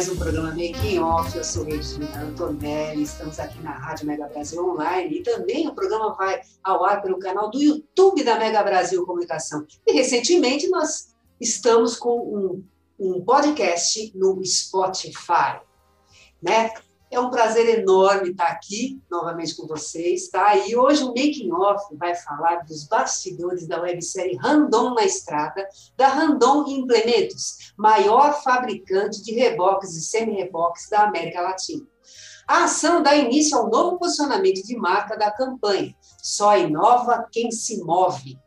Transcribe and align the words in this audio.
Mais 0.00 0.08
um 0.08 0.16
programa 0.16 0.48
Making 0.48 0.98
Off. 1.00 1.36
Eu 1.36 1.44
sou 1.44 1.62
Regina 1.62 2.22
Antonelli. 2.22 3.02
Estamos 3.02 3.38
aqui 3.38 3.60
na 3.60 3.72
Rádio 3.72 4.06
Mega 4.06 4.26
Brasil 4.28 4.66
Online 4.66 5.18
e 5.18 5.22
também 5.22 5.68
o 5.68 5.74
programa 5.74 6.14
vai 6.14 6.40
ao 6.64 6.82
ar 6.86 7.02
pelo 7.02 7.18
canal 7.18 7.50
do 7.50 7.60
YouTube 7.60 8.24
da 8.24 8.38
Mega 8.38 8.62
Brasil 8.62 9.04
Comunicação. 9.04 9.66
E 9.86 9.92
recentemente 9.92 10.70
nós 10.70 11.14
estamos 11.38 11.96
com 11.96 12.18
um, 12.18 12.64
um 12.98 13.22
podcast 13.22 14.10
no 14.14 14.42
Spotify, 14.42 15.60
né? 16.42 16.72
É 17.10 17.18
um 17.18 17.28
prazer 17.28 17.80
enorme 17.80 18.30
estar 18.30 18.46
aqui 18.46 19.02
novamente 19.10 19.56
com 19.56 19.66
vocês, 19.66 20.28
tá? 20.28 20.56
E 20.56 20.76
hoje 20.76 21.02
o 21.02 21.08
Making 21.08 21.50
Off 21.50 21.96
vai 21.96 22.14
falar 22.14 22.64
dos 22.64 22.84
bastidores 22.86 23.66
da 23.66 23.80
websérie 23.80 24.36
Randon 24.36 24.94
na 24.94 25.04
Estrada, 25.04 25.68
da 25.96 26.06
Randon 26.06 26.68
Implementos, 26.68 27.72
maior 27.76 28.40
fabricante 28.44 29.24
de 29.24 29.34
reboques 29.34 29.96
e 29.96 30.02
semi-reboques 30.02 30.88
da 30.88 31.02
América 31.02 31.40
Latina. 31.40 31.84
A 32.46 32.64
ação 32.64 33.02
dá 33.02 33.16
início 33.16 33.58
ao 33.58 33.68
novo 33.68 33.98
posicionamento 33.98 34.62
de 34.64 34.76
marca 34.76 35.16
da 35.16 35.32
campanha, 35.32 35.92
Só 36.22 36.56
inova 36.56 37.26
quem 37.32 37.50
se 37.50 37.82
move. 37.82 38.38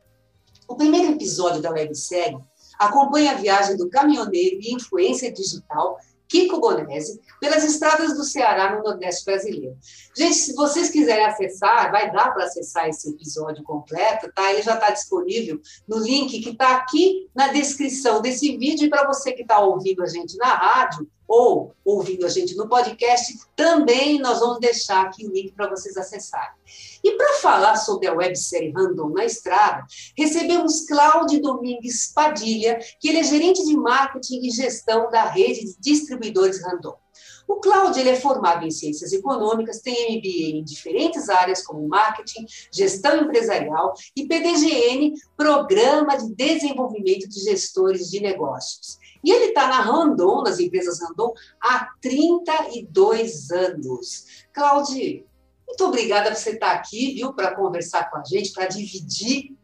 O 0.69 0.75
primeiro 0.77 1.11
episódio 1.11 1.61
da 1.61 1.71
websérie 1.71 2.39
acompanha 2.79 3.33
a 3.33 3.35
viagem 3.35 3.75
do 3.75 3.89
caminhoneiro 3.89 4.57
e 4.61 4.73
influência 4.73 5.31
digital 5.33 5.97
Kiko 6.33 6.59
Bonese, 6.59 7.21
pelas 7.39 7.63
estradas 7.63 8.17
do 8.17 8.23
Ceará 8.23 8.75
no 8.75 8.81
Nordeste 8.81 9.23
brasileiro. 9.23 9.77
Gente, 10.17 10.33
se 10.33 10.55
vocês 10.55 10.89
quiserem 10.89 11.27
acessar, 11.27 11.91
vai 11.91 12.11
dar 12.11 12.33
para 12.33 12.45
acessar 12.45 12.89
esse 12.89 13.07
episódio 13.07 13.63
completo, 13.63 14.31
tá? 14.33 14.51
Ele 14.51 14.63
já 14.63 14.73
está 14.73 14.89
disponível 14.89 15.61
no 15.87 15.99
link 15.99 16.41
que 16.41 16.49
está 16.49 16.77
aqui 16.77 17.29
na 17.35 17.49
descrição 17.49 18.19
desse 18.19 18.57
vídeo. 18.57 18.87
E 18.87 18.89
para 18.89 19.05
você 19.05 19.31
que 19.33 19.43
está 19.43 19.59
ouvindo 19.59 20.01
a 20.01 20.07
gente 20.07 20.35
na 20.37 20.55
rádio 20.55 21.07
ou 21.35 21.73
ouvindo 21.83 22.27
a 22.27 22.29
gente 22.29 22.55
no 22.55 22.69
podcast, 22.69 23.39
também 23.55 24.19
nós 24.19 24.39
vamos 24.39 24.59
deixar 24.59 25.01
aqui 25.01 25.25
o 25.25 25.31
link 25.31 25.51
para 25.53 25.67
vocês 25.67 25.97
acessarem. 25.97 26.53
E 27.03 27.17
para 27.17 27.33
falar 27.39 27.75
sobre 27.75 28.05
a 28.05 28.13
websérie 28.13 28.71
Random 28.71 29.09
na 29.09 29.25
Estrada, 29.25 29.83
recebemos 30.15 30.85
Cláudio 30.85 31.41
Domingues 31.41 32.13
Padilha, 32.13 32.77
que 32.99 33.09
ele 33.09 33.17
é 33.17 33.23
gerente 33.23 33.65
de 33.65 33.75
marketing 33.75 34.45
e 34.45 34.51
gestão 34.51 35.09
da 35.09 35.23
rede 35.23 35.65
de 35.65 35.75
distribuidores 35.81 36.61
Randon. 36.61 36.95
O 37.47 37.55
Cláudio 37.55 38.01
ele 38.01 38.11
é 38.11 38.15
formado 38.15 38.65
em 38.65 38.71
ciências 38.71 39.11
econômicas, 39.11 39.81
tem 39.81 40.17
MBA 40.17 40.59
em 40.59 40.63
diferentes 40.63 41.29
áreas 41.29 41.63
como 41.63 41.87
marketing, 41.87 42.45
gestão 42.71 43.21
empresarial 43.21 43.93
e 44.15 44.27
PDGN, 44.27 45.13
Programa 45.35 46.15
de 46.15 46.33
Desenvolvimento 46.35 47.27
de 47.27 47.39
Gestores 47.39 48.09
de 48.09 48.21
Negócios. 48.21 48.97
E 49.23 49.31
ele 49.31 49.45
está 49.45 49.67
na 49.67 49.81
Randon, 49.81 50.43
nas 50.43 50.59
empresas 50.59 51.01
Randon, 51.01 51.33
há 51.61 51.89
32 52.01 53.51
anos. 53.51 54.45
Cláudio, 54.51 55.25
muito 55.67 55.85
obrigada 55.85 56.29
por 56.29 56.37
você 56.37 56.51
estar 56.51 56.73
aqui, 56.73 57.13
viu, 57.13 57.33
para 57.33 57.55
conversar 57.55 58.09
com 58.11 58.17
a 58.17 58.23
gente, 58.23 58.51
para 58.51 58.67
dividir 58.67 59.55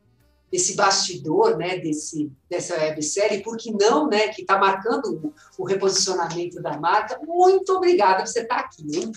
esse 0.52 0.76
bastidor, 0.76 1.58
né, 1.58 1.78
desse, 1.78 2.32
dessa 2.50 2.76
websérie, 2.76 3.44
por 3.44 3.56
que 3.56 3.72
não, 3.72 4.08
né, 4.08 4.30
que 4.30 4.42
está 4.42 4.58
marcando 4.58 5.06
o, 5.24 5.34
o, 5.60 5.66
reposicionamento 5.66 6.60
da 6.62 6.78
marca. 6.80 7.20
Muito 7.24 7.72
obrigada 7.74 8.24
por 8.24 8.28
você 8.28 8.42
estar 8.42 8.60
aqui. 8.60 8.84
Hein? 8.96 9.12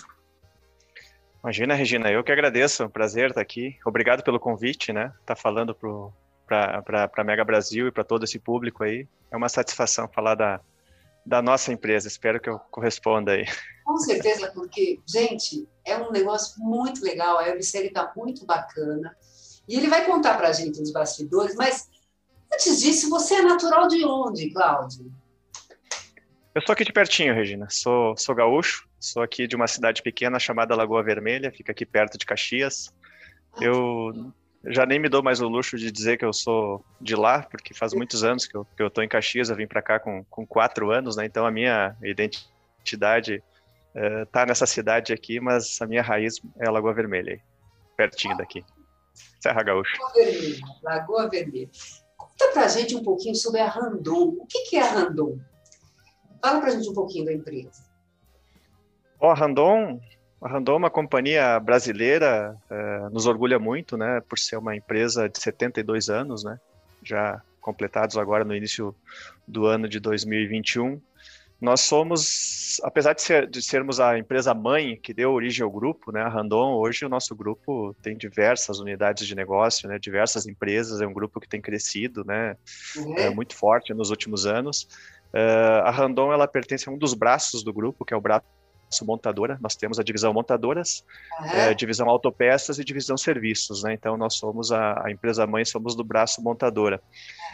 Imagina, 1.43 1.73
Regina, 1.73 2.11
eu 2.11 2.23
que 2.23 2.31
agradeço, 2.31 2.83
é 2.83 2.85
um 2.85 2.89
prazer 2.89 3.29
estar 3.29 3.41
aqui. 3.41 3.75
Obrigado 3.83 4.23
pelo 4.23 4.39
convite, 4.39 4.93
né, 4.93 5.05
estar 5.21 5.33
tá 5.33 5.35
falando 5.35 5.73
para 5.73 5.89
a 6.49 7.23
Mega 7.23 7.43
Brasil 7.43 7.87
e 7.87 7.91
para 7.91 8.03
todo 8.03 8.23
esse 8.23 8.39
público 8.39 8.83
aí. 8.83 9.07
É 9.31 9.37
uma 9.37 9.49
satisfação 9.49 10.07
falar 10.07 10.35
da, 10.35 10.61
da 11.25 11.41
nossa 11.41 11.71
empresa, 11.71 12.07
espero 12.07 12.39
que 12.39 12.49
eu 12.49 12.59
corresponda 12.59 13.31
aí. 13.33 13.45
Com 13.83 13.97
certeza, 13.97 14.51
porque, 14.53 14.99
gente, 15.05 15.67
é 15.85 15.97
um 15.97 16.11
negócio 16.11 16.61
muito 16.63 17.03
legal, 17.03 17.37
a 17.37 17.43
websérie 17.43 17.87
está 17.87 18.11
muito 18.15 18.45
bacana, 18.45 19.15
e 19.67 19.75
ele 19.75 19.87
vai 19.87 20.05
contar 20.05 20.37
para 20.37 20.49
a 20.49 20.53
gente 20.53 20.81
os 20.81 20.91
bastidores, 20.91 21.55
mas 21.55 21.89
antes 22.53 22.79
disso, 22.79 23.09
você 23.09 23.35
é 23.35 23.41
natural 23.41 23.87
de 23.87 24.05
onde, 24.05 24.51
Cláudio? 24.51 25.11
Eu 26.53 26.61
sou 26.61 26.73
aqui 26.73 26.85
de 26.85 26.93
pertinho, 26.93 27.33
Regina, 27.33 27.67
sou, 27.69 28.15
sou 28.15 28.35
gaúcho, 28.35 28.87
sou 28.99 29.23
aqui 29.23 29.47
de 29.47 29.55
uma 29.55 29.67
cidade 29.67 30.03
pequena 30.03 30.37
chamada 30.37 30.75
Lagoa 30.75 31.01
Vermelha, 31.01 31.51
fica 31.51 31.71
aqui 31.71 31.85
perto 31.85 32.17
de 32.17 32.25
Caxias. 32.25 32.93
Ah, 33.53 33.63
eu 33.63 34.31
já 34.65 34.85
nem 34.85 34.99
me 34.99 35.09
dou 35.09 35.21
mais 35.21 35.41
o 35.41 35.47
luxo 35.47 35.77
de 35.77 35.91
dizer 35.91 36.17
que 36.17 36.23
eu 36.23 36.31
sou 36.31 36.83
de 36.99 37.15
lá, 37.15 37.43
porque 37.43 37.73
faz 37.73 37.93
muitos 37.93 38.23
anos 38.23 38.45
que 38.45 38.55
eu, 38.55 38.65
que 38.65 38.81
eu 38.81 38.89
tô 38.89 39.01
em 39.01 39.07
Caxias, 39.07 39.49
eu 39.49 39.55
vim 39.55 39.67
para 39.67 39.81
cá 39.81 39.99
com, 39.99 40.23
com 40.25 40.45
quatro 40.45 40.91
anos, 40.91 41.17
né? 41.17 41.25
Então 41.25 41.45
a 41.45 41.51
minha 41.51 41.95
identidade 42.01 43.43
uh, 43.95 44.25
tá 44.31 44.45
nessa 44.45 44.65
cidade 44.65 45.11
aqui, 45.11 45.39
mas 45.39 45.81
a 45.81 45.85
minha 45.85 46.01
raiz 46.01 46.39
é 46.59 46.69
Lagoa 46.69 46.93
Vermelha, 46.93 47.41
pertinho 47.97 48.37
daqui. 48.37 48.63
Serra 49.41 49.63
Gaúcha. 49.63 49.97
Lagoa 50.01 50.13
Vermelha, 50.13 50.59
Lagoa 50.81 51.29
Vermelha. 51.29 51.69
Conta 52.15 52.51
pra 52.53 52.67
gente 52.67 52.95
um 52.95 53.03
pouquinho 53.03 53.35
sobre 53.35 53.59
a 53.59 53.67
Randon. 53.67 54.29
O 54.39 54.45
que, 54.47 54.69
que 54.69 54.77
é 54.77 54.81
a 54.81 54.91
Randon? 54.91 55.37
Fala 56.41 56.61
pra 56.61 56.69
gente 56.71 56.89
um 56.89 56.93
pouquinho 56.93 57.25
da 57.25 57.33
empresa. 57.33 57.83
Ó, 59.19 59.27
oh, 59.27 59.31
a 59.31 59.33
Randon 59.33 59.99
a 60.43 60.47
Randon 60.49 60.73
é 60.73 60.77
uma 60.77 60.89
companhia 60.89 61.57
brasileira, 61.59 62.55
é, 62.69 63.09
nos 63.09 63.25
orgulha 63.25 63.57
muito, 63.57 63.95
né, 63.95 64.21
por 64.27 64.37
ser 64.37 64.57
uma 64.57 64.75
empresa 64.75 65.29
de 65.29 65.41
72 65.41 66.09
anos, 66.09 66.43
né, 66.43 66.59
já 67.01 67.41
completados 67.61 68.17
agora 68.17 68.43
no 68.43 68.53
início 68.53 68.93
do 69.47 69.65
ano 69.65 69.87
de 69.87 70.01
2021. 70.01 71.01
Nós 71.61 71.79
somos, 71.79 72.81
apesar 72.83 73.13
de, 73.13 73.21
ser, 73.21 73.47
de 73.47 73.61
sermos 73.61 74.01
a 74.01 74.19
empresa 74.19 74.53
mãe 74.53 74.99
que 75.01 75.13
deu 75.13 75.31
origem 75.31 75.63
ao 75.63 75.71
grupo, 75.71 76.11
né, 76.11 76.21
a 76.21 76.27
Randon, 76.27 76.73
hoje 76.73 77.05
o 77.05 77.09
nosso 77.09 77.33
grupo 77.33 77.95
tem 78.01 78.17
diversas 78.17 78.79
unidades 78.79 79.25
de 79.25 79.35
negócio, 79.35 79.87
né, 79.87 79.97
diversas 79.97 80.45
empresas, 80.45 80.99
é 80.99 81.07
um 81.07 81.13
grupo 81.13 81.39
que 81.39 81.47
tem 81.47 81.61
crescido, 81.61 82.25
né, 82.25 82.57
uhum. 82.97 83.17
é, 83.17 83.29
muito 83.29 83.55
forte 83.55 83.93
nos 83.93 84.09
últimos 84.09 84.45
anos. 84.45 84.89
Uh, 85.33 85.81
a 85.85 85.89
Randon, 85.89 86.31
ela 86.31 86.47
pertence 86.47 86.87
a 86.87 86.91
um 86.91 86.97
dos 86.97 87.15
braços 87.15 87.63
do 87.63 87.73
grupo, 87.73 88.05
que 88.05 88.13
é 88.13 88.17
o 88.17 88.21
braço 88.21 88.45
montadora, 89.01 89.57
nós 89.61 89.75
temos 89.75 89.99
a 89.99 90.03
divisão 90.03 90.33
montadoras, 90.33 91.03
uhum. 91.39 91.47
é, 91.47 91.73
divisão 91.73 92.09
autopeças 92.09 92.79
e 92.79 92.83
divisão 92.83 93.17
serviços, 93.17 93.83
né? 93.83 93.93
Então 93.93 94.17
nós 94.17 94.35
somos 94.35 94.71
a, 94.71 95.05
a 95.05 95.11
empresa 95.11 95.47
mãe, 95.47 95.65
somos 95.65 95.95
do 95.95 96.03
braço 96.03 96.41
montadora. 96.41 97.01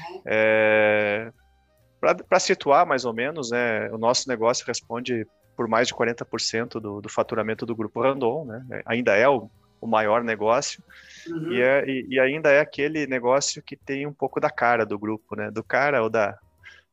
Uhum. 0.10 0.22
É, 0.26 1.32
Para 2.00 2.40
situar 2.40 2.86
mais 2.86 3.06
ou 3.06 3.14
menos, 3.14 3.52
né, 3.52 3.90
o 3.92 3.98
nosso 3.98 4.28
negócio 4.28 4.66
responde 4.66 5.28
por 5.56 5.68
mais 5.68 5.90
de 5.90 5.94
40% 5.94 6.80
do, 6.80 7.02
do 7.02 7.10
faturamento 7.10 7.66
do 7.66 7.76
grupo 7.76 8.02
Randon, 8.02 8.46
né? 8.46 8.66
É, 8.72 8.84
ainda 8.86 9.16
é 9.16 9.28
o, 9.28 9.50
o 9.82 9.88
maior 9.88 10.24
negócio 10.24 10.82
uhum. 11.28 11.52
e, 11.52 11.62
é, 11.62 11.86
e, 11.86 12.08
e 12.10 12.20
ainda 12.20 12.50
é 12.50 12.60
aquele 12.60 13.06
negócio 13.08 13.62
que 13.62 13.76
tem 13.76 14.08
um 14.08 14.14
pouco 14.14 14.40
da 14.40 14.50
cara 14.50 14.86
do 14.86 14.98
grupo, 14.98 15.36
né? 15.36 15.52
Do 15.52 15.64
cara 15.64 16.02
ou 16.02 16.10
da, 16.10 16.38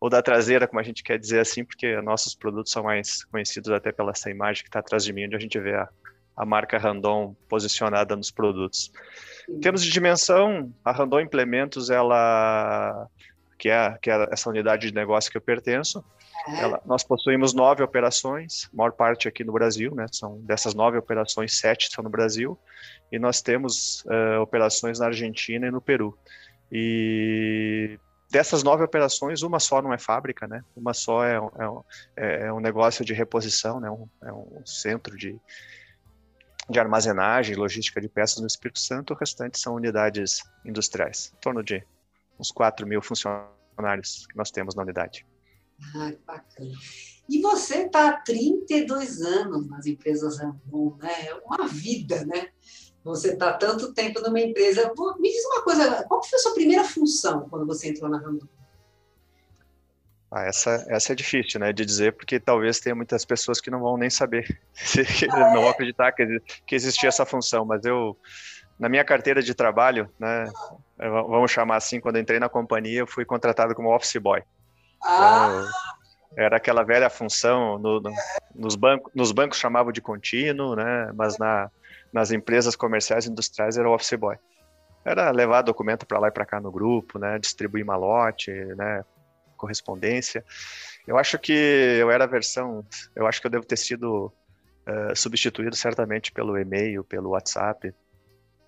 ou 0.00 0.10
da 0.10 0.22
traseira, 0.22 0.66
como 0.68 0.80
a 0.80 0.82
gente 0.82 1.02
quer 1.02 1.18
dizer 1.18 1.40
assim, 1.40 1.64
porque 1.64 2.00
nossos 2.02 2.34
produtos 2.34 2.72
são 2.72 2.84
mais 2.84 3.24
conhecidos 3.24 3.70
até 3.70 3.90
pela 3.92 4.10
essa 4.10 4.30
imagem 4.30 4.62
que 4.62 4.68
está 4.68 4.80
atrás 4.80 5.04
de 5.04 5.12
mim, 5.12 5.26
onde 5.26 5.36
a 5.36 5.40
gente 5.40 5.58
vê 5.58 5.74
a, 5.74 5.88
a 6.36 6.44
marca 6.44 6.78
Randon 6.78 7.34
posicionada 7.48 8.14
nos 8.14 8.30
produtos. 8.30 8.92
Em 9.48 9.60
termos 9.60 9.82
de 9.82 9.90
dimensão, 9.90 10.72
a 10.84 10.92
Randon 10.92 11.20
Implementos, 11.20 11.88
ela 11.90 13.08
que 13.58 13.70
é, 13.70 13.96
que 14.02 14.10
é 14.10 14.28
essa 14.30 14.50
unidade 14.50 14.88
de 14.88 14.94
negócio 14.94 15.30
que 15.30 15.36
eu 15.36 15.40
pertenço, 15.40 16.04
ela, 16.58 16.80
nós 16.84 17.02
possuímos 17.02 17.54
nove 17.54 17.82
operações, 17.82 18.68
maior 18.72 18.92
parte 18.92 19.26
aqui 19.26 19.42
no 19.42 19.52
Brasil, 19.52 19.94
né? 19.94 20.06
São 20.12 20.38
dessas 20.42 20.74
nove 20.74 20.98
operações, 20.98 21.58
sete 21.58 21.88
são 21.90 22.04
no 22.04 22.10
Brasil, 22.10 22.58
e 23.10 23.18
nós 23.18 23.40
temos 23.40 24.04
uh, 24.04 24.40
operações 24.40 24.98
na 24.98 25.06
Argentina 25.06 25.66
e 25.66 25.70
no 25.70 25.80
Peru. 25.80 26.16
E 26.70 27.98
dessas 28.36 28.62
nove 28.62 28.84
operações, 28.84 29.40
uma 29.40 29.58
só 29.58 29.80
não 29.80 29.94
é 29.94 29.98
fábrica, 29.98 30.46
né? 30.46 30.62
Uma 30.76 30.92
só 30.92 31.24
é, 31.24 31.38
é, 32.14 32.46
é 32.48 32.52
um 32.52 32.60
negócio 32.60 33.02
de 33.02 33.14
reposição, 33.14 33.80
né? 33.80 33.90
Um, 33.90 34.06
é 34.22 34.30
um 34.30 34.60
centro 34.66 35.16
de, 35.16 35.40
de 36.68 36.78
armazenagem 36.78 37.56
logística 37.56 37.98
de 37.98 38.10
peças 38.10 38.38
no 38.38 38.46
Espírito 38.46 38.78
Santo, 38.78 39.14
o 39.14 39.16
restante 39.16 39.58
são 39.58 39.74
unidades 39.74 40.42
industriais, 40.66 41.32
em 41.34 41.40
torno 41.40 41.62
de 41.62 41.82
uns 42.38 42.50
4 42.50 42.86
mil 42.86 43.00
funcionários 43.00 44.26
que 44.26 44.36
nós 44.36 44.50
temos 44.50 44.74
na 44.74 44.82
unidade. 44.82 45.26
Ah, 45.94 46.12
bacana. 46.26 46.72
E 47.30 47.40
você 47.40 47.86
está 47.86 48.10
há 48.10 48.20
32 48.20 49.22
anos 49.22 49.66
nas 49.66 49.86
empresas 49.86 50.38
Rambon, 50.38 50.94
né? 51.00 51.28
É 51.28 51.34
uma 51.36 51.66
vida, 51.68 52.22
né? 52.26 52.50
Você 53.06 53.34
está 53.34 53.52
tanto 53.52 53.94
tempo 53.94 54.20
numa 54.20 54.40
empresa. 54.40 54.92
Me 55.20 55.30
diz 55.30 55.44
uma 55.46 55.62
coisa, 55.62 56.02
qual 56.08 56.20
foi 56.24 56.36
a 56.36 56.42
sua 56.42 56.54
primeira 56.54 56.82
função 56.82 57.48
quando 57.48 57.64
você 57.64 57.88
entrou 57.88 58.10
na 58.10 58.18
Rambon? 58.18 58.48
Ah, 60.28 60.42
essa, 60.42 60.84
essa 60.88 61.12
é 61.12 61.14
difícil, 61.14 61.60
né, 61.60 61.72
de 61.72 61.84
dizer, 61.84 62.14
porque 62.14 62.40
talvez 62.40 62.80
tenha 62.80 62.96
muitas 62.96 63.24
pessoas 63.24 63.60
que 63.60 63.70
não 63.70 63.78
vão 63.78 63.96
nem 63.96 64.10
saber, 64.10 64.60
ah, 65.30 65.54
não 65.54 65.62
vão 65.62 65.68
acreditar 65.68 66.10
que, 66.10 66.42
que 66.66 66.74
existia 66.74 67.08
essa 67.08 67.24
função, 67.24 67.64
mas 67.64 67.84
eu, 67.84 68.18
na 68.76 68.88
minha 68.88 69.04
carteira 69.04 69.40
de 69.40 69.54
trabalho, 69.54 70.10
né, 70.18 70.50
vamos 70.98 71.52
chamar 71.52 71.76
assim, 71.76 72.00
quando 72.00 72.18
entrei 72.18 72.40
na 72.40 72.48
companhia, 72.48 72.98
eu 72.98 73.06
fui 73.06 73.24
contratado 73.24 73.72
como 73.72 73.94
office 73.94 74.20
boy. 74.20 74.42
Ah! 75.00 75.62
Então, 75.62 75.70
era 76.36 76.56
aquela 76.56 76.82
velha 76.82 77.08
função, 77.08 77.78
no, 77.78 78.00
no, 78.00 78.12
nos, 78.52 78.74
bancos, 78.74 79.12
nos 79.14 79.30
bancos 79.30 79.58
chamavam 79.58 79.92
de 79.92 80.02
contínuo, 80.02 80.74
né, 80.74 81.12
mas 81.14 81.38
na, 81.38 81.70
nas 82.16 82.30
empresas 82.30 82.74
comerciais 82.74 83.26
e 83.26 83.30
industriais 83.30 83.76
era 83.76 83.90
office 83.90 84.14
boy. 84.14 84.36
Era 85.04 85.30
levar 85.30 85.60
documento 85.60 86.06
para 86.06 86.18
lá 86.18 86.28
e 86.28 86.30
para 86.30 86.46
cá 86.46 86.58
no 86.58 86.72
grupo, 86.72 87.18
né, 87.18 87.38
distribuir 87.38 87.84
malote, 87.84 88.50
né, 88.50 89.04
correspondência. 89.54 90.42
Eu 91.06 91.18
acho 91.18 91.38
que 91.38 91.52
eu 91.52 92.10
era 92.10 92.24
a 92.24 92.26
versão, 92.26 92.82
eu 93.14 93.26
acho 93.26 93.38
que 93.38 93.46
eu 93.46 93.50
devo 93.50 93.66
ter 93.66 93.76
sido 93.76 94.32
uh, 94.88 95.14
substituído 95.14 95.76
certamente 95.76 96.32
pelo 96.32 96.58
e-mail, 96.58 97.04
pelo 97.04 97.30
WhatsApp, 97.30 97.94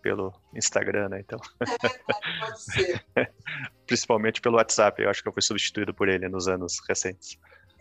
pelo 0.03 0.31
Instagram, 0.55 1.09
né? 1.09 1.21
Então, 1.21 1.41
é, 1.61 1.65
pode 2.39 2.63
ser. 2.63 3.05
principalmente 3.87 4.43
pelo 4.43 4.57
WhatsApp, 4.57 5.03
eu 5.03 5.09
acho 5.09 5.23
que 5.23 5.29
eu 5.29 5.33
fui 5.33 5.43
substituído 5.43 5.95
por 5.95 6.07
ele 6.07 6.29
nos 6.29 6.49
anos 6.49 6.81
recentes. 6.87 7.39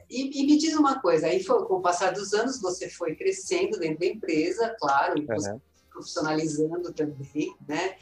E, 0.10 0.42
e, 0.42 0.46
me 0.46 0.58
diz 0.58 0.74
uma 0.76 1.02
coisa, 1.02 1.28
aí 1.28 1.44
foi, 1.44 1.66
com 1.66 1.76
o 1.76 1.82
passar 1.82 2.12
dos 2.12 2.34
anos 2.34 2.62
você 2.62 2.90
foi 2.90 3.16
crescendo 3.16 3.78
dentro 3.78 4.00
da 4.00 4.06
empresa, 4.06 4.76
claro, 4.80 5.20
e 5.20 5.22
uhum. 5.22 5.60
profissionalizando 5.92 6.94
também, 6.94 7.54
né? 7.68 7.96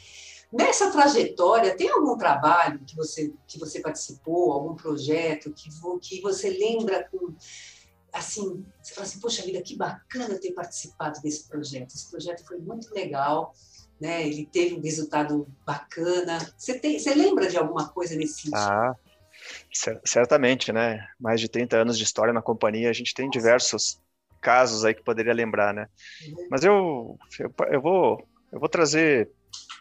Nessa 0.52 0.90
trajetória, 0.90 1.76
tem 1.76 1.90
algum 1.90 2.16
trabalho 2.16 2.80
que 2.86 2.94
você, 2.94 3.32
que 3.48 3.58
você 3.58 3.80
participou, 3.80 4.52
algum 4.52 4.74
projeto 4.74 5.52
que, 5.52 5.68
que 6.00 6.20
você 6.20 6.50
lembra 6.50 7.08
com. 7.10 7.34
Assim, 8.12 8.64
você 8.80 8.94
fala 8.94 9.06
assim, 9.06 9.20
poxa 9.20 9.42
vida, 9.42 9.60
que 9.60 9.76
bacana 9.76 10.38
ter 10.38 10.52
participado 10.52 11.20
desse 11.20 11.48
projeto. 11.48 11.94
Esse 11.94 12.08
projeto 12.08 12.46
foi 12.46 12.58
muito 12.58 12.94
legal, 12.94 13.52
né? 14.00 14.26
ele 14.26 14.46
teve 14.46 14.76
um 14.76 14.80
resultado 14.80 15.46
bacana. 15.66 16.38
Você, 16.56 16.78
tem, 16.78 16.98
você 16.98 17.12
lembra 17.12 17.48
de 17.48 17.58
alguma 17.58 17.88
coisa 17.88 18.14
nesse 18.14 18.42
sentido? 18.42 18.54
Ah, 18.54 18.96
certamente, 20.04 20.72
né? 20.72 21.06
Mais 21.18 21.40
de 21.40 21.48
30 21.48 21.76
anos 21.76 21.98
de 21.98 22.04
história 22.04 22.32
na 22.32 22.42
companhia, 22.42 22.90
a 22.90 22.92
gente 22.92 23.14
tem 23.14 23.28
diversos 23.28 24.00
casos 24.40 24.84
aí 24.84 24.94
que 24.94 25.02
poderia 25.02 25.32
lembrar, 25.32 25.74
né? 25.74 25.88
Mas 26.50 26.64
eu, 26.64 27.18
eu, 27.38 27.54
eu, 27.70 27.80
vou, 27.80 28.28
eu 28.52 28.60
vou 28.60 28.68
trazer 28.68 29.30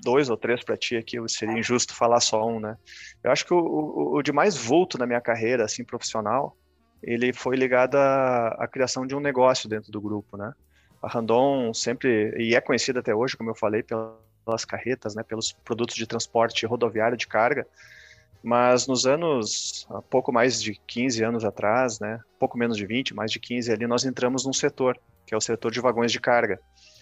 dois 0.02 0.30
ou 0.30 0.38
três 0.38 0.64
para 0.64 0.78
ti 0.78 0.96
aqui, 0.96 1.18
seria 1.28 1.58
injusto 1.58 1.94
falar 1.94 2.20
só 2.20 2.46
um, 2.48 2.60
né? 2.60 2.78
Eu 3.24 3.32
acho 3.32 3.46
que 3.46 3.54
o, 3.54 3.60
o, 3.60 4.16
o, 4.18 4.22
de 4.22 4.32
mais 4.32 4.56
vulto 4.56 4.98
na 4.98 5.06
minha 5.06 5.22
carreira, 5.22 5.66
assim, 5.66 5.84
profissional, 5.84 6.58
ele 7.02 7.34
foi 7.34 7.56
ligado 7.56 7.96
à, 7.96 8.48
à, 8.60 8.68
criação 8.68 9.06
de 9.06 9.16
um 9.16 9.20
negócio 9.20 9.70
dentro 9.70 9.92
do 9.92 10.02
grupo, 10.02 10.38
né? 10.38 10.54
A 11.02 11.08
Randon 11.08 11.74
sempre, 11.74 12.34
e 12.38 12.56
é 12.56 12.62
conhecida 12.62 13.00
até 13.00 13.14
hoje, 13.14 13.38
como 13.38 13.50
eu 13.50 13.56
falei, 13.56 13.84
pelas 13.84 14.66
carretas, 14.66 15.14
né, 15.14 15.22
pelos 15.22 15.54
produtos 15.54 15.96
de 15.96 16.08
transporte 16.08 16.66
rodoviário 16.66 17.16
de 17.16 17.28
carga, 17.28 17.68
mas 18.46 18.86
nos 18.86 19.08
anos, 19.08 19.88
há 19.90 20.04
pouco 20.04 20.32
mais 20.32 20.62
de 20.62 20.80
15 20.86 21.24
anos 21.24 21.44
atrás, 21.44 22.00
né, 22.00 22.20
pouco 22.40 22.60
menos 22.60 22.78
de 22.78 22.86
20, 22.86 23.16
mais 23.16 23.32
de 23.32 23.40
15 23.40 23.72
ali, 23.72 23.88
nós 23.88 24.06
entramos 24.06 24.46
num 24.46 24.54
setor, 24.54 25.00
que 25.26 25.34
é 25.34 25.38
o 25.38 25.42
setor 25.42 25.72
de 25.72 25.82
vagões 25.82 26.12
de 26.12 26.20
carga. 26.20 26.62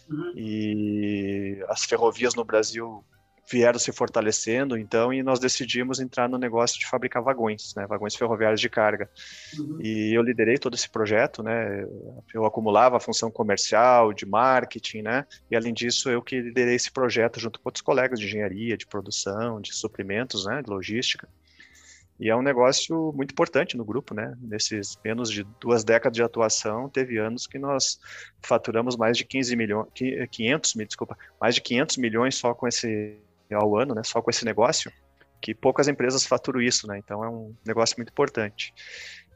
Uhum. 0.09 0.31
E 0.37 1.61
as 1.67 1.83
ferrovias 1.83 2.33
no 2.33 2.45
Brasil 2.45 3.03
vieram 3.49 3.77
se 3.77 3.91
fortalecendo, 3.91 4.77
então, 4.77 5.13
e 5.13 5.21
nós 5.21 5.39
decidimos 5.39 5.99
entrar 5.99 6.29
no 6.29 6.37
negócio 6.37 6.79
de 6.79 6.87
fabricar 6.87 7.21
vagões, 7.21 7.73
né, 7.75 7.85
vagões 7.85 8.15
ferroviários 8.15 8.61
de 8.61 8.69
carga. 8.69 9.09
Uhum. 9.57 9.79
E 9.81 10.13
eu 10.15 10.21
liderei 10.21 10.57
todo 10.57 10.75
esse 10.75 10.89
projeto, 10.89 11.43
né, 11.43 11.85
eu 12.33 12.45
acumulava 12.45 12.97
a 12.97 12.99
função 12.99 13.29
comercial, 13.29 14.13
de 14.13 14.25
marketing, 14.25 15.01
né, 15.01 15.25
e 15.51 15.55
além 15.55 15.73
disso 15.73 16.09
eu 16.09 16.21
que 16.21 16.39
liderei 16.39 16.75
esse 16.75 16.91
projeto 16.91 17.39
junto 17.39 17.59
com 17.59 17.67
outros 17.67 17.81
colegas 17.81 18.19
de 18.19 18.25
engenharia, 18.25 18.77
de 18.77 18.87
produção, 18.87 19.59
de 19.59 19.73
suprimentos, 19.73 20.45
né, 20.45 20.61
de 20.61 20.69
logística. 20.69 21.27
E 22.19 22.29
é 22.29 22.35
um 22.35 22.41
negócio 22.41 23.11
muito 23.13 23.31
importante 23.31 23.75
no 23.75 23.83
grupo, 23.83 24.13
né? 24.13 24.37
Nesses 24.39 24.97
menos 25.03 25.29
de 25.29 25.43
duas 25.59 25.83
décadas 25.83 26.15
de 26.15 26.21
atuação, 26.21 26.87
teve 26.87 27.17
anos 27.17 27.47
que 27.47 27.57
nós 27.57 27.99
faturamos 28.41 28.95
mais 28.95 29.17
de 29.17 29.25
15 29.25 29.55
milhões, 29.55 29.87
500, 30.31 30.75
me 30.75 30.85
desculpa, 30.85 31.17
mais 31.41 31.55
de 31.55 31.61
500 31.61 31.97
milhões 31.97 32.35
só 32.35 32.53
com 32.53 32.67
esse 32.67 33.17
ao 33.53 33.77
ano, 33.77 33.93
né? 33.93 34.01
Só 34.03 34.21
com 34.21 34.29
esse 34.29 34.45
negócio, 34.45 34.91
que 35.41 35.53
poucas 35.53 35.87
empresas 35.87 36.25
faturam 36.25 36.61
isso, 36.61 36.87
né? 36.87 36.97
Então 36.97 37.23
é 37.23 37.29
um 37.29 37.53
negócio 37.65 37.95
muito 37.97 38.11
importante. 38.11 38.73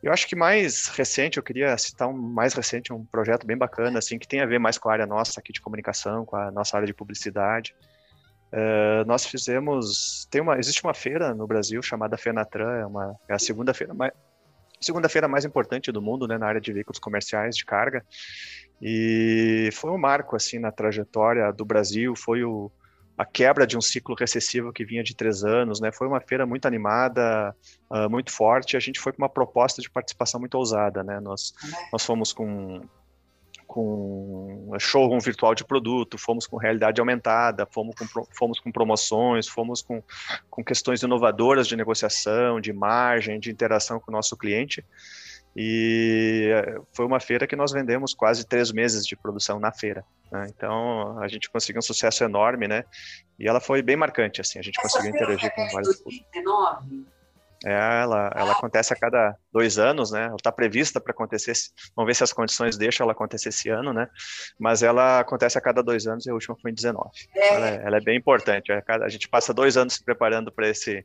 Eu 0.02 0.14
acho 0.14 0.28
que 0.28 0.36
mais 0.36 0.88
recente, 0.88 1.38
eu 1.38 1.44
queria 1.44 1.78
citar 1.78 2.08
um 2.08 2.14
mais 2.14 2.54
recente, 2.54 2.94
um 2.94 3.04
projeto 3.04 3.48
bem 3.48 3.58
bacana, 3.58 4.00
assim, 4.00 4.20
que 4.20 4.28
tem 4.28 4.42
a 4.42 4.46
ver 4.46 4.60
mais 4.60 4.78
com 4.78 4.90
a 4.90 4.94
área 4.94 5.08
nossa 5.08 5.40
aqui 5.40 5.52
de 5.52 5.60
comunicação, 5.60 6.26
com 6.26 6.36
a 6.36 6.52
nossa 6.52 6.78
área 6.78 6.86
de 6.86 6.94
publicidade. 6.94 7.76
Uh, 8.54 9.04
nós 9.06 9.26
fizemos, 9.26 10.26
tem 10.32 10.40
uma, 10.40 10.58
existe 10.58 10.82
uma 10.84 10.94
feira 10.94 11.34
no 11.34 11.46
Brasil 11.46 11.82
chamada 11.82 12.18
Fenatran, 12.18 12.78
é, 12.78 12.86
uma, 12.86 13.16
é 13.28 13.34
a 13.34 13.40
segunda 13.40 13.74
feira 13.74 13.94
mais, 13.94 14.14
segunda 14.80 15.10
feira 15.10 15.28
mais 15.28 15.44
importante 15.44 15.92
do 15.92 16.02
mundo, 16.02 16.28
né, 16.28 16.38
na 16.38 16.48
área 16.48 16.62
de 16.62 16.72
veículos 16.72 17.00
comerciais 17.00 17.58
de 17.58 17.66
carga, 17.66 18.06
e 18.82 19.70
foi 19.74 19.92
um 19.92 19.98
marco 19.98 20.36
assim 20.36 20.60
na 20.60 20.72
trajetória 20.72 21.52
do 21.52 21.66
Brasil, 21.66 22.16
foi 22.16 22.44
o, 22.44 22.72
a 23.18 23.26
quebra 23.26 23.66
de 23.66 23.76
um 23.76 23.82
ciclo 23.82 24.16
recessivo 24.16 24.72
que 24.72 24.86
vinha 24.86 25.04
de 25.04 25.16
três 25.16 25.44
anos, 25.44 25.82
né? 25.82 25.92
Foi 25.92 26.08
uma 26.08 26.22
feira 26.22 26.46
muito 26.46 26.68
animada, 26.68 27.56
uh, 27.90 28.10
muito 28.10 28.32
forte. 28.32 28.78
A 28.78 28.80
gente 28.80 29.00
foi 29.00 29.12
com 29.12 29.22
uma 29.22 29.30
proposta 29.30 29.82
de 29.82 29.90
participação 29.90 30.40
muito 30.40 30.56
ousada, 30.56 31.04
né? 31.04 31.20
Nós, 31.20 31.54
nós 31.92 32.06
fomos 32.06 32.32
com 32.32 32.82
com 33.66 34.72
showroom 34.80 35.20
virtual 35.20 35.54
de 35.54 35.66
produto, 35.66 36.18
fomos 36.18 36.48
com 36.48 36.56
realidade 36.56 37.02
aumentada, 37.02 37.68
fomos 37.70 37.94
com, 37.96 38.26
fomos 38.32 38.60
com 38.62 38.72
promoções, 38.72 39.46
fomos 39.46 39.82
com, 39.82 40.02
com 40.50 40.64
questões 40.64 41.04
inovadoras 41.04 41.68
de 41.68 41.76
negociação, 41.76 42.62
de 42.62 42.72
margem, 42.72 43.40
de 43.40 43.52
interação 43.52 44.00
com 44.00 44.10
o 44.10 44.16
nosso 44.16 44.38
cliente. 44.38 44.86
E 45.60 46.52
eh, 46.54 46.80
foi 46.94 47.04
uma 47.04 47.20
feira 47.20 47.48
que 47.48 47.56
nós 47.56 47.72
vendemos 47.72 48.14
quase 48.14 48.46
três 48.46 48.72
meses 48.72 49.04
de 49.08 49.16
produção 49.16 49.60
na 49.60 49.72
feira. 49.72 50.06
Né? 50.32 50.46
Então 50.56 51.20
a 51.20 51.28
gente 51.28 51.50
conseguiu 51.50 51.80
um 51.80 51.82
sucesso 51.82 52.24
enorme, 52.24 52.68
né? 52.68 52.84
E 53.40 53.48
ela 53.48 53.60
foi 53.60 53.82
bem 53.82 53.96
marcante, 53.96 54.40
assim. 54.40 54.60
A 54.60 54.62
gente 54.62 54.80
Essa 54.80 54.88
conseguiu 54.88 55.16
interagir 55.16 55.52
com 55.56 55.68
vários. 55.70 56.00
2019? 56.04 57.08
É, 57.66 58.02
ela, 58.02 58.32
ela 58.36 58.52
acontece 58.52 58.94
a 58.94 58.96
cada 58.96 59.36
dois 59.52 59.80
anos, 59.80 60.12
né? 60.12 60.26
Ela 60.26 60.36
está 60.36 60.52
prevista 60.52 61.02
para 61.02 61.12
acontecer. 61.12 61.54
Vamos 61.96 62.08
ver 62.08 62.14
se 62.14 62.24
as 62.24 62.32
condições 62.32 62.78
deixam 62.78 63.04
ela 63.04 63.14
acontecer 63.14 63.50
esse 63.50 63.68
ano, 63.68 63.92
né? 63.92 64.08
Mas 64.60 64.84
ela 64.84 65.20
acontece 65.20 65.58
a 65.58 65.62
cada 65.62 65.82
dois 65.82 66.06
anos 66.06 66.28
e 66.28 66.30
a 66.30 66.34
última 66.36 66.56
foi 66.62 66.70
em 66.70 66.76
19. 66.76 67.10
É. 67.34 67.56
Ela, 67.56 67.70
é, 67.70 67.82
ela, 67.84 67.98
é, 67.98 68.02
bem 68.02 68.16
importante. 68.16 68.72
É, 68.72 68.84
a 68.88 69.10
gente 69.10 69.28
passa 69.28 69.56
dois 69.56 69.76
anos 69.76 69.96
se 69.96 70.04
preparando 70.04 70.52
para 70.52 70.70
esse, 70.70 71.04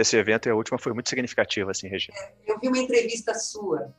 esse 0.00 0.16
evento 0.16 0.48
e 0.48 0.50
a 0.50 0.54
última 0.54 0.78
foi 0.78 0.92
muito 0.92 1.08
significativa, 1.08 1.70
assim, 1.70 1.88
Regina. 1.88 2.16
É, 2.18 2.32
eu 2.46 2.58
vi 2.58 2.68
uma 2.68 2.78
entrevista 2.78 3.34
sua 3.34 3.94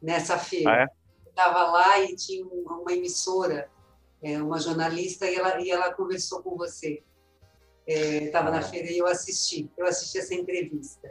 nessa 0.00 0.38
feira. 0.38 0.70
Ah, 0.70 0.82
é? 0.82 1.28
Estava 1.28 1.64
lá 1.70 2.00
e 2.00 2.14
tinha 2.14 2.44
uma 2.44 2.92
emissora, 2.92 3.70
uma 4.22 4.58
jornalista, 4.58 5.26
e 5.26 5.34
ela, 5.34 5.60
e 5.60 5.70
ela 5.70 5.92
conversou 5.94 6.42
com 6.42 6.56
você. 6.56 7.02
Estava 7.86 8.50
na 8.50 8.58
ah. 8.58 8.62
feira 8.62 8.90
e 8.90 8.98
eu 8.98 9.06
assisti. 9.06 9.70
Eu 9.76 9.86
assisti 9.86 10.18
essa 10.18 10.34
entrevista. 10.34 11.10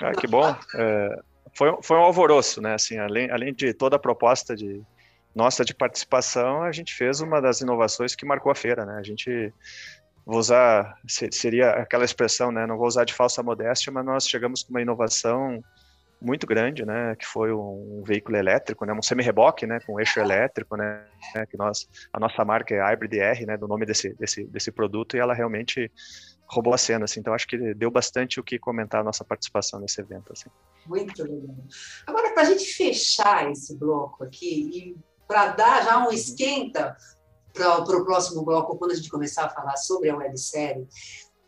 Ah, 0.00 0.12
que 0.12 0.26
bom. 0.26 0.54
É, 0.76 1.22
foi, 1.56 1.76
foi 1.82 1.96
um 1.96 2.02
alvoroço, 2.02 2.60
né? 2.60 2.74
Assim, 2.74 2.98
além, 2.98 3.30
além 3.30 3.54
de 3.54 3.72
toda 3.72 3.96
a 3.96 3.98
proposta 3.98 4.56
de 4.56 4.82
nossa 5.34 5.64
de 5.64 5.74
participação, 5.74 6.62
a 6.62 6.72
gente 6.72 6.94
fez 6.94 7.20
uma 7.20 7.40
das 7.40 7.60
inovações 7.60 8.14
que 8.14 8.24
marcou 8.24 8.52
a 8.52 8.54
feira, 8.54 8.84
né? 8.84 8.96
A 8.98 9.02
gente 9.02 9.52
vou 10.24 10.38
usar 10.38 10.98
seria 11.06 11.70
aquela 11.70 12.04
expressão, 12.04 12.50
né? 12.50 12.66
Não 12.66 12.76
vou 12.76 12.86
usar 12.86 13.04
de 13.04 13.12
falsa 13.12 13.42
modéstia, 13.42 13.92
mas 13.92 14.04
nós 14.04 14.28
chegamos 14.28 14.62
com 14.62 14.70
uma 14.70 14.82
inovação 14.82 15.62
muito 16.20 16.46
grande, 16.46 16.84
né? 16.84 17.14
Que 17.16 17.26
foi 17.26 17.52
um 17.52 18.02
veículo 18.04 18.36
elétrico, 18.36 18.86
né? 18.86 18.92
Um 18.92 19.02
semi-reboque, 19.02 19.66
né? 19.66 19.80
Com 19.80 20.00
eixo 20.00 20.18
elétrico, 20.18 20.76
né? 20.76 21.04
Que 21.50 21.56
nós 21.56 21.88
a 22.12 22.18
nossa 22.18 22.44
marca 22.44 22.74
é 22.74 22.80
Hybrid 22.80 23.18
R, 23.18 23.46
né? 23.46 23.56
Do 23.56 23.68
nome 23.68 23.84
desse 23.84 24.14
desse 24.14 24.44
desse 24.44 24.72
produto 24.72 25.16
e 25.16 25.20
ela 25.20 25.34
realmente 25.34 25.90
roubou 26.46 26.72
a 26.72 26.78
cena, 26.78 27.04
assim. 27.04 27.20
Então 27.20 27.34
acho 27.34 27.46
que 27.46 27.74
deu 27.74 27.90
bastante 27.90 28.40
o 28.40 28.44
que 28.44 28.58
comentar 28.58 29.00
a 29.00 29.04
nossa 29.04 29.24
participação 29.24 29.78
nesse 29.80 30.00
evento, 30.00 30.32
assim. 30.32 30.48
Muito 30.86 31.22
legal. 31.22 31.56
Agora, 32.06 32.32
para 32.32 32.42
a 32.42 32.46
gente 32.46 32.64
fechar 32.64 33.50
esse 33.50 33.76
bloco 33.76 34.24
aqui 34.24 34.70
e 34.72 34.96
para 35.26 35.48
dar 35.48 35.84
já 35.84 36.06
um 36.06 36.10
esquenta, 36.10 36.96
para 37.54 37.96
o 37.96 38.04
próximo 38.04 38.44
bloco, 38.44 38.76
quando 38.76 38.90
a 38.90 38.94
gente 38.94 39.08
começar 39.08 39.46
a 39.46 39.48
falar 39.48 39.76
sobre 39.76 40.10
a 40.10 40.16
websérie, 40.16 40.86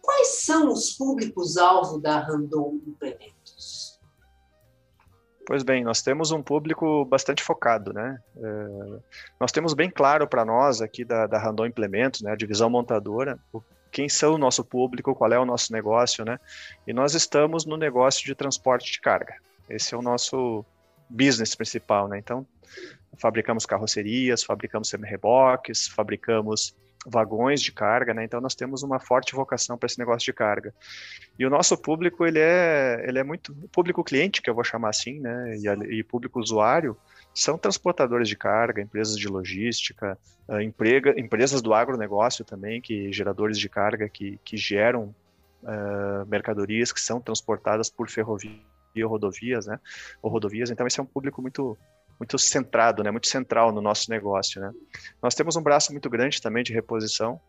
quais 0.01 0.45
são 0.45 0.73
os 0.73 0.93
públicos-alvo 0.93 2.01
da 2.01 2.21
Randon 2.21 2.79
Implementos? 2.87 3.99
Pois 5.45 5.63
bem, 5.63 5.85
nós 5.85 6.03
temos 6.03 6.31
um 6.31 6.43
público 6.43 7.05
bastante 7.05 7.43
focado, 7.43 7.93
né? 7.93 8.19
É, 8.37 8.99
nós 9.39 9.53
temos 9.53 9.75
bem 9.75 9.91
claro 9.91 10.27
para 10.27 10.45
nós 10.45 10.81
aqui 10.81 11.05
da, 11.05 11.27
da 11.27 11.39
Randon 11.39 11.67
Implementos, 11.67 12.21
né, 12.21 12.33
a 12.33 12.37
divisão 12.37 12.69
montadora, 12.69 13.39
o, 13.53 13.63
quem 13.93 14.09
são 14.09 14.35
o 14.35 14.39
nosso 14.39 14.65
público, 14.65 15.15
qual 15.15 15.33
é 15.33 15.39
o 15.39 15.45
nosso 15.45 15.73
negócio, 15.73 16.25
né? 16.25 16.39
E 16.87 16.93
nós 16.93 17.15
estamos 17.15 17.65
no 17.65 17.77
negócio 17.77 18.25
de 18.25 18.35
transporte 18.35 18.91
de 18.91 19.01
carga. 19.01 19.37
Esse 19.71 19.95
é 19.95 19.97
o 19.97 20.03
nosso 20.03 20.65
business 21.09 21.55
principal, 21.55 22.09
né? 22.09 22.19
Então, 22.19 22.45
fabricamos 23.19 23.67
carrocerias, 23.67 24.43
fabricamos 24.43 24.89
semi-reboques, 24.89 25.89
fabricamos 25.89 26.75
vagões 27.07 27.63
de 27.63 27.71
carga, 27.71 28.13
né? 28.13 28.25
Então 28.25 28.41
nós 28.41 28.55
temos 28.55 28.83
uma 28.83 28.99
forte 28.99 29.35
vocação 29.35 29.79
para 29.79 29.87
esse 29.87 29.99
negócio 29.99 30.25
de 30.27 30.33
carga. 30.33 30.75
E 31.39 31.47
o 31.47 31.51
nosso 31.51 31.77
público 31.79 32.27
ele 32.27 32.41
é 32.41 33.05
ele 33.07 33.19
é 33.19 33.25
muito 33.25 33.55
público 33.73 34.03
cliente 34.03 34.43
que 34.43 34.51
eu 34.51 34.55
vou 34.55 34.65
chamar 34.65 34.91
assim, 34.91 35.21
né? 35.21 35.57
E, 35.57 35.99
e 35.99 36.03
público 36.03 36.41
usuário 36.41 36.97
são 37.33 37.57
transportadores 37.57 38.29
de 38.29 38.37
carga, 38.37 38.83
empresas 38.83 39.17
de 39.17 39.29
logística, 39.29 40.19
uh, 40.49 40.61
emprega, 40.61 41.15
empresas 41.21 41.63
do 41.63 41.75
agronegócio 41.75 42.45
também, 42.45 42.81
que 42.81 43.13
geradores 43.13 43.59
de 43.59 43.69
carga 43.69 44.09
que, 44.09 44.41
que 44.45 44.57
geram 44.57 45.15
uh, 45.63 46.27
mercadorias 46.27 46.93
que 46.93 47.01
são 47.01 47.21
transportadas 47.21 47.89
por 47.91 48.09
ferrovia 48.09 48.59
rodovias, 49.05 49.67
né? 49.67 49.79
Ou 50.23 50.31
rodovias. 50.31 50.71
Então 50.71 50.87
esse 50.87 50.99
é 50.99 51.03
um 51.03 51.07
público 51.07 51.43
muito 51.43 51.77
muito 52.19 52.39
centrado, 52.39 53.03
né, 53.03 53.11
muito 53.11 53.29
central 53.29 53.73
no 53.73 53.81
nosso 53.81 54.11
negócio. 54.11 54.61
Né. 54.61 54.73
Nós 55.23 55.35
temos 55.35 55.57
um 55.57 55.63
braço 55.63 55.93
muito 55.93 56.09
grande 56.09 56.41
também 56.41 56.63
de 56.63 56.73
reposição, 56.73 57.41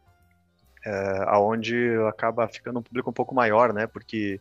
é, 0.86 1.24
aonde 1.28 1.96
acaba 2.08 2.48
ficando 2.48 2.80
um 2.80 2.84
público 2.84 3.10
um 3.10 3.14
pouco 3.14 3.34
maior, 3.34 3.74
né, 3.74 3.88
porque 3.88 4.40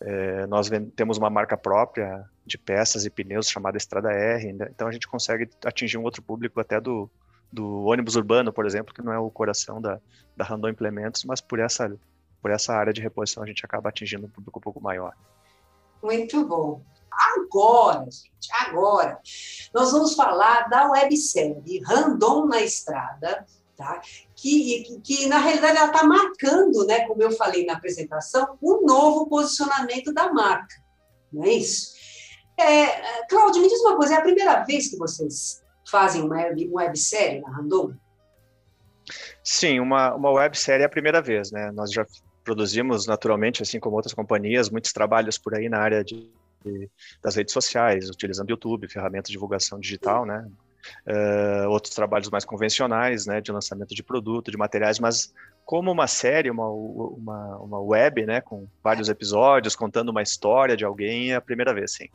é, 0.00 0.46
nós 0.46 0.70
temos 0.96 1.18
uma 1.18 1.30
marca 1.30 1.56
própria 1.56 2.24
de 2.44 2.58
peças 2.58 3.04
e 3.04 3.10
pneus 3.10 3.48
chamada 3.48 3.76
Estrada 3.76 4.10
R, 4.10 4.52
né, 4.52 4.68
então 4.70 4.88
a 4.88 4.92
gente 4.92 5.06
consegue 5.06 5.48
atingir 5.64 5.98
um 5.98 6.02
outro 6.02 6.22
público 6.22 6.60
até 6.60 6.80
do, 6.80 7.10
do 7.52 7.84
ônibus 7.84 8.16
urbano, 8.16 8.52
por 8.52 8.66
exemplo, 8.66 8.94
que 8.94 9.02
não 9.02 9.12
é 9.12 9.18
o 9.18 9.30
coração 9.30 9.80
da, 9.80 10.00
da 10.36 10.44
Randon 10.44 10.68
Implementos, 10.68 11.24
mas 11.24 11.40
por 11.40 11.58
essa, 11.58 11.96
por 12.42 12.50
essa 12.50 12.74
área 12.74 12.92
de 12.92 13.00
reposição 13.00 13.42
a 13.42 13.46
gente 13.46 13.64
acaba 13.64 13.88
atingindo 13.88 14.26
um 14.26 14.30
público 14.30 14.58
um 14.58 14.62
pouco 14.62 14.80
maior. 14.80 15.14
Muito 16.02 16.46
bom. 16.46 16.82
Agora, 17.12 18.04
gente, 18.04 18.52
agora, 18.66 19.18
nós 19.74 19.92
vamos 19.92 20.14
falar 20.14 20.68
da 20.68 20.90
websérie 20.90 21.82
Random 21.84 22.46
na 22.46 22.62
Estrada, 22.62 23.46
tá? 23.76 24.00
que, 24.36 24.82
que, 24.82 25.00
que 25.00 25.26
na 25.26 25.38
realidade 25.38 25.76
ela 25.76 25.86
está 25.86 26.04
marcando, 26.04 26.86
né, 26.86 27.06
como 27.06 27.22
eu 27.22 27.32
falei 27.32 27.64
na 27.64 27.74
apresentação, 27.74 28.56
um 28.62 28.84
novo 28.86 29.28
posicionamento 29.28 30.12
da 30.12 30.32
marca, 30.32 30.74
não 31.32 31.44
é 31.44 31.50
isso? 31.50 31.98
É, 32.58 33.26
Cláudio, 33.26 33.62
me 33.62 33.68
diz 33.68 33.80
uma 33.80 33.96
coisa, 33.96 34.14
é 34.14 34.18
a 34.18 34.22
primeira 34.22 34.64
vez 34.64 34.88
que 34.88 34.96
vocês 34.96 35.62
fazem 35.90 36.22
uma, 36.22 36.36
uma 36.46 36.82
websérie 36.82 37.40
na 37.40 37.50
Randon? 37.50 37.94
Sim, 39.42 39.80
uma, 39.80 40.14
uma 40.14 40.30
websérie 40.30 40.82
é 40.82 40.86
a 40.86 40.90
primeira 40.90 41.22
vez, 41.22 41.50
né? 41.50 41.72
Nós 41.72 41.90
já 41.90 42.06
produzimos 42.44 43.06
naturalmente, 43.06 43.62
assim 43.62 43.80
como 43.80 43.96
outras 43.96 44.14
companhias, 44.14 44.70
muitos 44.70 44.92
trabalhos 44.92 45.38
por 45.38 45.54
aí 45.54 45.68
na 45.68 45.78
área 45.78 46.04
de 46.04 46.30
das 47.22 47.36
redes 47.36 47.52
sociais, 47.52 48.08
utilizando 48.10 48.50
YouTube, 48.50 48.88
ferramentas 48.88 49.28
de 49.28 49.32
divulgação 49.32 49.78
digital, 49.78 50.24
né? 50.24 50.46
Uh, 51.06 51.68
outros 51.68 51.94
trabalhos 51.94 52.30
mais 52.30 52.44
convencionais, 52.44 53.26
né, 53.26 53.40
de 53.40 53.52
lançamento 53.52 53.94
de 53.94 54.02
produto, 54.02 54.50
de 54.50 54.56
materiais, 54.56 54.98
mas 54.98 55.30
como 55.64 55.92
uma 55.92 56.06
série, 56.06 56.50
uma, 56.50 56.68
uma, 56.68 57.58
uma 57.58 57.80
web, 57.80 58.24
né, 58.24 58.40
com 58.40 58.66
vários 58.82 59.08
episódios, 59.08 59.76
contando 59.76 60.08
uma 60.08 60.22
história 60.22 60.76
de 60.76 60.84
alguém, 60.84 61.32
é 61.32 61.36
a 61.36 61.40
primeira 61.40 61.74
vez, 61.74 61.92
sim. 61.92 62.08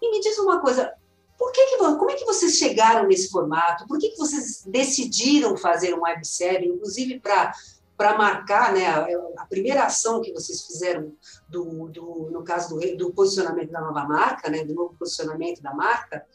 E 0.00 0.10
me 0.10 0.20
diz 0.20 0.38
uma 0.38 0.60
coisa, 0.60 0.92
por 1.36 1.52
que, 1.52 1.66
que 1.66 1.76
como 1.76 2.10
é 2.10 2.14
que 2.14 2.24
vocês 2.24 2.56
chegaram 2.56 3.06
nesse 3.06 3.30
formato? 3.30 3.86
Por 3.86 3.98
que, 3.98 4.10
que 4.10 4.16
vocês 4.16 4.64
decidiram 4.66 5.56
fazer 5.56 5.92
uma 5.92 6.08
websérie, 6.08 6.68
inclusive 6.68 7.20
para 7.20 7.52
para 7.96 8.16
marcar 8.16 8.72
né, 8.72 8.86
a, 8.86 9.46
primeira 9.46 9.84
ação 9.84 10.20
que 10.20 10.32
vocês 10.32 10.66
fizeram 10.66 11.12
do, 11.48 11.88
do 11.88 12.30
no 12.30 12.42
caso 12.42 12.76
do, 12.76 12.96
do, 12.96 13.12
posicionamento 13.12 13.70
da 13.70 13.80
nova 13.80 14.04
marca, 14.04 14.50
né, 14.50 14.64
do 14.64 14.74
novo 14.74 14.96
posicionamento 14.98 15.62
da 15.62 15.72
marca, 15.72 16.26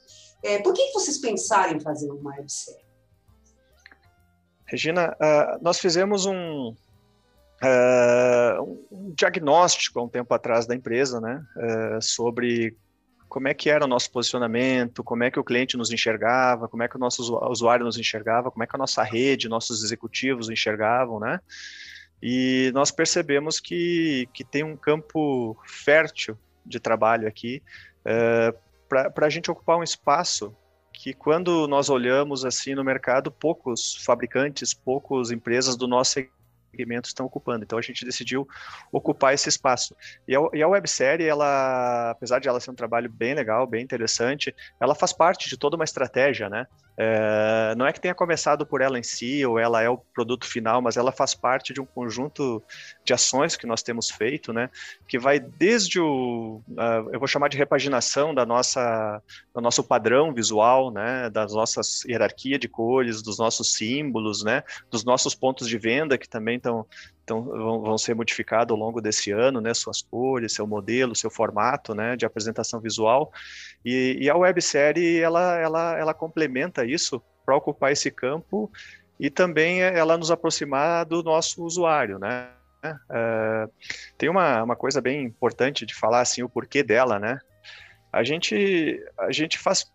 é, 0.41 0.59
por 0.59 0.73
que 0.73 0.91
vocês 0.93 1.17
pensaram 1.17 1.75
em 1.75 1.79
fazer 1.79 2.09
uma 2.11 2.31
websérie? 2.31 2.87
Regina, 4.65 5.15
uh, 5.15 5.61
nós 5.61 5.79
fizemos 5.79 6.25
um, 6.25 6.69
uh, 7.63 8.79
um 8.91 9.11
diagnóstico 9.15 9.99
há 9.99 10.03
um 10.03 10.09
tempo 10.09 10.33
atrás 10.33 10.65
da 10.65 10.75
empresa, 10.75 11.19
né, 11.19 11.43
uh, 11.57 12.01
sobre 12.01 12.77
como 13.29 13.47
é 13.47 13.53
que 13.53 13.69
era 13.69 13.85
o 13.85 13.87
nosso 13.87 14.11
posicionamento, 14.11 15.03
como 15.03 15.23
é 15.23 15.29
que 15.29 15.39
o 15.39 15.43
cliente 15.43 15.77
nos 15.77 15.91
enxergava, 15.91 16.67
como 16.67 16.81
é 16.81 16.87
que 16.87 16.95
o 16.95 16.99
nosso 16.99 17.21
usuário 17.47 17.85
nos 17.85 17.97
enxergava, 17.97 18.49
como 18.49 18.63
é 18.63 18.67
que 18.67 18.75
a 18.75 18.79
nossa 18.79 19.03
rede, 19.03 19.47
nossos 19.47 19.83
executivos 19.83 20.49
enxergavam, 20.49 21.19
né? 21.19 21.39
E 22.21 22.71
nós 22.73 22.91
percebemos 22.91 23.59
que, 23.59 24.27
que 24.33 24.43
tem 24.43 24.63
um 24.63 24.75
campo 24.75 25.55
fértil 25.65 26.37
de 26.65 26.79
trabalho 26.79 27.27
aqui 27.27 27.61
é, 28.03 28.53
para 28.89 29.27
a 29.27 29.29
gente 29.29 29.49
ocupar 29.49 29.77
um 29.77 29.83
espaço 29.83 30.53
que 30.91 31.13
quando 31.13 31.67
nós 31.67 31.89
olhamos 31.89 32.43
assim 32.43 32.75
no 32.75 32.83
mercado, 32.83 33.31
poucos 33.31 33.95
fabricantes, 34.03 34.73
poucas 34.73 35.31
empresas 35.31 35.77
do 35.77 35.87
nosso 35.87 36.19
segmentos 36.71 37.09
estão 37.09 37.25
ocupando. 37.25 37.63
Então 37.63 37.77
a 37.77 37.81
gente 37.81 38.05
decidiu 38.05 38.47
ocupar 38.91 39.33
esse 39.33 39.49
espaço. 39.49 39.95
E 40.27 40.35
a, 40.35 40.39
e 40.53 40.61
a 40.61 40.67
websérie, 40.67 41.25
ela, 41.25 42.11
apesar 42.11 42.39
de 42.39 42.47
ela 42.47 42.59
ser 42.59 42.71
um 42.71 42.75
trabalho 42.75 43.09
bem 43.09 43.33
legal, 43.33 43.65
bem 43.67 43.83
interessante, 43.83 44.55
ela 44.79 44.95
faz 44.95 45.13
parte 45.13 45.49
de 45.49 45.57
toda 45.57 45.75
uma 45.75 45.85
estratégia, 45.85 46.49
né? 46.49 46.67
É, 47.01 47.73
não 47.77 47.87
é 47.87 47.93
que 47.93 48.01
tenha 48.01 48.13
começado 48.13 48.65
por 48.65 48.81
ela 48.81 48.99
em 48.99 49.03
si, 49.03 49.45
ou 49.45 49.57
ela 49.57 49.81
é 49.81 49.89
o 49.89 49.97
produto 49.97 50.45
final, 50.45 50.81
mas 50.81 50.97
ela 50.97 51.13
faz 51.13 51.33
parte 51.33 51.71
de 51.71 51.79
um 51.79 51.85
conjunto 51.85 52.61
de 53.05 53.13
ações 53.13 53.55
que 53.55 53.65
nós 53.65 53.81
temos 53.81 54.09
feito, 54.09 54.51
né? 54.51 54.69
Que 55.07 55.17
vai 55.17 55.39
desde 55.39 55.97
o, 55.97 56.61
uh, 56.67 57.09
eu 57.13 57.17
vou 57.17 57.27
chamar 57.27 57.47
de 57.47 57.57
repaginação 57.57 58.35
da 58.35 58.45
nossa, 58.45 59.23
do 59.55 59.61
nosso 59.61 59.81
padrão 59.81 60.33
visual, 60.33 60.91
né? 60.91 61.29
Das 61.29 61.53
nossas 61.53 62.03
hierarquia 62.03 62.59
de 62.59 62.67
cores, 62.67 63.21
dos 63.21 63.39
nossos 63.39 63.71
símbolos, 63.71 64.43
né? 64.43 64.61
Dos 64.91 65.05
nossos 65.05 65.33
pontos 65.33 65.69
de 65.69 65.77
venda 65.77 66.17
que 66.17 66.27
também 66.27 66.57
estão 66.57 66.85
então 67.29 67.43
vão, 67.43 67.81
vão, 67.81 67.97
ser 67.97 68.15
modificados 68.15 68.73
ao 68.73 68.79
longo 68.79 68.99
desse 68.99 69.31
ano, 69.31 69.61
né, 69.61 69.71
suas 69.73 70.01
cores, 70.01 70.53
seu 70.53 70.65
modelo, 70.65 71.15
seu 71.15 71.29
formato, 71.29 71.93
né, 71.93 72.15
de 72.15 72.25
apresentação 72.25 72.79
visual, 72.79 73.31
e, 73.85 74.17
e 74.19 74.29
a 74.29 74.35
websérie, 74.35 75.19
ela, 75.19 75.55
ela, 75.57 75.97
ela 75.97 76.13
complementa 76.13 76.83
isso 76.83 77.21
para 77.45 77.55
ocupar 77.55 77.91
esse 77.91 78.09
campo 78.09 78.71
e 79.19 79.29
também 79.29 79.81
ela 79.81 80.17
nos 80.17 80.31
aproximar 80.31 81.05
do 81.05 81.21
nosso 81.21 81.63
usuário, 81.63 82.17
né, 82.17 82.49
é, 82.83 83.67
tem 84.17 84.29
uma, 84.29 84.63
uma 84.63 84.75
coisa 84.75 84.99
bem 84.99 85.23
importante 85.23 85.85
de 85.85 85.93
falar, 85.93 86.21
assim, 86.21 86.41
o 86.41 86.49
porquê 86.49 86.81
dela, 86.81 87.19
né, 87.19 87.39
a 88.11 88.23
gente, 88.23 88.99
a 89.19 89.31
gente 89.31 89.59
faz 89.59 89.91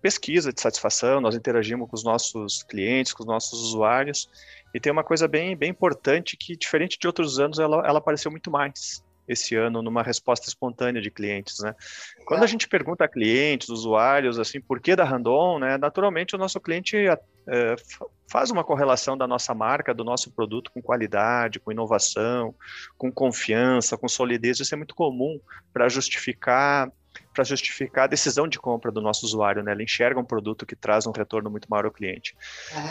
pesquisa 0.00 0.52
de 0.52 0.60
satisfação, 0.60 1.20
nós 1.20 1.36
interagimos 1.36 1.88
com 1.88 1.96
os 1.96 2.04
nossos 2.04 2.62
clientes, 2.62 3.12
com 3.12 3.22
os 3.22 3.26
nossos 3.26 3.60
usuários, 3.60 4.28
e 4.74 4.80
tem 4.80 4.92
uma 4.92 5.04
coisa 5.04 5.26
bem, 5.26 5.56
bem 5.56 5.70
importante 5.70 6.36
que, 6.36 6.56
diferente 6.56 6.98
de 6.98 7.06
outros 7.06 7.38
anos, 7.38 7.58
ela, 7.58 7.86
ela 7.86 7.98
apareceu 7.98 8.30
muito 8.30 8.50
mais 8.50 9.02
esse 9.28 9.54
ano 9.54 9.82
numa 9.82 10.02
resposta 10.02 10.48
espontânea 10.48 11.02
de 11.02 11.10
clientes, 11.10 11.58
né? 11.60 11.74
Quando 12.24 12.42
a 12.42 12.46
gente 12.46 12.66
pergunta 12.66 13.04
a 13.04 13.08
clientes, 13.08 13.68
usuários, 13.68 14.38
assim, 14.38 14.58
por 14.60 14.80
que 14.80 14.96
da 14.96 15.04
Randon, 15.04 15.58
né? 15.58 15.76
Naturalmente 15.76 16.34
o 16.34 16.38
nosso 16.38 16.58
cliente 16.58 16.96
é, 16.96 17.76
faz 18.30 18.50
uma 18.50 18.64
correlação 18.64 19.16
da 19.18 19.26
nossa 19.26 19.54
marca, 19.54 19.94
do 19.94 20.02
nosso 20.02 20.30
produto 20.32 20.70
com 20.72 20.80
qualidade, 20.80 21.60
com 21.60 21.70
inovação, 21.70 22.54
com 22.96 23.12
confiança, 23.12 23.98
com 23.98 24.08
solidez. 24.08 24.60
Isso 24.60 24.74
é 24.74 24.78
muito 24.78 24.94
comum 24.94 25.38
para 25.72 25.88
justificar 25.90 26.90
para 27.38 27.44
justificar 27.44 28.04
a 28.04 28.08
decisão 28.08 28.48
de 28.48 28.58
compra 28.58 28.90
do 28.90 29.00
nosso 29.00 29.24
usuário, 29.24 29.62
né? 29.62 29.70
Ele 29.70 29.84
enxerga 29.84 30.18
um 30.18 30.24
produto 30.24 30.66
que 30.66 30.74
traz 30.74 31.06
um 31.06 31.12
retorno 31.12 31.48
muito 31.48 31.70
maior 31.70 31.84
ao 31.84 31.92
cliente. 31.92 32.34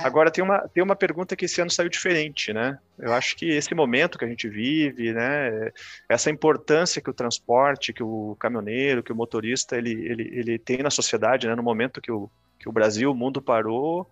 Agora 0.06 0.32
tem 0.32 0.42
uma, 0.42 0.60
tem 0.70 0.82
uma 0.82 0.96
pergunta 0.96 1.36
que 1.36 1.44
esse 1.44 1.60
ano 1.60 1.70
saiu 1.70 1.90
diferente, 1.90 2.54
né? 2.54 2.80
Eu 2.98 3.12
acho 3.14 3.36
que 3.36 3.50
esse 3.50 3.76
momento 3.76 4.18
que 4.18 4.24
a 4.24 4.28
gente 4.28 4.48
vive, 4.48 5.12
né? 5.12 5.70
Essa 6.08 6.30
importância 6.30 7.02
que 7.02 7.10
o 7.10 7.14
transporte, 7.14 7.92
que 7.92 8.02
o 8.02 8.38
caminhoneiro, 8.40 9.04
que 9.04 9.12
o 9.12 9.16
motorista, 9.16 9.76
ele, 9.76 9.92
ele, 9.92 10.30
ele 10.32 10.58
tem 10.58 10.78
na 10.78 10.90
sociedade, 10.90 11.46
né? 11.46 11.54
No 11.54 11.62
momento 11.62 12.00
que 12.00 12.12
o, 12.12 12.30
que 12.58 12.70
o 12.70 12.72
Brasil, 12.72 13.12
o 13.12 13.16
mundo 13.16 13.42
parou, 13.42 14.10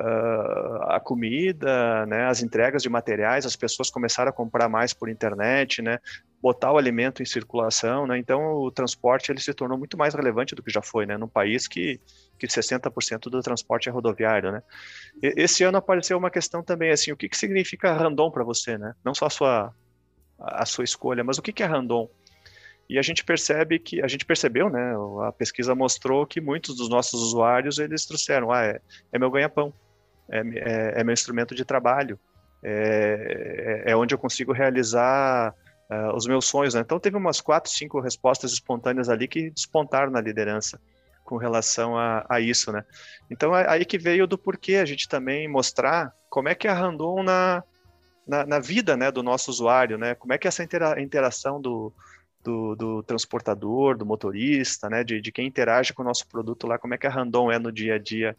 Uh, 0.00 0.82
a 0.84 0.98
comida, 0.98 2.06
né, 2.06 2.24
as 2.24 2.42
entregas 2.42 2.82
de 2.82 2.88
materiais, 2.88 3.44
as 3.44 3.54
pessoas 3.54 3.90
começaram 3.90 4.30
a 4.30 4.32
comprar 4.32 4.66
mais 4.66 4.94
por 4.94 5.10
internet, 5.10 5.82
né, 5.82 5.98
botar 6.40 6.72
o 6.72 6.78
alimento 6.78 7.22
em 7.22 7.26
circulação, 7.26 8.06
né? 8.06 8.16
Então 8.16 8.54
o 8.54 8.70
transporte 8.70 9.30
ele 9.30 9.40
se 9.40 9.52
tornou 9.52 9.76
muito 9.76 9.98
mais 9.98 10.14
relevante 10.14 10.54
do 10.54 10.62
que 10.62 10.70
já 10.70 10.80
foi, 10.80 11.04
né? 11.04 11.18
Num 11.18 11.28
país 11.28 11.68
que 11.68 12.00
que 12.38 12.46
60% 12.46 13.28
do 13.28 13.42
transporte 13.42 13.90
é 13.90 13.92
rodoviário, 13.92 14.50
né? 14.50 14.62
E, 15.22 15.34
esse 15.36 15.62
ano 15.64 15.76
apareceu 15.76 16.16
uma 16.16 16.30
questão 16.30 16.62
também 16.62 16.90
assim, 16.90 17.12
o 17.12 17.16
que 17.16 17.28
que 17.28 17.36
significa 17.36 17.92
randon 17.92 18.30
para 18.30 18.42
você, 18.42 18.78
né? 18.78 18.94
Não 19.04 19.14
só 19.14 19.26
a 19.26 19.30
sua 19.30 19.74
a 20.38 20.64
sua 20.64 20.84
escolha, 20.84 21.22
mas 21.22 21.36
o 21.36 21.42
que 21.42 21.52
que 21.52 21.62
é 21.62 21.66
randon? 21.66 22.08
E 22.88 22.98
a 22.98 23.02
gente 23.02 23.22
percebe 23.22 23.78
que 23.78 24.02
a 24.02 24.08
gente 24.08 24.24
percebeu, 24.24 24.70
né? 24.70 24.94
A 25.28 25.32
pesquisa 25.32 25.74
mostrou 25.74 26.26
que 26.26 26.40
muitos 26.40 26.76
dos 26.76 26.88
nossos 26.88 27.20
usuários 27.22 27.78
eles 27.78 28.06
trouxeram, 28.06 28.50
ah, 28.50 28.64
é, 28.64 28.80
é 29.12 29.18
meu 29.18 29.30
ganha-pão, 29.30 29.72
é, 30.30 30.38
é, 30.38 31.00
é, 31.00 31.04
meu 31.04 31.12
instrumento 31.12 31.54
de 31.54 31.64
trabalho, 31.64 32.18
é, 32.62 33.82
é, 33.86 33.92
é 33.92 33.96
onde 33.96 34.14
eu 34.14 34.18
consigo 34.18 34.52
realizar 34.52 35.54
uh, 35.90 36.14
os 36.14 36.26
meus 36.26 36.46
sonhos. 36.46 36.74
Né? 36.74 36.80
Então, 36.80 37.00
teve 37.00 37.16
umas 37.16 37.40
quatro, 37.40 37.70
cinco 37.70 38.00
respostas 38.00 38.52
espontâneas 38.52 39.08
ali 39.08 39.26
que 39.26 39.50
despontaram 39.50 40.10
na 40.10 40.20
liderança 40.20 40.80
com 41.24 41.36
relação 41.36 41.96
a, 41.96 42.24
a 42.28 42.40
isso. 42.40 42.72
Né? 42.72 42.84
Então, 43.30 43.56
é 43.56 43.68
aí 43.68 43.84
que 43.84 43.98
veio 43.98 44.26
do 44.26 44.38
porquê 44.38 44.76
a 44.76 44.84
gente 44.84 45.08
também 45.08 45.48
mostrar 45.48 46.12
como 46.28 46.48
é 46.48 46.54
que 46.54 46.68
é 46.68 46.70
a 46.70 46.74
Randon 46.74 47.22
na, 47.22 47.62
na, 48.26 48.46
na, 48.46 48.58
vida 48.58 48.96
né, 48.96 49.10
do 49.10 49.22
nosso 49.22 49.50
usuário, 49.50 49.98
né? 49.98 50.14
como 50.14 50.32
é 50.32 50.38
que 50.38 50.46
é 50.46 50.48
essa 50.48 50.62
intera 50.62 51.00
interação 51.00 51.60
do, 51.60 51.92
do, 52.42 52.74
do, 52.74 53.02
transportador, 53.02 53.96
do 53.96 54.06
motorista, 54.06 54.88
né, 54.88 55.04
de, 55.04 55.20
de, 55.20 55.30
quem 55.32 55.46
interage 55.46 55.92
com 55.92 56.02
o 56.02 56.04
nosso 56.04 56.26
produto 56.26 56.66
lá, 56.66 56.78
como 56.78 56.94
é 56.94 56.98
que 56.98 57.06
a 57.06 57.10
Randon 57.10 57.50
é 57.50 57.58
no 57.58 57.70
dia 57.70 57.94
a 57.94 57.98
dia 57.98 58.36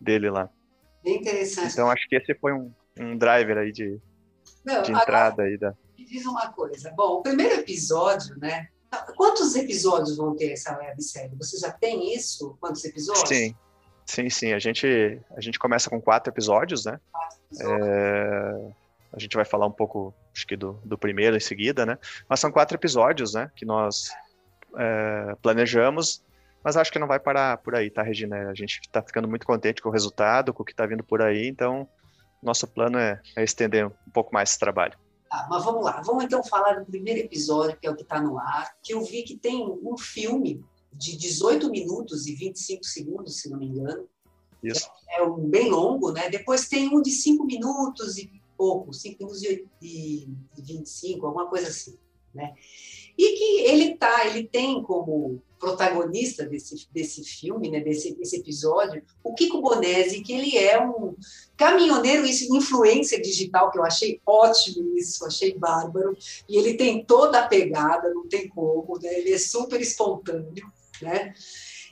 dele 0.00 0.30
lá. 0.30 0.48
Bem 1.02 1.16
interessante. 1.16 1.72
Então 1.72 1.90
acho 1.90 2.08
que 2.08 2.16
esse 2.16 2.34
foi 2.34 2.52
um, 2.52 2.72
um 2.98 3.16
driver 3.16 3.58
aí 3.58 3.72
de, 3.72 3.98
Não, 4.64 4.82
de 4.82 4.92
entrada 4.92 5.42
agora, 5.42 5.48
aí 5.48 5.58
da. 5.58 5.74
Me 5.98 6.04
diz 6.04 6.26
uma 6.26 6.52
coisa. 6.52 6.90
Bom, 6.92 7.18
o 7.18 7.22
primeiro 7.22 7.54
episódio, 7.54 8.38
né? 8.38 8.68
Quantos 9.16 9.54
episódios 9.54 10.16
vão 10.16 10.34
ter 10.34 10.52
essa 10.52 10.76
websérie? 10.76 11.36
Você 11.36 11.58
já 11.58 11.70
tem 11.70 12.14
isso? 12.14 12.56
Quantos 12.60 12.84
episódios? 12.84 13.28
Sim, 13.28 13.54
sim, 14.04 14.28
sim. 14.28 14.52
A 14.52 14.58
gente 14.58 15.20
a 15.36 15.40
gente 15.40 15.58
começa 15.58 15.88
com 15.88 16.00
quatro 16.00 16.32
episódios, 16.32 16.84
né? 16.84 16.98
Quatro 17.12 17.38
episódios. 17.52 17.86
É, 17.86 18.74
a 19.12 19.18
gente 19.18 19.36
vai 19.36 19.44
falar 19.44 19.66
um 19.66 19.72
pouco, 19.72 20.14
acho 20.34 20.46
que 20.46 20.56
do, 20.56 20.72
do 20.84 20.98
primeiro 20.98 21.36
em 21.36 21.40
seguida, 21.40 21.86
né? 21.86 21.98
Mas 22.28 22.40
são 22.40 22.50
quatro 22.50 22.76
episódios, 22.76 23.34
né? 23.34 23.50
Que 23.54 23.64
nós 23.64 24.10
é, 24.76 25.36
planejamos 25.40 26.22
mas 26.62 26.76
acho 26.76 26.92
que 26.92 26.98
não 26.98 27.06
vai 27.06 27.18
parar 27.18 27.58
por 27.58 27.74
aí, 27.74 27.90
tá, 27.90 28.02
Regina? 28.02 28.48
A 28.48 28.54
gente 28.54 28.80
está 28.82 29.02
ficando 29.02 29.28
muito 29.28 29.46
contente 29.46 29.82
com 29.82 29.88
o 29.88 29.92
resultado, 29.92 30.52
com 30.52 30.62
o 30.62 30.66
que 30.66 30.72
está 30.72 30.86
vindo 30.86 31.04
por 31.04 31.22
aí, 31.22 31.48
então 31.48 31.88
nosso 32.42 32.66
plano 32.66 32.98
é, 32.98 33.20
é 33.36 33.44
estender 33.44 33.86
um 33.86 34.10
pouco 34.12 34.32
mais 34.32 34.50
esse 34.50 34.58
trabalho. 34.58 34.98
Tá, 35.30 35.46
mas 35.48 35.64
vamos 35.64 35.84
lá, 35.84 36.00
vamos 36.02 36.24
então 36.24 36.42
falar 36.42 36.80
do 36.80 36.86
primeiro 36.86 37.20
episódio, 37.20 37.78
que 37.78 37.86
é 37.86 37.90
o 37.90 37.96
que 37.96 38.02
está 38.02 38.20
no 38.20 38.38
ar, 38.38 38.74
que 38.82 38.94
eu 38.94 39.02
vi 39.02 39.22
que 39.22 39.36
tem 39.36 39.64
um 39.64 39.96
filme 39.96 40.64
de 40.92 41.16
18 41.16 41.70
minutos 41.70 42.26
e 42.26 42.34
25 42.34 42.84
segundos, 42.84 43.40
se 43.40 43.48
não 43.48 43.58
me 43.58 43.66
engano. 43.66 44.08
Isso. 44.62 44.90
É, 45.08 45.20
é 45.20 45.22
um 45.22 45.48
bem 45.48 45.70
longo, 45.70 46.12
né? 46.12 46.28
Depois 46.28 46.68
tem 46.68 46.88
um 46.88 47.00
de 47.00 47.10
5 47.10 47.44
minutos 47.44 48.18
e 48.18 48.30
pouco, 48.56 48.92
5 48.92 49.18
minutos 49.18 49.42
e 49.80 50.28
25, 50.58 51.26
alguma 51.26 51.46
coisa 51.46 51.68
assim, 51.68 51.96
né? 52.34 52.52
E 53.20 53.32
que 53.36 53.60
ele 53.70 53.96
tá, 53.96 54.26
ele 54.28 54.44
tem 54.44 54.82
como 54.82 55.42
protagonista 55.58 56.46
desse, 56.46 56.88
desse 56.90 57.22
filme, 57.22 57.70
né, 57.70 57.78
desse, 57.80 58.14
desse 58.14 58.36
episódio, 58.36 59.02
o 59.22 59.34
Kiko 59.34 59.60
Bonesi, 59.60 60.22
que 60.22 60.32
ele 60.32 60.56
é 60.56 60.82
um 60.82 61.14
caminhoneiro, 61.54 62.24
isso, 62.24 62.56
influência 62.56 63.20
digital, 63.20 63.70
que 63.70 63.78
eu 63.78 63.84
achei 63.84 64.18
ótimo 64.24 64.96
isso, 64.96 65.26
achei 65.26 65.52
bárbaro, 65.52 66.16
e 66.48 66.56
ele 66.56 66.78
tem 66.78 67.04
toda 67.04 67.40
a 67.40 67.46
pegada, 67.46 68.08
não 68.08 68.26
tem 68.26 68.48
como, 68.48 68.98
né, 69.02 69.12
ele 69.18 69.34
é 69.34 69.38
super 69.38 69.78
espontâneo, 69.82 70.72
né, 71.02 71.34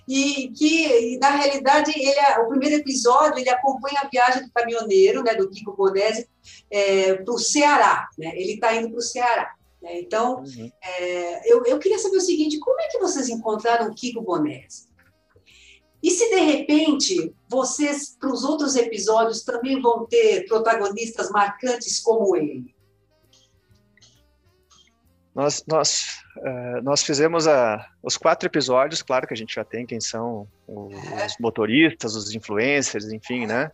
e 0.09 0.49
que, 0.57 0.87
e, 0.87 1.19
na 1.19 1.29
realidade, 1.29 1.93
ele, 1.95 2.09
é, 2.09 2.39
o 2.39 2.49
primeiro 2.49 2.77
episódio, 2.77 3.39
ele 3.39 3.51
acompanha 3.51 4.01
a 4.01 4.09
viagem 4.09 4.45
do 4.45 4.51
caminhoneiro, 4.51 5.23
né, 5.23 5.35
do 5.35 5.51
Kiko 5.51 5.77
Bonesi, 5.77 6.27
é, 6.71 7.17
para 7.17 7.35
o 7.35 7.39
Ceará, 7.39 8.09
né, 8.17 8.33
ele 8.35 8.55
está 8.55 8.75
indo 8.75 8.89
para 8.89 8.99
o 8.99 9.03
Ceará. 9.03 9.58
Né? 9.83 10.01
Então, 10.01 10.43
uhum. 10.43 10.71
é, 10.83 11.53
eu, 11.53 11.65
eu 11.65 11.79
queria 11.79 11.99
saber 11.99 12.17
o 12.17 12.23
seguinte: 12.23 12.59
como 12.59 12.81
é 12.81 12.89
que 12.89 12.99
vocês 12.99 13.29
encontraram 13.29 13.89
o 13.89 13.95
Kiko 13.95 14.23
Bonesi? 14.23 14.89
E 16.03 16.11
se 16.11 16.29
de 16.31 16.41
repente 16.41 17.35
vocês, 17.49 18.17
para 18.19 18.31
os 18.31 18.45
outros 18.45 18.77
episódios, 18.77 19.43
também 19.43 19.81
vão 19.81 20.07
ter 20.07 20.47
protagonistas 20.47 21.29
marcantes 21.31 22.01
como 22.01 22.37
ele? 22.37 22.75
Nós, 25.35 25.65
nós, 25.69 26.21
uh, 26.39 26.83
nós 26.83 27.03
fizemos 27.03 27.47
a, 27.47 27.89
os 28.03 28.17
quatro 28.17 28.49
episódios, 28.49 29.03
claro 29.03 29.27
que 29.27 29.35
a 29.35 29.37
gente 29.37 29.55
já 29.55 29.65
tem 29.65 29.87
quem 29.87 30.01
são 30.01 30.49
os, 30.67 30.95
é. 30.95 31.29
motoristas, 31.39 32.17
os 32.17 32.35
influencers, 32.35 33.13
enfim, 33.13 33.47
né? 33.47 33.71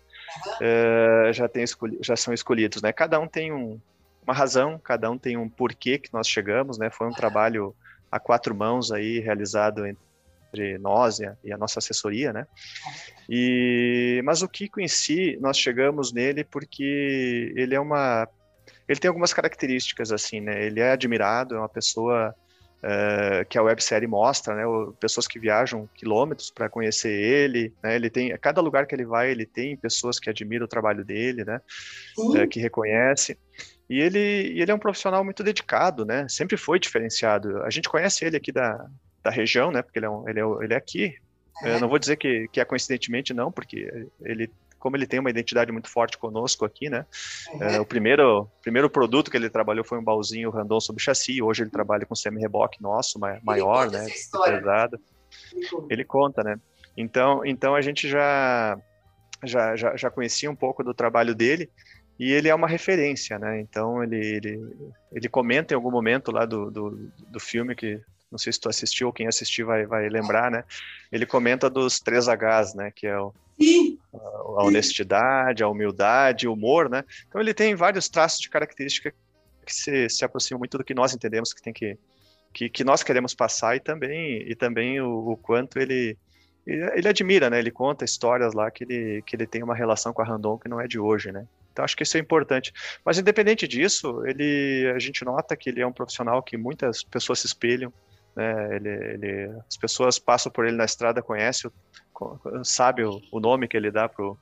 Uh, 0.61 1.33
já, 1.33 1.49
tem 1.49 1.65
já 2.01 2.17
são 2.17 2.35
escolhidos, 2.35 2.83
né? 2.83 2.93
Cada 2.93 3.19
um 3.19 3.27
tem 3.27 3.53
um, 3.53 3.81
uma 4.27 4.35
razão, 4.35 4.79
cada 4.79 5.11
um 5.11 5.19
tem 5.19 5.37
um 5.37 5.49
porquê 5.49 5.99
que 5.99 6.13
nós 6.13 6.29
chegamos, 6.29 6.79
né? 6.79 6.91
Foi 6.91 7.07
um 7.07 7.13
trabalho 7.13 7.75
a 8.11 8.19
quatro 8.19 8.55
mãos 8.55 8.91
aí 8.91 9.19
realizado 9.19 9.87
entre 9.87 10.79
nós 10.79 11.19
e 11.21 11.53
a, 11.53 11.59
nossa 11.59 11.79
assessoria, 11.79 12.33
né? 12.33 12.47
E 13.29 14.23
mas 14.25 14.43
o 14.43 14.49
Kiko 14.49 14.81
em 14.81 14.89
si, 14.89 15.37
nós 15.41 15.59
chegamos 15.59 16.13
nele 16.13 16.45
porque 16.45 17.53
ele 17.57 17.75
é 17.75 17.81
uma 17.81 18.29
ele 18.89 19.01
tem 19.01 19.09
algumas 19.09 19.33
características 19.33 20.13
assim, 20.13 20.41
né? 20.41 20.65
Ele 20.65 20.81
é 20.81 20.93
admirado, 20.93 21.55
é 21.55 21.59
uma 21.59 21.69
pessoa 21.69 22.35
uh, 22.85 23.45
que 23.49 23.59
a 23.59 23.63
websérie 23.63 24.07
mostra, 24.07 24.55
né? 24.55 24.63
Pessoas 25.01 25.27
que 25.27 25.39
viajam 25.39 25.89
quilômetros 25.95 26.51
para 26.51 26.69
conhecer 26.69 27.13
ele, 27.13 27.73
né? 27.83 27.97
Ele 27.97 28.11
tem, 28.11 28.37
cada 28.39 28.61
lugar 28.61 28.87
que 28.87 28.95
ele 28.95 29.07
vai, 29.07 29.31
ele 29.31 29.47
tem 29.47 29.77
pessoas 29.77 30.19
que 30.19 30.29
admiram 30.29 30.67
o 30.67 30.69
trabalho 30.69 31.05
dele, 31.05 31.45
né? 31.45 31.61
Uh, 32.17 32.47
que 32.47 32.61
reconhece. 32.61 33.39
E 33.89 34.01
ele, 34.01 34.19
ele 34.19 34.71
é 34.71 34.75
um 34.75 34.79
profissional 34.79 35.23
muito 35.23 35.43
dedicado, 35.43 36.05
né? 36.05 36.27
Sempre 36.29 36.57
foi 36.57 36.79
diferenciado. 36.79 37.63
A 37.63 37.71
gente 37.71 37.89
conhece 37.89 38.25
ele 38.25 38.37
aqui 38.37 38.51
da, 38.51 38.87
da 39.23 39.31
região, 39.31 39.71
né? 39.71 39.83
Porque 39.83 39.99
ele 39.99 40.07
é, 40.07 40.11
um, 40.11 40.29
ele 40.29 40.41
é, 40.41 40.45
ele 40.63 40.75
é 40.75 40.77
aqui. 40.77 41.15
Eu 41.63 41.79
não 41.79 41.89
vou 41.89 41.99
dizer 41.99 42.17
que, 42.17 42.49
que 42.49 42.61
é 42.61 42.65
coincidentemente, 42.65 43.33
não, 43.33 43.53
porque 43.53 44.09
ele, 44.23 44.51
como 44.79 44.97
ele 44.97 45.07
tem 45.07 45.21
uma 45.21 45.31
identidade 45.31 45.71
muito 45.71 45.89
forte 45.89 46.19
conosco 46.19 46.65
aqui, 46.65 46.91
né? 46.91 47.07
Uhum. 47.53 47.63
É, 47.63 47.81
o 47.81 47.87
primeiro, 47.87 48.51
primeiro 48.61 48.91
produto 48.91 49.31
que 49.31 49.37
ele 49.37 49.49
trabalhou 49.49 49.85
foi 49.85 49.99
um 49.99 50.05
baúzinho 50.05 50.51
Randon 50.51 50.81
sob 50.81 51.01
chassi. 51.01 51.41
Hoje 51.41 51.63
ele 51.63 51.71
trabalha 51.71 52.05
com 52.05 52.15
semi-reboque 52.15 52.83
nosso, 52.83 53.19
maior, 53.19 53.91
né? 53.91 54.07
Pesado. 54.59 55.01
Ele 55.89 56.05
conta, 56.05 56.43
né? 56.43 56.59
Então, 56.97 57.45
então 57.45 57.75
a 57.75 57.81
gente 57.81 58.09
já, 58.09 58.79
já, 59.43 59.77
já, 59.77 59.97
já 59.97 60.11
conhecia 60.11 60.51
um 60.51 60.57
pouco 60.57 60.83
do 60.83 60.93
trabalho 60.95 61.35
dele 61.35 61.71
e 62.19 62.33
ele 62.33 62.49
é 62.49 62.55
uma 62.55 62.69
referência, 62.69 63.39
né? 63.39 63.61
Então 63.61 64.03
ele, 64.03 64.17
ele, 64.17 64.77
ele 65.13 65.29
comenta 65.29 65.75
em 65.75 65.77
algum 65.77 65.91
momento 65.91 66.31
lá 66.31 66.45
do, 66.47 66.71
do, 66.71 67.11
do 67.29 67.41
filme 67.41 67.75
que 67.75 68.01
não 68.31 68.39
sei 68.39 68.53
se 68.53 68.61
tu 68.61 68.69
assistiu 68.69 69.09
ou 69.09 69.13
quem 69.13 69.29
assistiu 69.29 69.67
vai, 69.67 69.87
vai 69.87 70.09
lembrar, 70.09 70.51
né? 70.51 70.65
Ele 71.11 71.27
comenta 71.27 71.71
dos 71.71 72.01
três 72.01 72.27
Hs, 72.27 72.75
né? 72.75 72.91
Que 72.95 73.07
é 73.07 73.19
o, 73.19 73.33
a, 74.13 74.61
a, 74.61 74.65
honestidade, 74.65 75.63
a 75.63 75.69
humildade, 75.69 76.49
o 76.49 76.53
humor, 76.53 76.89
né? 76.89 77.05
Então 77.29 77.41
ele 77.41 77.55
tem 77.55 77.75
vários 77.75 78.09
traços 78.09 78.41
de 78.41 78.51
característica 78.51 79.13
que 79.65 79.75
se, 79.75 80.09
se 80.09 80.25
aproximam 80.25 80.59
muito 80.59 80.77
do 80.79 80.85
que 80.85 80.95
nós 80.95 81.15
entendemos 81.15 81.53
que 81.53 81.63
tem 81.63 81.73
que, 81.73 81.99
que, 82.53 82.69
que 82.69 82.85
nós 82.85 83.03
queremos 83.03 83.35
passar 83.35 83.77
e 83.77 83.81
também 83.81 84.43
e 84.49 84.55
também 84.55 85.01
o, 85.01 85.31
o 85.31 85.37
quanto 85.37 85.79
ele 85.79 86.17
ele 86.67 87.09
admira, 87.09 87.51
né? 87.51 87.59
Ele 87.59 87.71
conta 87.71 88.05
histórias 88.05 88.55
lá 88.55 88.71
que 88.71 88.85
ele, 88.85 89.23
que 89.23 89.37
ele 89.37 89.47
tem 89.47 89.63
uma 89.63 89.75
relação 89.75 90.13
com 90.15 90.23
a 90.23 90.25
Randon 90.25 90.59
que 90.59 90.69
não 90.69 90.81
é 90.81 90.89
de 90.89 90.99
hoje, 90.99 91.31
né? 91.31 91.47
Então 91.75 91.85
acho 91.85 91.97
que 91.97 92.05
isso 92.05 92.17
é 92.17 92.21
importante. 92.21 92.73
Mas 93.05 93.19
independente 93.19 93.67
disso, 93.67 94.25
ele, 94.25 94.91
a 94.95 94.99
gente 95.01 95.25
nota 95.25 95.57
que 95.57 95.69
ele 95.69 95.83
é 95.83 95.87
um 95.87 95.93
profissional 95.93 96.41
que 96.41 96.57
muitas 96.57 97.03
pessoas 97.03 97.41
se 97.41 97.49
espelham. 97.49 97.93
Né? 98.37 98.77
Ele, 98.77 98.89
ele, 98.89 99.61
as 99.69 99.77
pessoas 99.77 100.17
passam 100.17 100.53
por 100.53 100.65
ele 100.65 100.77
na 100.77 100.85
estrada, 100.85 101.21
conhecem, 101.21 101.71
sabe 102.63 103.03
o, 103.03 103.21
o 103.33 103.41
nome 103.41 103.67
que 103.67 103.77
ele 103.77 103.91
dá 103.91 104.09
pro 104.09 104.39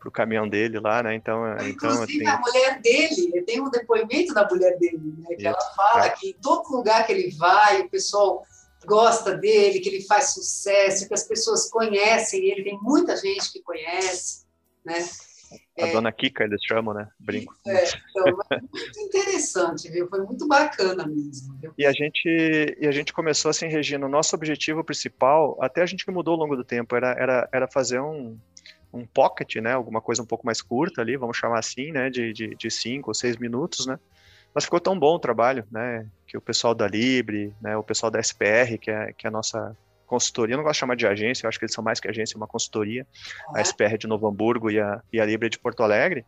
pro 0.00 0.10
caminhão 0.10 0.48
dele 0.48 0.80
lá, 0.80 1.00
né? 1.00 1.14
Então, 1.14 1.46
então 1.54 1.68
inclusive 1.68 2.26
a 2.26 2.36
mulher 2.40 2.80
dele, 2.80 3.40
tem 3.42 3.60
um 3.60 3.70
depoimento 3.70 4.34
da 4.34 4.48
mulher 4.48 4.76
dele, 4.76 4.98
né? 5.18 5.28
Que 5.28 5.34
isso. 5.34 5.46
ela 5.46 5.60
fala 5.76 6.06
é. 6.06 6.10
que 6.10 6.30
em 6.30 6.32
todo 6.42 6.76
lugar 6.76 7.06
que 7.06 7.12
ele 7.12 7.30
vai, 7.36 7.82
o 7.82 7.88
pessoal 7.88 8.44
gosta 8.84 9.36
dele, 9.36 9.78
que 9.78 9.88
ele 9.88 10.02
faz 10.02 10.34
sucesso, 10.34 11.06
que 11.06 11.14
as 11.14 11.22
pessoas 11.22 11.70
conhecem 11.70 12.44
ele, 12.44 12.64
tem 12.64 12.76
muita 12.82 13.16
gente 13.16 13.52
que 13.52 13.62
conhece, 13.62 14.44
né? 14.84 15.06
A 15.78 15.86
é, 15.86 15.92
dona 15.92 16.12
Kika, 16.12 16.44
eles 16.44 16.62
chamam, 16.64 16.94
né? 16.94 17.08
Brinco. 17.18 17.54
É, 17.66 17.84
então, 18.10 18.36
muito 18.60 19.00
interessante, 19.00 19.90
viu? 19.90 20.08
Foi 20.08 20.20
muito 20.24 20.46
bacana 20.46 21.06
mesmo. 21.06 21.54
Viu? 21.60 21.72
E 21.76 21.86
a 21.86 21.92
gente 21.92 22.76
e 22.78 22.86
a 22.86 22.92
gente 22.92 23.12
começou 23.12 23.50
assim, 23.50 23.66
Regina, 23.66 24.06
o 24.06 24.08
nosso 24.08 24.34
objetivo 24.36 24.84
principal, 24.84 25.56
até 25.60 25.82
a 25.82 25.86
gente 25.86 26.08
mudou 26.10 26.34
ao 26.34 26.40
longo 26.40 26.56
do 26.56 26.64
tempo, 26.64 26.94
era, 26.94 27.12
era, 27.12 27.48
era 27.52 27.68
fazer 27.68 28.00
um, 28.00 28.38
um 28.92 29.06
pocket, 29.06 29.56
né? 29.56 29.72
Alguma 29.72 30.00
coisa 30.00 30.22
um 30.22 30.26
pouco 30.26 30.46
mais 30.46 30.60
curta 30.60 31.00
ali, 31.00 31.16
vamos 31.16 31.36
chamar 31.36 31.58
assim, 31.58 31.92
né? 31.92 32.10
De, 32.10 32.32
de, 32.32 32.54
de 32.54 32.70
cinco 32.70 33.10
ou 33.10 33.14
seis 33.14 33.36
minutos, 33.36 33.86
né? 33.86 33.98
mas 34.54 34.64
ficou 34.64 34.80
tão 34.80 34.98
bom 34.98 35.14
o 35.14 35.18
trabalho, 35.18 35.64
né? 35.70 36.06
Que 36.26 36.36
o 36.36 36.40
pessoal 36.40 36.74
da 36.74 36.86
Libre, 36.86 37.54
né? 37.60 37.76
O 37.76 37.82
pessoal 37.82 38.10
da 38.10 38.20
SPR, 38.20 38.78
que 38.78 38.90
é, 38.90 39.12
que 39.12 39.26
é 39.26 39.28
a 39.28 39.30
nossa 39.30 39.76
consultoria, 40.12 40.52
eu 40.52 40.58
não 40.58 40.64
gosto 40.64 40.74
de 40.74 40.80
chamar 40.80 40.96
de 40.96 41.06
agência, 41.06 41.46
eu 41.46 41.48
acho 41.48 41.58
que 41.58 41.64
eles 41.64 41.74
são 41.74 41.82
mais 41.82 41.98
que 41.98 42.06
agência, 42.06 42.34
é 42.34 42.36
uma 42.36 42.46
consultoria, 42.46 43.06
a 43.54 43.62
SPR 43.62 43.96
de 43.98 44.06
Novo 44.06 44.28
Hamburgo 44.28 44.70
e 44.70 44.78
a, 44.78 45.00
e 45.10 45.18
a 45.18 45.24
Libre 45.24 45.48
de 45.48 45.58
Porto 45.58 45.82
Alegre, 45.82 46.22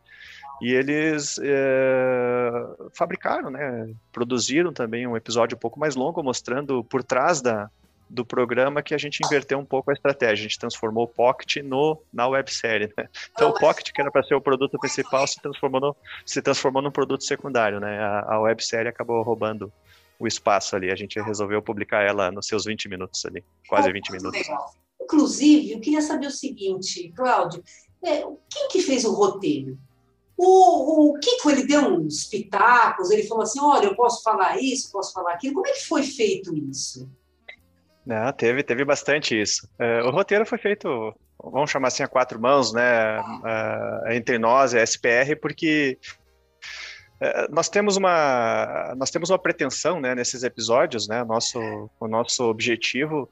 e 0.59 0.73
eles 0.73 1.39
é, 1.43 2.51
fabricaram, 2.95 3.51
né, 3.51 3.93
produziram 4.11 4.73
também 4.73 5.05
um 5.05 5.15
episódio 5.15 5.55
um 5.55 5.59
pouco 5.59 5.79
mais 5.79 5.95
longo, 5.95 6.23
mostrando 6.23 6.83
por 6.83 7.03
trás 7.03 7.41
da, 7.41 7.69
do 8.09 8.25
programa 8.25 8.81
que 8.81 8.95
a 8.95 8.97
gente 8.97 9.19
inverteu 9.23 9.59
um 9.59 9.65
pouco 9.65 9.91
a 9.91 9.93
estratégia. 9.93 10.45
A 10.45 10.47
gente 10.47 10.57
transformou 10.57 11.03
o 11.03 11.07
Pocket 11.07 11.57
no, 11.57 12.01
na 12.11 12.27
websérie. 12.27 12.91
Né? 12.97 13.07
Então, 13.33 13.49
o 13.49 13.53
Pocket, 13.53 13.91
que 13.91 14.01
era 14.01 14.09
para 14.09 14.23
ser 14.23 14.33
o 14.33 14.41
produto 14.41 14.79
principal, 14.79 15.27
se 15.27 15.41
transformou, 15.41 15.81
no, 15.81 15.95
se 16.25 16.41
transformou 16.41 16.81
num 16.81 16.91
produto 16.91 17.23
secundário. 17.23 17.79
Né? 17.79 17.99
A, 17.99 18.35
a 18.35 18.39
websérie 18.39 18.89
acabou 18.89 19.21
roubando 19.21 19.71
o 20.19 20.27
espaço 20.27 20.75
ali. 20.75 20.91
A 20.91 20.95
gente 20.95 21.19
resolveu 21.21 21.61
publicar 21.61 22.01
ela 22.01 22.31
nos 22.31 22.47
seus 22.47 22.65
20 22.65 22.89
minutos 22.89 23.25
ali, 23.25 23.43
quase 23.67 23.91
20 23.91 24.11
minutos. 24.11 24.41
Inclusive, 25.01 25.71
eu 25.71 25.79
queria 25.79 26.01
saber 26.01 26.27
o 26.27 26.31
seguinte, 26.31 27.11
Cláudio, 27.15 27.63
é, 28.03 28.21
quem 28.49 28.67
que 28.69 28.81
fez 28.81 29.05
o 29.05 29.13
roteiro? 29.13 29.77
O, 30.37 31.11
o 31.11 31.19
Kiko, 31.19 31.49
ele 31.49 31.65
deu 31.65 31.81
uns 31.81 32.25
pitacos, 32.25 33.09
ele 33.09 33.23
falou 33.23 33.43
assim, 33.43 33.59
olha, 33.61 33.85
eu 33.85 33.95
posso 33.95 34.21
falar 34.21 34.61
isso, 34.61 34.91
posso 34.91 35.13
falar 35.13 35.33
aquilo. 35.33 35.53
Como 35.53 35.67
é 35.67 35.71
que 35.71 35.85
foi 35.85 36.03
feito 36.03 36.55
isso? 36.55 37.09
Não, 38.05 38.31
teve, 38.33 38.61
teve 38.61 38.83
bastante 38.83 39.39
isso. 39.39 39.67
Uh, 39.79 40.07
o 40.07 40.11
roteiro 40.11 40.45
foi 40.45 40.57
feito, 40.57 41.13
vamos 41.41 41.71
chamar 41.71 41.87
assim, 41.87 42.03
a 42.03 42.07
quatro 42.07 42.39
mãos, 42.39 42.73
né? 42.73 43.19
Uh, 43.19 44.11
entre 44.11 44.37
nós 44.37 44.73
e 44.73 44.77
a 44.77 44.83
SPR, 44.83 45.35
porque 45.41 45.97
nós 47.49 47.69
temos 47.69 47.97
uma 47.97 48.93
nós 48.97 49.09
temos 49.09 49.29
uma 49.29 49.39
pretensão, 49.39 49.99
né? 49.99 50.13
Nesses 50.13 50.43
episódios, 50.43 51.07
né? 51.07 51.23
Nosso 51.23 51.59
o 51.99 52.07
nosso 52.07 52.43
objetivo 52.43 53.29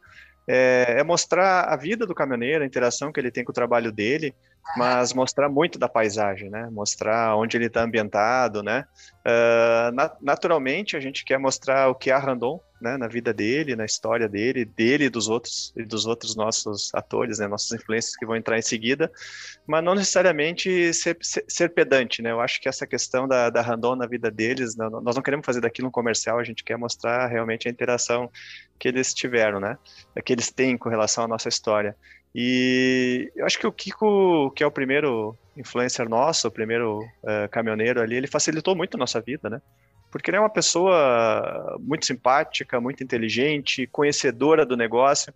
é, 0.48 0.96
é 1.00 1.04
mostrar 1.04 1.64
a 1.66 1.76
vida 1.76 2.06
do 2.06 2.16
caminhoneiro, 2.16 2.64
a 2.64 2.68
interação 2.68 3.12
que 3.12 3.20
ele 3.20 3.32
tem 3.32 3.44
com 3.44 3.52
o 3.52 3.56
trabalho 3.56 3.92
dele, 3.92 4.34
mas 4.78 5.14
mostrar 5.14 5.50
muito 5.50 5.78
da 5.78 5.88
paisagem, 5.88 6.50
né? 6.50 6.70
Mostrar 6.72 7.36
onde 7.36 7.58
ele 7.58 7.66
está 7.66 7.84
ambientado, 7.84 8.64
né? 8.64 8.86
Uh, 9.26 9.94
na, 9.94 10.12
naturalmente 10.22 10.96
a 10.98 11.00
gente 11.00 11.24
quer 11.26 11.38
mostrar 11.38 11.90
o 11.90 11.96
que 11.96 12.10
é 12.10 12.14
a 12.14 12.20
Randon, 12.20 12.60
né? 12.84 12.98
Na 12.98 13.08
vida 13.08 13.34
dele, 13.34 13.76
na 13.76 13.86
história 13.86 14.28
dele, 14.28 14.66
dele 14.66 15.06
e 15.06 15.10
dos 15.10 15.30
outros 15.30 15.74
e 15.76 15.84
dos 15.84 16.06
outros 16.06 16.36
nossos 16.36 16.94
atores, 16.94 17.40
né? 17.40 17.48
Nossos 17.48 17.72
influências 17.72 18.16
que 18.16 18.26
vão 18.26 18.36
entrar 18.36 18.60
em 18.60 18.62
seguida, 18.62 19.12
mas 19.66 19.84
não 19.84 19.96
necessariamente 19.96 20.94
ser, 20.94 21.18
ser, 21.22 21.46
ser 21.48 21.70
pedante, 21.70 22.22
né? 22.22 22.32
Eu 22.32 22.42
acho 22.42 22.62
que 22.62 22.68
essa 22.68 22.86
questão 22.86 23.28
da, 23.28 23.50
da 23.50 23.64
na 23.96 24.06
vida 24.06 24.30
deles, 24.30 24.76
não, 24.76 25.02
nós 25.02 25.16
não 25.16 25.24
queremos 25.24 25.46
fazer 25.46 25.62
daquilo 25.62 25.88
um 25.88 25.92
comercial, 25.92 26.38
a 26.38 26.44
gente 26.44 26.64
quer 26.64 26.78
mostrar 26.78 27.28
realmente 27.28 27.68
a 27.68 27.72
interação 27.72 28.30
que 28.78 28.88
eles 28.88 29.14
tiveram, 29.14 29.60
né? 29.60 29.78
Que 30.24 30.34
eles 30.34 30.52
têm 30.52 30.78
com 30.78 30.90
relação 30.90 31.24
à 31.24 31.28
nossa 31.28 31.48
história. 31.48 31.96
E 32.36 33.32
eu 33.36 33.46
acho 33.46 33.60
que 33.60 33.68
o 33.68 33.72
Kiko, 33.72 34.52
que 34.52 34.64
é 34.64 34.68
o 34.68 34.72
primeiro 34.72 35.38
influencer 35.56 36.10
nosso, 36.10 36.48
o 36.48 36.52
primeiro 36.52 37.00
uh, 37.00 37.48
caminhoneiro 37.52 38.02
ali, 38.02 38.16
ele 38.16 38.28
facilitou 38.28 38.76
muito 38.76 38.96
a 38.96 38.98
nossa 38.98 39.22
vida, 39.22 39.50
né? 39.50 39.62
Porque 40.14 40.30
ele 40.30 40.38
é 40.38 40.40
uma 40.40 40.48
pessoa 40.48 41.76
muito 41.80 42.06
simpática, 42.06 42.80
muito 42.80 43.04
inteligente, 43.04 43.88
conhecedora 43.88 44.64
do 44.64 44.78
negócio. 44.78 45.34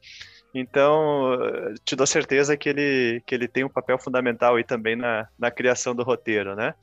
Então, 0.54 1.36
te 1.84 1.96
dou 1.96 2.06
certeza 2.06 2.56
que 2.56 2.70
ele, 2.70 3.24
que 3.26 3.34
ele 3.34 3.48
tem 3.48 3.64
um 3.64 3.70
papel 3.70 3.98
fundamental 3.98 4.56
aí 4.56 4.64
também 4.64 4.96
na, 4.96 5.28
na 5.38 5.50
criação 5.50 5.96
do 5.96 6.04
roteiro, 6.04 6.56
né? 6.56 6.76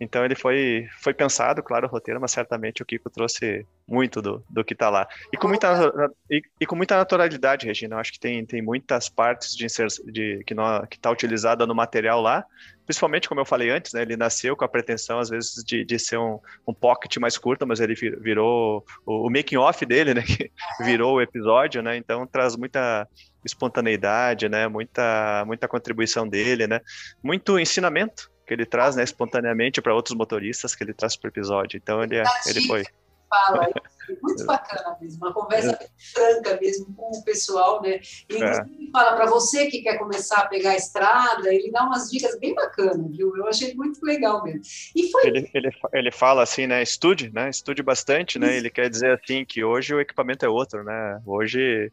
Então 0.00 0.24
ele 0.24 0.34
foi, 0.34 0.88
foi 0.98 1.12
pensado, 1.12 1.62
claro, 1.62 1.86
o 1.86 1.90
roteiro, 1.90 2.18
mas 2.18 2.32
certamente 2.32 2.82
o 2.82 2.86
Kiko 2.86 3.10
trouxe 3.10 3.66
muito 3.86 4.22
do, 4.22 4.42
do 4.48 4.64
que 4.64 4.72
está 4.72 4.88
lá. 4.88 5.06
E 5.30 5.36
com, 5.36 5.46
muita, 5.46 6.10
e, 6.30 6.42
e, 6.58 6.66
com 6.66 6.74
muita 6.74 6.96
naturalidade, 6.96 7.66
Regina. 7.66 7.96
Eu 7.96 8.00
acho 8.00 8.12
que 8.12 8.18
tem, 8.18 8.44
tem 8.46 8.62
muitas 8.62 9.10
partes 9.10 9.54
de, 9.54 9.66
de 10.10 10.42
que 10.44 10.96
está 10.96 11.10
utilizada 11.10 11.66
no 11.66 11.74
material 11.74 12.22
lá, 12.22 12.46
principalmente, 12.90 13.28
como 13.28 13.40
eu 13.40 13.44
falei 13.44 13.70
antes, 13.70 13.92
né, 13.92 14.02
ele 14.02 14.16
nasceu 14.16 14.56
com 14.56 14.64
a 14.64 14.68
pretensão, 14.68 15.20
às 15.20 15.28
vezes, 15.28 15.62
de, 15.62 15.84
de 15.84 15.98
ser 15.98 16.18
um, 16.18 16.40
um 16.66 16.74
pocket 16.74 17.16
mais 17.18 17.38
curto, 17.38 17.64
mas 17.64 17.78
ele 17.78 17.94
virou 17.94 18.84
o, 19.06 19.28
o 19.28 19.30
making-off 19.30 19.86
dele, 19.86 20.12
né, 20.12 20.22
que 20.26 20.50
virou 20.80 21.14
o 21.14 21.20
episódio, 21.20 21.82
né, 21.82 21.96
então 21.96 22.26
traz 22.26 22.56
muita 22.56 23.06
espontaneidade, 23.44 24.48
né, 24.48 24.66
muita, 24.66 25.44
muita 25.46 25.68
contribuição 25.68 26.26
dele, 26.26 26.66
né, 26.66 26.80
muito 27.22 27.60
ensinamento 27.60 28.28
que 28.50 28.54
ele 28.54 28.66
traz, 28.66 28.96
né, 28.96 29.04
espontaneamente 29.04 29.80
para 29.80 29.94
outros 29.94 30.16
motoristas 30.16 30.74
que 30.74 30.82
ele 30.82 30.92
traz 30.92 31.14
para 31.14 31.28
o 31.28 31.30
episódio. 31.30 31.76
Então 31.76 32.02
ele, 32.02 32.16
é, 32.16 32.24
ele 32.48 32.66
foi. 32.66 32.84
Fala, 33.28 33.64
é 33.64 34.16
muito 34.20 34.44
bacana 34.44 34.96
mesmo, 35.00 35.24
uma 35.24 35.32
conversa 35.32 35.78
é. 35.80 35.86
franca 36.12 36.58
mesmo 36.60 36.92
com 36.96 37.16
o 37.16 37.22
pessoal, 37.22 37.80
né? 37.80 38.00
Ele 38.28 38.42
é. 38.42 38.64
fala 38.90 39.14
para 39.14 39.26
você 39.26 39.68
que 39.68 39.82
quer 39.82 39.98
começar 39.98 40.40
a 40.40 40.48
pegar 40.48 40.70
a 40.70 40.76
estrada, 40.76 41.54
ele 41.54 41.70
dá 41.70 41.84
umas 41.84 42.10
dicas 42.10 42.36
bem 42.40 42.56
bacanas, 42.56 43.16
viu? 43.16 43.36
Eu 43.36 43.46
achei 43.46 43.72
muito 43.76 44.04
legal 44.04 44.42
mesmo. 44.42 44.62
E 44.96 45.12
foi. 45.12 45.28
Ele, 45.28 45.48
ele, 45.54 45.70
ele 45.92 46.10
fala 46.10 46.42
assim, 46.42 46.66
né? 46.66 46.82
Estude, 46.82 47.30
né? 47.32 47.50
Estude 47.50 47.84
bastante, 47.84 48.36
né? 48.36 48.48
Isso. 48.48 48.56
Ele 48.56 48.70
quer 48.70 48.90
dizer 48.90 49.12
assim 49.12 49.44
que 49.44 49.62
hoje 49.62 49.94
o 49.94 50.00
equipamento 50.00 50.44
é 50.44 50.48
outro, 50.48 50.82
né? 50.82 51.22
Hoje 51.24 51.92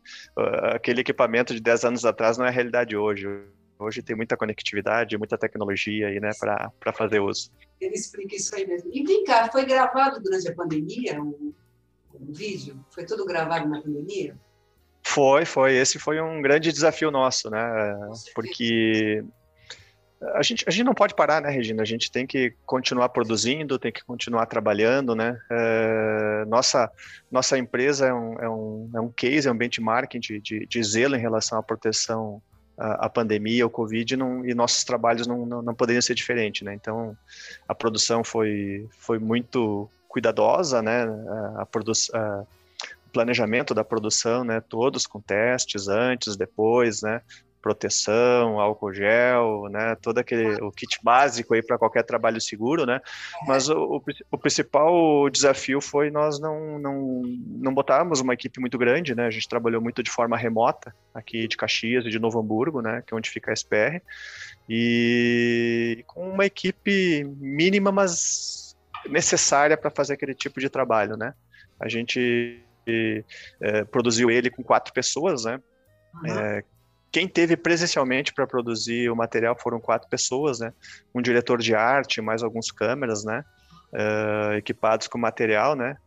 aquele 0.74 1.02
equipamento 1.02 1.54
de 1.54 1.60
10 1.60 1.86
anos 1.86 2.04
atrás 2.04 2.36
não 2.36 2.46
é 2.46 2.50
a 2.50 2.52
realidade 2.52 2.98
hoje 2.98 3.28
Hoje 3.80 4.02
tem 4.02 4.16
muita 4.16 4.36
conectividade, 4.36 5.18
muita 5.18 5.38
tecnologia 5.38 6.08
aí, 6.08 6.20
né, 6.20 6.32
para 6.40 6.94
fazer 6.94 7.20
uso. 7.20 7.52
Ele 7.80 7.94
explica 7.94 8.36
isso 8.36 8.56
aí 8.56 8.66
mesmo. 8.66 8.90
E 8.92 9.04
vem 9.04 9.24
cá, 9.24 9.50
foi 9.52 9.66
gravado 9.66 10.20
durante 10.22 10.48
a 10.48 10.56
pandemia 10.56 11.22
o, 11.22 11.54
o 12.14 12.34
vídeo? 12.34 12.84
Foi 12.90 13.06
tudo 13.06 13.26
gravado 13.26 13.70
na 13.70 13.82
pandemia? 13.82 14.36
Foi, 15.06 15.46
foi. 15.46 15.76
Esse 15.76 16.00
foi 16.00 16.20
um 16.20 16.42
grande 16.42 16.72
desafio 16.72 17.12
nosso, 17.12 17.50
né? 17.50 17.60
Porque 18.34 19.24
a 20.34 20.42
gente, 20.42 20.66
a 20.68 20.72
gente 20.72 20.84
não 20.84 20.94
pode 20.94 21.14
parar, 21.14 21.42
né, 21.42 21.50
Regina? 21.50 21.84
A 21.84 21.86
gente 21.86 22.12
tem 22.12 22.26
que 22.26 22.54
continuar 22.66 23.10
produzindo, 23.10 23.78
tem 23.78 23.92
que 23.92 24.04
continuar 24.04 24.48
trabalhando, 24.48 25.16
né? 25.16 25.40
É, 25.52 26.46
nossa, 26.48 26.92
nossa 27.32 27.58
empresa 27.58 28.08
é 28.08 28.14
um, 28.14 28.40
é, 28.40 28.50
um, 28.50 28.90
é 28.96 29.00
um 29.00 29.10
case, 29.10 29.48
é 29.48 29.52
um 29.52 29.58
benchmark 29.58 30.18
de, 30.18 30.42
de, 30.42 30.66
de 30.66 30.84
zelo 30.84 31.16
em 31.16 31.20
relação 31.20 31.60
à 31.60 31.64
proteção 31.64 32.42
a, 32.78 33.10
pandemia, 33.10 33.66
o 33.66 33.70
Covid, 33.70 34.16
não, 34.16 34.46
e 34.46 34.54
nossos 34.54 34.84
trabalhos 34.84 35.26
não, 35.26 35.46
não, 35.46 35.62
não 35.62 35.76
poderiam 35.76 36.02
ser 36.02 36.14
diferentes, 36.14 36.62
né? 36.62 36.74
Então, 36.74 37.18
a 37.68 37.74
produção 37.74 38.24
foi, 38.24 38.88
foi 39.00 39.18
muito 39.18 39.90
cuidadosa, 40.08 40.82
né? 40.82 41.06
A, 41.58 41.66
produção 41.66 42.46
o 43.08 43.10
planejamento 43.10 43.74
da 43.74 43.86
produção, 43.86 44.44
né, 44.44 44.60
todos 44.60 45.08
com 45.08 45.22
testes 45.22 45.88
antes, 45.88 46.36
depois, 46.36 47.02
né, 47.02 47.22
proteção, 47.68 48.62
álcool 48.62 48.94
gel, 48.94 49.68
né, 49.70 49.96
todo 50.02 50.20
aquele 50.20 50.56
o 50.64 50.72
kit 50.72 51.00
básico 51.04 51.54
aí 51.54 51.62
para 51.62 51.78
qualquer 51.78 52.04
trabalho 52.04 52.40
seguro, 52.40 52.86
né? 52.86 53.02
Mas 53.46 53.68
o, 53.68 54.02
o, 54.32 54.38
principal 54.38 55.30
desafio 55.30 55.82
foi 55.82 56.10
nós 56.10 56.40
não, 56.40 56.80
não 56.80 57.22
não 57.48 57.74
botarmos 57.74 58.22
uma 58.22 58.34
equipe 58.34 58.62
muito 58.62 58.78
grande, 58.78 59.14
né? 59.14 59.28
A 59.28 59.30
gente 59.30 59.50
trabalhou 59.50 59.82
muito 59.82 60.02
de 60.02 60.10
forma 60.10 60.38
remota 60.38 60.96
aqui 61.14 61.46
de 61.46 61.58
Caxias 61.58 62.06
e 62.06 62.10
de 62.10 62.20
Novo 62.20 62.40
Hamburgo, 62.40 62.82
né, 62.82 63.04
que 63.06 63.14
é 63.14 63.18
onde 63.18 63.30
fica 63.30 63.52
a 63.52 63.54
SPR, 63.54 64.02
e 64.70 66.06
com 66.08 66.30
uma 66.30 66.46
equipe 66.46 67.26
mínima, 67.38 67.92
mas 67.92 68.78
necessária 69.10 69.76
para 69.76 69.92
fazer 69.92 70.14
aquele 70.14 70.34
tipo 70.34 70.62
de 70.62 70.70
trabalho, 70.70 71.18
né? 71.18 71.34
A 71.80 71.90
gente 71.90 72.64
é, 73.60 73.84
produziu 73.84 74.32
ele 74.32 74.50
com 74.50 74.64
quatro 74.64 74.94
pessoas, 74.94 75.44
né? 75.44 75.60
Uhum. 76.24 76.30
É, 76.30 76.64
quem 77.12 77.28
teve 77.28 77.56
presencialmente 77.56 78.34
para 78.34 78.48
produzir 78.48 79.10
o 79.10 79.16
material 79.16 79.58
foram 79.58 79.80
quatro 79.80 80.10
pessoas, 80.10 80.60
né? 80.60 80.74
Um 81.14 81.22
diretor 81.22 81.60
de 81.60 81.74
arte, 81.74 82.22
mais 82.22 82.44
alguns 82.44 82.72
câmeras, 82.72 83.24
né? 83.24 83.44
Uh, 83.94 84.54
equipados 84.56 85.08
com 85.08 85.18
material, 85.18 85.76
né? 85.76 85.98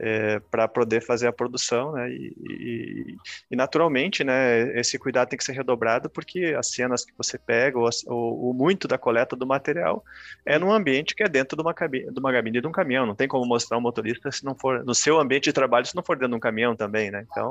É, 0.00 0.38
para 0.38 0.68
poder 0.68 1.04
fazer 1.04 1.26
a 1.26 1.32
produção, 1.32 1.92
né? 1.92 2.08
E, 2.08 2.32
e, 2.38 3.16
e, 3.50 3.56
naturalmente, 3.56 4.22
né? 4.22 4.78
Esse 4.78 4.96
cuidado 4.96 5.28
tem 5.28 5.36
que 5.36 5.44
ser 5.44 5.52
redobrado 5.52 6.08
porque 6.08 6.54
as 6.56 6.70
cenas 6.70 7.04
que 7.04 7.12
você 7.18 7.36
pega, 7.36 7.76
ou, 7.76 7.90
ou, 8.06 8.44
ou, 8.46 8.54
muito 8.54 8.86
da 8.86 8.96
coleta 8.96 9.34
do 9.34 9.44
material, 9.44 10.04
é 10.46 10.56
num 10.56 10.72
ambiente 10.72 11.16
que 11.16 11.24
é 11.24 11.28
dentro 11.28 11.56
de 11.56 11.62
uma 11.62 11.74
cabine, 11.74 12.12
de 12.12 12.20
uma 12.20 12.32
cabine 12.32 12.60
de 12.60 12.66
um 12.66 12.72
caminhão. 12.72 13.06
Não 13.06 13.16
tem 13.16 13.26
como 13.26 13.44
mostrar 13.44 13.76
um 13.76 13.80
motorista 13.80 14.30
se 14.30 14.44
não 14.44 14.54
for 14.54 14.84
no 14.84 14.94
seu 14.94 15.18
ambiente 15.18 15.44
de 15.44 15.52
trabalho, 15.52 15.84
se 15.84 15.96
não 15.96 16.02
for 16.02 16.16
dentro 16.16 16.30
de 16.30 16.36
um 16.36 16.40
caminhão 16.40 16.76
também, 16.76 17.10
né? 17.10 17.26
Então, 17.28 17.50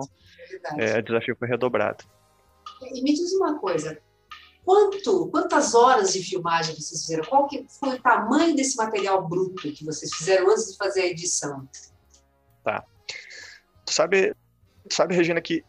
é, 0.78 1.00
o 1.00 1.04
desafio 1.04 1.36
foi 1.38 1.50
redobrado. 1.50 2.06
E 2.82 3.02
me 3.02 3.14
diz 3.14 3.34
uma 3.34 3.58
coisa, 3.60 4.00
quanto, 4.64 5.28
quantas 5.28 5.74
horas 5.74 6.14
de 6.14 6.22
filmagem 6.22 6.76
vocês 6.76 7.02
fizeram? 7.02 7.24
Qual 7.24 7.48
que 7.48 7.66
foi 7.80 7.96
o 7.96 8.02
tamanho 8.02 8.56
desse 8.56 8.76
material 8.78 9.28
bruto 9.28 9.72
que 9.72 9.86
vocês 9.86 10.14
fizeram 10.14 10.52
antes 10.52 10.72
de 10.72 10.78
fazer 10.78 11.02
a 11.02 11.08
edição? 11.08 11.68
Tá. 12.64 12.84
Sabe, 13.90 14.36
sabe 14.90 15.16
Regina, 15.16 15.40
que 15.40 15.64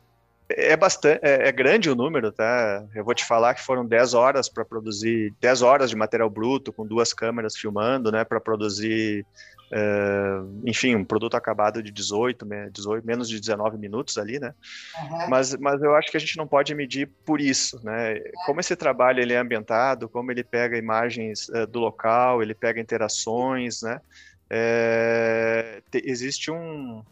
é 0.50 0.76
bastante, 0.76 1.20
é, 1.22 1.48
é, 1.48 1.52
grande 1.52 1.90
o 1.90 1.94
número, 1.94 2.32
tá? 2.32 2.86
Eu 2.94 3.04
vou 3.04 3.14
te 3.14 3.24
falar 3.24 3.54
que 3.54 3.62
foram 3.62 3.86
10 3.86 4.14
horas 4.14 4.48
para 4.48 4.64
produzir, 4.64 5.34
10 5.40 5.62
horas 5.62 5.90
de 5.90 5.96
material 5.96 6.30
bruto 6.30 6.72
com 6.72 6.86
duas 6.86 7.12
câmeras 7.12 7.56
filmando, 7.56 8.10
né, 8.10 8.24
para 8.24 8.40
produzir 8.40 9.26
é, 9.70 10.40
enfim, 10.64 10.94
um 10.94 11.04
produto 11.04 11.36
acabado 11.36 11.82
de 11.82 11.90
18, 11.90 12.46
18, 12.72 13.06
menos 13.06 13.28
de 13.28 13.38
19 13.38 13.76
minutos 13.78 14.16
ali, 14.16 14.38
né? 14.38 14.54
Uhum. 15.00 15.28
Mas, 15.28 15.54
mas 15.56 15.82
eu 15.82 15.94
acho 15.94 16.10
que 16.10 16.16
a 16.16 16.20
gente 16.20 16.36
não 16.36 16.46
pode 16.46 16.74
medir 16.74 17.08
por 17.24 17.40
isso, 17.40 17.80
né? 17.84 18.18
Como 18.46 18.60
esse 18.60 18.74
trabalho 18.74 19.20
ele 19.20 19.34
é 19.34 19.38
ambientado, 19.38 20.08
como 20.08 20.30
ele 20.30 20.42
pega 20.42 20.78
imagens 20.78 21.48
uh, 21.50 21.66
do 21.66 21.78
local, 21.78 22.42
ele 22.42 22.54
pega 22.54 22.80
interações, 22.80 23.82
né? 23.82 24.00
É, 24.50 25.82
te, 25.90 26.02
existe 26.06 26.50
um, 26.50 27.02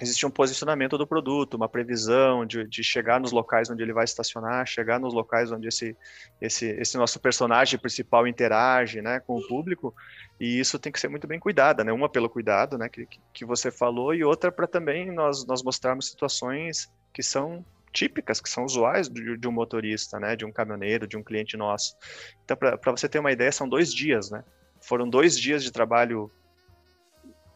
existe 0.00 0.26
um 0.26 0.30
posicionamento 0.30 0.98
do 0.98 1.06
produto, 1.06 1.54
uma 1.54 1.68
previsão 1.68 2.44
de, 2.44 2.66
de, 2.66 2.82
chegar 2.82 3.20
nos 3.20 3.30
locais 3.30 3.70
onde 3.70 3.82
ele 3.82 3.92
vai 3.92 4.04
estacionar, 4.04 4.66
chegar 4.66 4.98
nos 4.98 5.14
locais 5.14 5.52
onde 5.52 5.68
esse, 5.68 5.96
esse, 6.40 6.66
esse 6.66 6.96
nosso 6.96 7.20
personagem 7.20 7.78
principal 7.78 8.26
interage 8.26 9.00
né, 9.00 9.20
com 9.20 9.36
o 9.36 9.46
público, 9.46 9.94
e 10.40 10.58
isso 10.58 10.78
tem 10.78 10.90
que 10.90 10.98
ser 10.98 11.08
muito 11.08 11.26
bem 11.26 11.38
cuidada, 11.38 11.84
né? 11.84 11.92
Uma 11.92 12.08
pelo 12.08 12.28
cuidado 12.28 12.76
né, 12.76 12.88
que, 12.88 13.06
que 13.32 13.44
você 13.44 13.70
falou, 13.70 14.12
e 14.12 14.24
outra 14.24 14.50
para 14.50 14.66
também 14.66 15.12
nós, 15.12 15.46
nós 15.46 15.62
mostrarmos 15.62 16.08
situações 16.08 16.90
que 17.12 17.22
são 17.22 17.64
típicas, 17.92 18.40
que 18.40 18.50
são 18.50 18.64
usuais 18.64 19.08
de, 19.08 19.36
de 19.36 19.48
um 19.48 19.52
motorista, 19.52 20.18
né, 20.18 20.34
de 20.34 20.44
um 20.44 20.50
caminhoneiro, 20.50 21.06
de 21.06 21.16
um 21.16 21.22
cliente 21.22 21.56
nosso. 21.56 21.96
Então, 22.44 22.56
para 22.56 22.90
você 22.90 23.08
ter 23.08 23.20
uma 23.20 23.30
ideia, 23.30 23.52
são 23.52 23.68
dois 23.68 23.94
dias, 23.94 24.30
né? 24.30 24.42
Foram 24.80 25.08
dois 25.08 25.38
dias 25.38 25.62
de 25.62 25.70
trabalho 25.70 26.30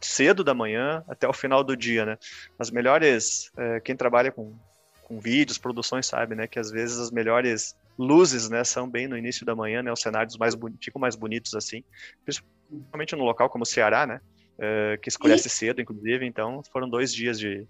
cedo 0.01 0.45
da 0.45 0.55
manhã 0.55 1.05
até 1.09 1.29
o 1.29 1.33
final 1.33 1.63
do 1.65 1.77
dia, 1.77 2.05
né? 2.05 2.19
As 2.59 2.71
melhores, 2.71 3.51
é, 3.57 3.81
quem 3.81 3.97
trabalha 3.97 4.31
com, 4.31 4.55
com 5.03 5.19
vídeos, 5.19 5.59
produções 5.59 6.07
sabe, 6.07 6.35
né, 6.35 6.47
que 6.47 6.59
às 6.59 6.71
vezes 6.71 6.99
as 6.99 7.11
melhores 7.11 7.75
luzes, 7.99 8.49
né, 8.49 8.63
são 8.63 8.89
bem 8.89 9.09
no 9.09 9.17
início 9.17 9.45
da 9.45 9.57
manhã, 9.57 9.83
né, 9.83 9.93
os 9.93 10.01
cenários 10.01 10.37
mais 10.37 10.55
ficam 10.81 11.01
mais 11.01 11.17
bonitos 11.17 11.55
assim, 11.55 11.83
principalmente 12.25 13.17
no 13.17 13.25
local 13.25 13.51
como 13.51 13.63
o 13.63 13.67
Ceará, 13.67 14.07
né, 14.07 14.21
é, 14.59 14.99
que 15.03 15.09
escurece 15.09 15.49
e... 15.49 15.51
cedo, 15.51 15.81
inclusive, 15.81 16.25
então 16.25 16.63
foram 16.73 16.89
dois 16.89 17.13
dias 17.13 17.39
de, 17.39 17.67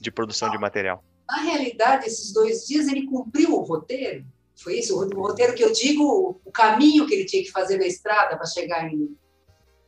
de 0.00 0.10
produção 0.10 0.50
de 0.50 0.58
material. 0.58 1.04
Na 1.28 1.42
realidade, 1.42 2.06
esses 2.06 2.32
dois 2.32 2.66
dias 2.66 2.88
ele 2.88 3.06
cumpriu 3.06 3.52
o 3.52 3.62
roteiro? 3.62 4.24
Foi 4.56 4.78
isso? 4.78 4.98
O 4.98 5.20
roteiro 5.20 5.54
que 5.54 5.62
eu 5.62 5.72
digo, 5.72 6.40
o 6.44 6.50
caminho 6.50 7.06
que 7.06 7.14
ele 7.14 7.24
tinha 7.24 7.44
que 7.44 7.50
fazer 7.50 7.76
na 7.76 7.86
estrada 7.86 8.36
para 8.36 8.46
chegar 8.46 8.90
em, 8.90 9.16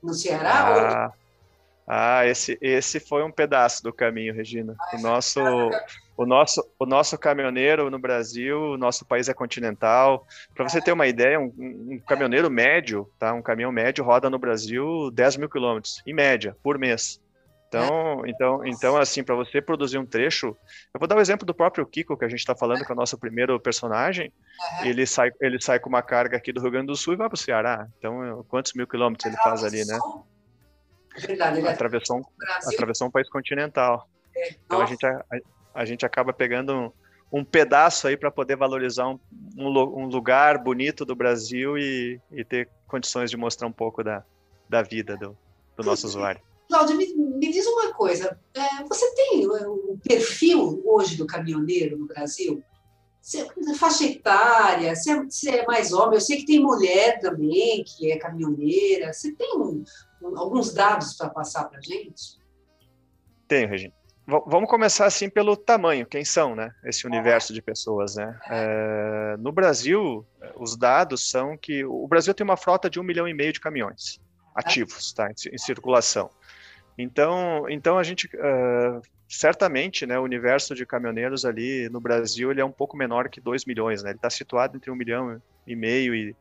no 0.02 0.14
Ceará? 0.14 1.06
Ah, 1.06 1.12
ah, 1.92 2.24
esse, 2.24 2.56
esse 2.62 3.00
foi 3.00 3.24
um 3.24 3.32
pedaço 3.32 3.82
do 3.82 3.92
caminho, 3.92 4.32
Regina. 4.32 4.76
O 4.92 4.98
nosso, 4.98 5.40
o 6.16 6.24
nosso, 6.24 6.64
o 6.78 6.86
nosso 6.86 7.18
caminhoneiro 7.18 7.90
no 7.90 7.98
Brasil, 7.98 8.60
o 8.60 8.76
nosso 8.76 9.04
país 9.04 9.28
é 9.28 9.34
continental. 9.34 10.24
Para 10.54 10.68
você 10.68 10.80
ter 10.80 10.92
uma 10.92 11.08
ideia, 11.08 11.40
um, 11.40 11.52
um, 11.58 12.00
caminhoneiro 12.06 12.48
médio, 12.48 13.10
tá? 13.18 13.34
Um 13.34 13.42
caminhão 13.42 13.72
médio 13.72 14.04
roda 14.04 14.30
no 14.30 14.38
Brasil 14.38 15.10
10 15.10 15.38
mil 15.38 15.50
quilômetros, 15.50 16.00
em 16.06 16.14
média, 16.14 16.56
por 16.62 16.78
mês. 16.78 17.20
Então, 17.66 18.22
então, 18.24 18.64
então 18.64 18.96
assim, 18.96 19.24
para 19.24 19.34
você 19.34 19.60
produzir 19.60 19.98
um 19.98 20.06
trecho, 20.06 20.56
eu 20.94 21.00
vou 21.00 21.08
dar 21.08 21.16
o 21.16 21.18
um 21.18 21.20
exemplo 21.20 21.44
do 21.44 21.54
próprio 21.54 21.84
Kiko, 21.84 22.16
que 22.16 22.24
a 22.24 22.28
gente 22.28 22.38
está 22.38 22.54
falando, 22.54 22.84
que 22.84 22.92
é 22.92 22.94
o 22.94 22.98
nosso 22.98 23.18
primeiro 23.18 23.58
personagem. 23.58 24.32
Ele 24.84 25.04
sai, 25.06 25.32
ele 25.40 25.60
sai 25.60 25.80
com 25.80 25.88
uma 25.88 26.02
carga 26.02 26.36
aqui 26.36 26.52
do 26.52 26.60
Rio 26.60 26.70
Grande 26.70 26.86
do 26.86 26.96
Sul 26.96 27.14
e 27.14 27.16
vai 27.16 27.28
para 27.28 27.34
o 27.34 27.38
Ceará. 27.38 27.88
Então, 27.98 28.44
quantos 28.48 28.74
mil 28.74 28.86
quilômetros 28.86 29.26
ele 29.26 29.42
faz 29.42 29.64
ali, 29.64 29.84
né? 29.84 29.98
Verdade, 31.26 31.58
ele 31.58 31.68
atravessou, 31.68 32.20
atravessou 32.66 33.08
um 33.08 33.10
país 33.10 33.28
continental. 33.28 34.08
É, 34.36 34.54
então 34.64 34.80
a 34.80 34.86
gente, 34.86 35.04
a, 35.04 35.24
a, 35.74 35.84
gente 35.84 36.06
acaba 36.06 36.32
pegando 36.32 36.72
um, 36.72 36.92
um 37.40 37.44
pedaço 37.44 38.06
aí 38.06 38.16
para 38.16 38.30
poder 38.30 38.56
valorizar 38.56 39.08
um, 39.08 39.18
um, 39.56 39.68
um, 39.68 40.06
lugar 40.06 40.58
bonito 40.58 41.04
do 41.04 41.14
Brasil 41.14 41.76
e, 41.76 42.20
e, 42.32 42.44
ter 42.44 42.68
condições 42.86 43.30
de 43.30 43.36
mostrar 43.36 43.66
um 43.66 43.72
pouco 43.72 44.02
da, 44.02 44.24
da 44.68 44.82
vida 44.82 45.16
do, 45.16 45.36
do 45.76 45.82
nosso 45.84 46.06
usuário. 46.06 46.40
Cláudia, 46.68 46.94
me, 46.94 47.12
me, 47.14 47.50
diz 47.50 47.66
uma 47.66 47.92
coisa. 47.92 48.38
É, 48.54 48.84
você 48.84 49.12
tem 49.14 49.46
o 49.46 49.98
perfil 50.02 50.80
hoje 50.84 51.16
do 51.16 51.26
caminhoneiro 51.26 51.98
no 51.98 52.06
Brasil? 52.06 52.62
Você, 53.20 53.46
faixa 53.76 54.04
etária, 54.04 54.88
é, 54.88 54.94
você 54.94 55.50
é 55.50 55.66
mais 55.66 55.92
homem, 55.92 56.14
eu 56.14 56.20
sei 56.20 56.38
que 56.38 56.46
tem 56.46 56.60
mulher 56.60 57.18
também 57.20 57.84
que 57.84 58.10
é 58.10 58.18
caminhoneira. 58.18 59.12
Você 59.12 59.32
tem 59.32 59.58
um, 59.58 59.84
alguns 60.22 60.72
dados 60.72 61.14
para 61.14 61.28
passar 61.30 61.64
para 61.64 61.78
a 61.78 61.82
gente? 61.82 62.38
Tenho, 63.48 63.68
Regina. 63.68 63.92
V 64.26 64.42
vamos 64.46 64.70
começar 64.70 65.06
assim 65.06 65.28
pelo 65.28 65.56
tamanho, 65.56 66.06
quem 66.06 66.24
são, 66.24 66.54
né? 66.54 66.72
Esse 66.84 67.06
universo 67.06 67.52
de 67.52 67.60
pessoas, 67.60 68.14
né? 68.14 68.38
É, 68.48 69.36
no 69.38 69.50
Brasil, 69.50 70.24
os 70.56 70.76
dados 70.76 71.28
são 71.28 71.56
que 71.56 71.84
o 71.84 72.06
Brasil 72.06 72.32
tem 72.32 72.44
uma 72.44 72.56
frota 72.56 72.88
de 72.88 73.00
um 73.00 73.02
milhão 73.02 73.26
e 73.26 73.34
meio 73.34 73.52
de 73.52 73.60
caminhões 73.60 74.20
ativos, 74.54 75.12
tá? 75.12 75.28
Em, 75.28 75.54
em 75.54 75.58
circulação. 75.58 76.30
Então, 76.96 77.68
então 77.68 77.98
a 77.98 78.02
gente 78.02 78.26
uh, 78.26 79.02
certamente, 79.28 80.06
né? 80.06 80.18
O 80.18 80.22
universo 80.22 80.74
de 80.74 80.84
caminhoneiros 80.84 81.44
ali 81.44 81.88
no 81.88 82.00
Brasil 82.00 82.50
ele 82.50 82.60
é 82.60 82.64
um 82.64 82.72
pouco 82.72 82.96
menor 82.96 83.28
que 83.28 83.40
2 83.40 83.64
milhões, 83.64 84.02
né? 84.02 84.10
Ele 84.10 84.16
está 84.16 84.28
situado 84.28 84.76
entre 84.76 84.90
um 84.90 84.96
milhão 84.96 85.40
e 85.66 85.74
meio 85.74 86.14
e, 86.14 86.36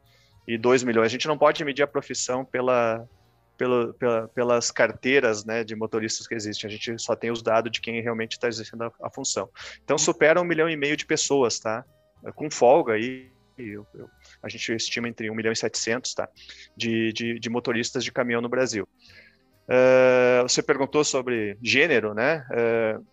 e 0.47 0.57
2 0.57 0.83
milhões. 0.83 1.05
A 1.05 1.09
gente 1.09 1.27
não 1.27 1.37
pode 1.37 1.63
medir 1.63 1.83
a 1.83 1.87
profissão 1.87 2.43
pela 2.43 3.07
pela, 3.59 3.93
pela, 3.93 4.27
pelas 4.29 4.71
carteiras 4.71 5.43
né, 5.43 5.65
de 5.65 5.75
motoristas 5.75 6.25
que 6.25 6.33
existem. 6.33 6.69
A 6.69 6.71
gente 6.71 6.97
só 6.97 7.13
tem 7.13 7.29
os 7.29 7.43
dados 7.43 7.69
de 7.69 7.81
quem 7.81 8.01
realmente 8.01 8.31
está 8.31 8.47
exercendo 8.47 8.83
a, 8.83 8.91
a, 9.03 9.09
função. 9.11 9.49
Então, 9.83 9.97
supera 9.97 10.39
um 10.39 10.45
milhão 10.45 10.69
e 10.69 10.77
meio 10.77 10.95
de 10.95 11.05
pessoas, 11.05 11.59
tá? 11.59 11.83
Com 12.35 12.49
folga 12.49 12.93
aí, 12.93 13.29
eu, 13.57 13.85
eu, 13.93 14.09
a 14.41 14.47
gente 14.47 14.73
estima 14.73 15.09
entre 15.09 15.29
1 15.29 15.35
milhão 15.35 15.51
e 15.51 15.55
700, 15.57 16.13
tá? 16.13 16.29
De, 16.75 17.11
de, 17.11 17.37
de 17.37 17.49
motoristas 17.49 18.01
de 18.01 18.13
caminhão 18.13 18.41
no 18.41 18.47
Brasil. 18.47 18.87
Uh, 19.67 20.41
você 20.43 20.63
perguntou 20.63 21.03
sobre 21.03 21.57
gênero, 21.61 22.13
né? 22.13 22.45
Uh, 22.49 23.05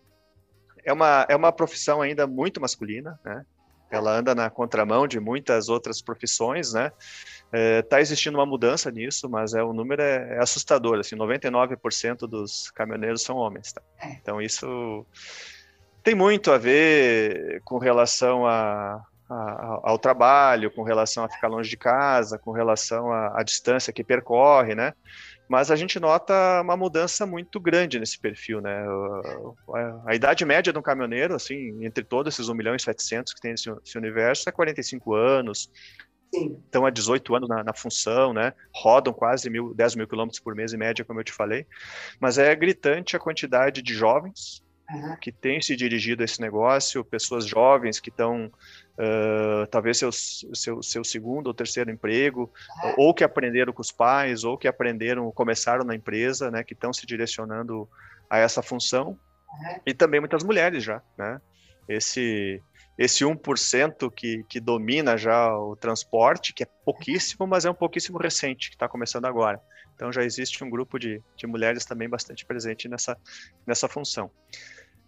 é, 0.85 0.93
uma, 0.93 1.25
é 1.27 1.35
uma 1.35 1.51
profissão 1.51 2.01
ainda 2.01 2.25
muito 2.25 2.61
masculina, 2.61 3.19
né? 3.23 3.45
Ela 3.89 4.11
anda 4.11 4.35
na 4.35 4.49
contramão 4.49 5.07
de 5.07 5.19
muitas 5.19 5.69
outras 5.69 6.01
profissões, 6.01 6.73
né? 6.73 6.91
Está 7.47 7.57
é, 7.57 7.81
tá 7.81 8.01
existindo 8.01 8.37
uma 8.37 8.45
mudança 8.45 8.91
nisso, 8.91 9.29
mas 9.29 9.53
é, 9.53 9.63
o 9.63 9.71
número 9.71 10.01
é, 10.01 10.35
é 10.35 10.39
assustador. 10.39 10.99
Assim, 10.99 11.15
99% 11.15 12.27
dos 12.27 12.69
caminhoneiros 12.71 13.21
são 13.21 13.37
homens. 13.37 13.71
Tá? 13.71 13.81
É. 14.01 14.11
Então 14.13 14.41
isso 14.41 15.05
tem 16.03 16.13
muito 16.13 16.51
a 16.51 16.57
ver 16.57 17.61
com 17.63 17.77
relação 17.77 18.45
a, 18.45 19.01
a, 19.29 19.79
ao 19.83 19.97
trabalho, 19.97 20.71
com 20.71 20.83
relação 20.83 21.23
a 21.23 21.29
ficar 21.29 21.47
longe 21.47 21.69
de 21.69 21.77
casa, 21.77 22.37
com 22.37 22.51
relação 22.51 23.11
à, 23.11 23.39
à 23.39 23.43
distância 23.43 23.93
que 23.93 24.03
percorre, 24.03 24.75
né? 24.75 24.93
Mas 25.47 25.71
a 25.71 25.75
gente 25.75 25.99
nota 25.99 26.61
uma 26.61 26.75
mudança 26.75 27.25
muito 27.25 27.59
grande 27.59 27.99
nesse 27.99 28.19
perfil, 28.19 28.61
né? 28.61 28.85
A, 29.73 30.11
a, 30.11 30.15
idade 30.15 30.43
média 30.45 30.73
de 30.73 30.79
um 30.79 30.81
caminhoneiro, 30.81 31.35
assim, 31.35 31.83
entre 31.85 32.03
todos 32.03 32.33
esses 32.33 32.49
1 32.49 32.53
milhão 32.53 32.75
e 32.75 32.79
700 32.79 33.33
que 33.33 33.41
tem 33.41 33.53
esse, 33.53 33.69
esse 33.85 33.97
universo, 33.97 34.49
é 34.49 34.51
45 34.51 35.13
anos, 35.13 35.71
Sim. 36.33 36.61
Estão 36.65 36.85
há 36.85 36.89
18 36.89 37.35
anos 37.35 37.47
na, 37.47 37.63
na, 37.63 37.73
função, 37.73 38.33
né? 38.33 38.51
Rodam 38.75 39.13
quase 39.13 39.49
mil, 39.49 39.73
10 39.73 39.95
mil 39.95 40.07
quilômetros 40.07 40.41
por 40.41 40.53
mês 40.53 40.73
em 40.73 40.77
média, 40.77 41.05
como 41.05 41.21
eu 41.21 41.23
te 41.23 41.31
falei. 41.31 41.65
Mas 42.19 42.37
é 42.37 42.53
gritante 42.53 43.15
a 43.15 43.19
quantidade 43.19 43.81
de 43.81 43.93
jovens 43.93 44.61
uhum. 44.89 45.15
que 45.17 45.31
têm 45.31 45.61
se 45.61 45.75
dirigido 45.75 46.21
a 46.21 46.25
esse 46.25 46.41
negócio, 46.41 47.03
pessoas 47.03 47.45
jovens 47.45 47.99
que 47.99 48.09
estão 48.09 48.51
Uh, 48.99 49.67
talvez 49.67 49.99
seu, 49.99 50.11
seu, 50.11 50.81
seu 50.81 51.03
segundo 51.03 51.45
ou 51.45 51.53
terceiro 51.53 51.91
emprego, 51.91 52.51
uhum. 52.83 52.93
ou 52.97 53.13
que 53.13 53.23
aprenderam 53.23 53.71
com 53.71 53.83
os 53.83 53.91
pais, 53.91 54.43
ou 54.43 54.57
que 54.57 54.67
aprenderam, 54.67 55.31
começaram 55.31 55.85
na 55.85 55.93
empresa, 55.93 56.49
né, 56.49 56.63
que 56.63 56.73
estão 56.73 56.91
se 56.91 57.05
direcionando 57.05 57.87
a 58.27 58.39
essa 58.39 58.63
função, 58.63 59.09
uhum. 59.09 59.79
e 59.85 59.93
também 59.93 60.19
muitas 60.19 60.43
mulheres 60.43 60.83
já, 60.83 60.99
né, 61.15 61.39
esse, 61.87 62.59
esse 62.97 63.23
1% 63.23 64.11
que, 64.11 64.43
que 64.49 64.59
domina 64.59 65.15
já 65.15 65.55
o 65.55 65.75
transporte, 65.75 66.51
que 66.51 66.63
é 66.63 66.67
pouquíssimo, 66.83 67.45
mas 67.45 67.65
é 67.65 67.69
um 67.69 67.75
pouquíssimo 67.75 68.17
recente, 68.17 68.69
que 68.69 68.75
está 68.75 68.89
começando 68.89 69.25
agora. 69.25 69.61
Então 69.93 70.11
já 70.11 70.23
existe 70.23 70.63
um 70.63 70.69
grupo 70.69 70.97
de, 70.97 71.21
de 71.35 71.45
mulheres 71.47 71.85
também 71.85 72.09
bastante 72.09 72.45
presente 72.45 72.87
nessa, 72.87 73.15
nessa 73.65 73.87
função. 73.87 74.31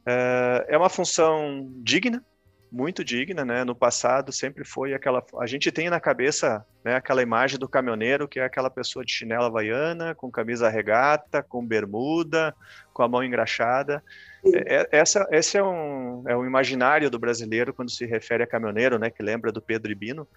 É, 0.10 0.66
é 0.70 0.78
uma 0.78 0.90
função 0.90 1.70
digna, 1.84 2.26
muito 2.72 3.04
digna, 3.04 3.44
né? 3.44 3.64
No 3.64 3.76
passado 3.76 4.32
sempre 4.32 4.64
foi 4.64 4.94
aquela. 4.94 5.24
A 5.40 5.46
gente 5.46 5.72
tem 5.72 5.90
na 5.90 6.00
cabeça 6.00 6.66
né, 6.84 6.96
aquela 6.96 7.22
imagem 7.22 7.58
do 7.60 7.68
caminhoneiro 7.68 8.28
que 8.28 8.40
é 8.40 8.44
aquela 8.44 8.70
pessoa 8.70 9.04
de 9.04 9.12
chinela 9.12 9.48
havaiana, 9.48 10.16
com 10.16 10.32
camisa 10.32 10.70
regata, 10.70 11.44
com 11.44 11.66
bermuda, 11.66 12.56
com 12.94 13.04
a 13.04 13.08
mão 13.08 13.24
engraxada. 13.24 14.04
É, 14.46 14.76
é, 14.76 14.90
essa, 14.92 15.28
esse 15.32 15.58
é 15.58 15.64
um, 15.64 16.24
é 16.28 16.36
um 16.36 16.46
imaginário 16.46 17.10
do 17.10 17.20
brasileiro 17.20 17.74
quando 17.74 17.92
se 17.92 18.06
refere 18.06 18.44
a 18.44 18.48
caminhoneiro, 18.48 18.98
né, 18.98 19.10
que 19.10 19.22
lembra 19.22 19.52
do 19.52 19.62
Pedro 19.62 19.92
Ibino, 19.92 20.28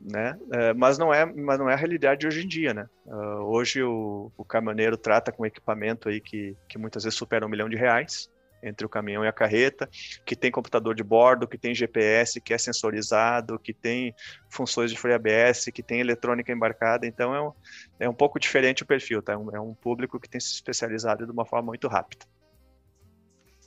né, 0.00 0.38
é, 0.52 0.74
mas, 0.74 0.98
não 0.98 1.12
é, 1.14 1.24
mas 1.24 1.58
não 1.58 1.68
é 1.68 1.72
a 1.72 1.76
realidade 1.76 2.26
hoje 2.26 2.44
em 2.44 2.48
dia, 2.48 2.74
né, 2.74 2.86
uh, 3.06 3.42
hoje 3.44 3.82
o, 3.82 4.30
o 4.36 4.44
caminhoneiro 4.44 4.98
trata 4.98 5.32
com 5.32 5.46
equipamento 5.46 6.10
aí 6.10 6.20
que, 6.20 6.54
que 6.68 6.76
muitas 6.76 7.04
vezes 7.04 7.18
supera 7.18 7.46
um 7.46 7.48
milhão 7.48 7.70
de 7.70 7.76
reais, 7.76 8.28
entre 8.62 8.84
o 8.84 8.88
caminhão 8.88 9.24
e 9.24 9.28
a 9.28 9.32
carreta, 9.32 9.88
que 10.24 10.36
tem 10.36 10.50
computador 10.50 10.94
de 10.94 11.02
bordo, 11.02 11.46
que 11.46 11.58
tem 11.58 11.74
GPS, 11.74 12.40
que 12.40 12.52
é 12.52 12.58
sensorizado, 12.58 13.58
que 13.58 13.72
tem 13.72 14.14
funções 14.50 14.90
de 14.90 14.98
freio 14.98 15.16
ABS, 15.16 15.66
que 15.72 15.82
tem 15.82 16.00
eletrônica 16.00 16.52
embarcada. 16.52 17.06
Então 17.06 17.34
é 17.34 17.42
um, 17.42 17.52
é 18.00 18.08
um 18.08 18.14
pouco 18.14 18.38
diferente 18.38 18.82
o 18.82 18.86
perfil, 18.86 19.22
tá? 19.22 19.32
É 19.32 19.36
um, 19.36 19.56
é 19.56 19.60
um 19.60 19.74
público 19.74 20.18
que 20.18 20.28
tem 20.28 20.40
se 20.40 20.52
especializado 20.52 21.24
de 21.24 21.32
uma 21.32 21.44
forma 21.44 21.66
muito 21.66 21.88
rápida. 21.88 22.26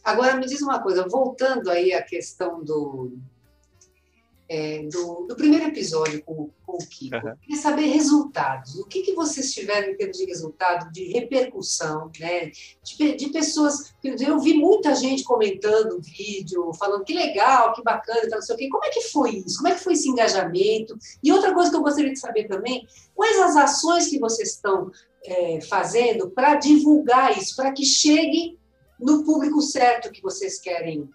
Agora 0.04 0.36
me 0.36 0.46
diz 0.48 0.62
uma 0.62 0.82
coisa, 0.82 1.08
voltando 1.08 1.70
aí 1.70 1.94
à 1.94 2.02
questão 2.02 2.64
do, 2.64 3.18
é, 4.54 4.84
do, 4.92 5.28
do, 5.30 5.36
primeiro 5.38 5.68
episódio 5.68 6.22
com, 6.26 6.50
com 6.66 6.74
o 6.74 6.78
Kiko. 6.86 7.16
Uhum. 7.16 7.36
Queria 7.42 7.62
saber 7.62 7.86
resultados. 7.86 8.76
O 8.76 8.86
que, 8.86 9.02
que 9.02 9.14
vocês 9.14 9.54
tiveram 9.54 9.94
em 9.94 9.96
termos 9.96 10.18
de 10.18 10.26
resultado, 10.26 10.92
de 10.92 11.06
repercussão, 11.06 12.12
né? 12.20 12.52
De, 12.84 13.16
de 13.16 13.30
pessoas. 13.30 13.94
Eu 14.04 14.42
vi 14.42 14.56
muita 14.56 14.94
gente 14.94 15.24
comentando 15.24 15.94
o 15.94 16.02
vídeo, 16.02 16.74
falando 16.74 17.06
que 17.06 17.14
legal, 17.14 17.72
que 17.72 17.82
bacana, 17.82 18.28
não 18.30 18.42
sei 18.42 18.56
o 18.56 18.58
quê. 18.58 18.68
Como 18.68 18.84
é 18.84 18.90
que 18.90 19.04
foi 19.04 19.38
isso? 19.38 19.56
Como 19.56 19.70
é 19.70 19.74
que 19.74 19.84
foi 19.84 19.94
esse 19.94 20.10
engajamento? 20.10 20.98
E 21.24 21.32
outra 21.32 21.54
coisa 21.54 21.70
que 21.70 21.78
eu 21.78 21.82
gostaria 21.82 22.12
de 22.12 22.20
saber 22.20 22.50
também, 22.50 22.86
quais 23.16 23.40
as 23.40 23.56
ações 23.56 24.10
que 24.10 24.20
vocês 24.20 24.50
estão 24.50 24.92
é, 25.24 25.62
fazendo 25.62 26.30
para 26.30 26.56
divulgar 26.56 27.38
isso, 27.38 27.56
para 27.56 27.72
que 27.72 27.86
chegue 27.86 28.60
no 29.00 29.24
público 29.24 29.62
certo 29.62 30.12
que 30.12 30.22
vocês 30.22 30.60
querem 30.60 31.10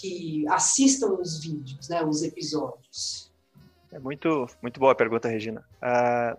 que 0.00 0.46
assistam 0.48 1.12
os 1.20 1.42
vídeos, 1.42 1.88
né, 1.88 2.02
os 2.02 2.22
episódios? 2.22 3.32
É 3.92 3.98
muito, 3.98 4.46
muito 4.62 4.78
boa 4.78 4.92
a 4.92 4.94
pergunta, 4.94 5.28
Regina. 5.28 5.64
A, 5.80 6.36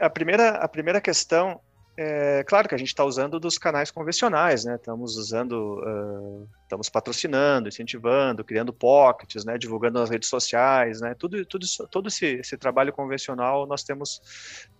a, 0.00 0.10
primeira, 0.10 0.50
a 0.50 0.68
primeira 0.68 1.00
questão 1.00 1.60
é 2.00 2.44
claro 2.44 2.68
que 2.68 2.74
a 2.76 2.78
gente 2.78 2.88
está 2.88 3.04
usando 3.04 3.40
dos 3.40 3.58
canais 3.58 3.90
convencionais, 3.90 4.64
né? 4.64 4.76
Estamos 4.76 5.16
usando, 5.16 5.82
uh, 5.84 6.48
estamos 6.62 6.88
patrocinando, 6.88 7.68
incentivando, 7.68 8.44
criando 8.44 8.72
pockets, 8.72 9.44
né? 9.44 9.58
Divulgando 9.58 9.98
nas 9.98 10.08
redes 10.08 10.28
sociais, 10.28 11.00
né? 11.00 11.16
Tudo, 11.18 11.44
tudo, 11.44 11.66
todo 11.90 12.06
esse, 12.06 12.24
esse 12.36 12.56
trabalho 12.56 12.92
convencional 12.92 13.66
nós 13.66 13.82
temos, 13.82 14.20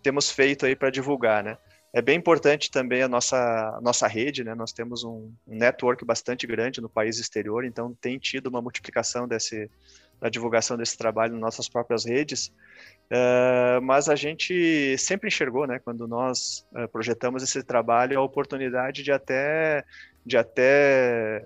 temos 0.00 0.30
feito 0.30 0.64
aí 0.64 0.76
para 0.76 0.90
divulgar, 0.90 1.42
né? 1.42 1.58
É 1.92 2.02
bem 2.02 2.18
importante 2.18 2.70
também 2.70 3.02
a 3.02 3.08
nossa, 3.08 3.36
a 3.76 3.80
nossa 3.80 4.06
rede, 4.06 4.44
né? 4.44 4.54
Nós 4.54 4.72
temos 4.72 5.04
um, 5.04 5.32
um 5.46 5.56
network 5.56 6.04
bastante 6.04 6.46
grande 6.46 6.80
no 6.80 6.88
país 6.88 7.18
exterior, 7.18 7.64
então 7.64 7.96
tem 8.00 8.18
tido 8.18 8.48
uma 8.48 8.60
multiplicação 8.60 9.26
desse, 9.26 9.70
da 10.20 10.28
divulgação 10.28 10.76
desse 10.76 10.98
trabalho 10.98 11.32
nas 11.32 11.40
nossas 11.40 11.68
próprias 11.68 12.04
redes. 12.04 12.52
Uh, 13.10 13.80
mas 13.82 14.08
a 14.10 14.14
gente 14.14 14.96
sempre 14.98 15.28
enxergou, 15.28 15.66
né, 15.66 15.78
quando 15.78 16.06
nós 16.06 16.66
uh, 16.72 16.86
projetamos 16.88 17.42
esse 17.42 17.62
trabalho, 17.62 18.18
a 18.18 18.22
oportunidade 18.22 19.02
de 19.02 19.10
até, 19.10 19.82
de 20.26 20.36
até, 20.36 21.42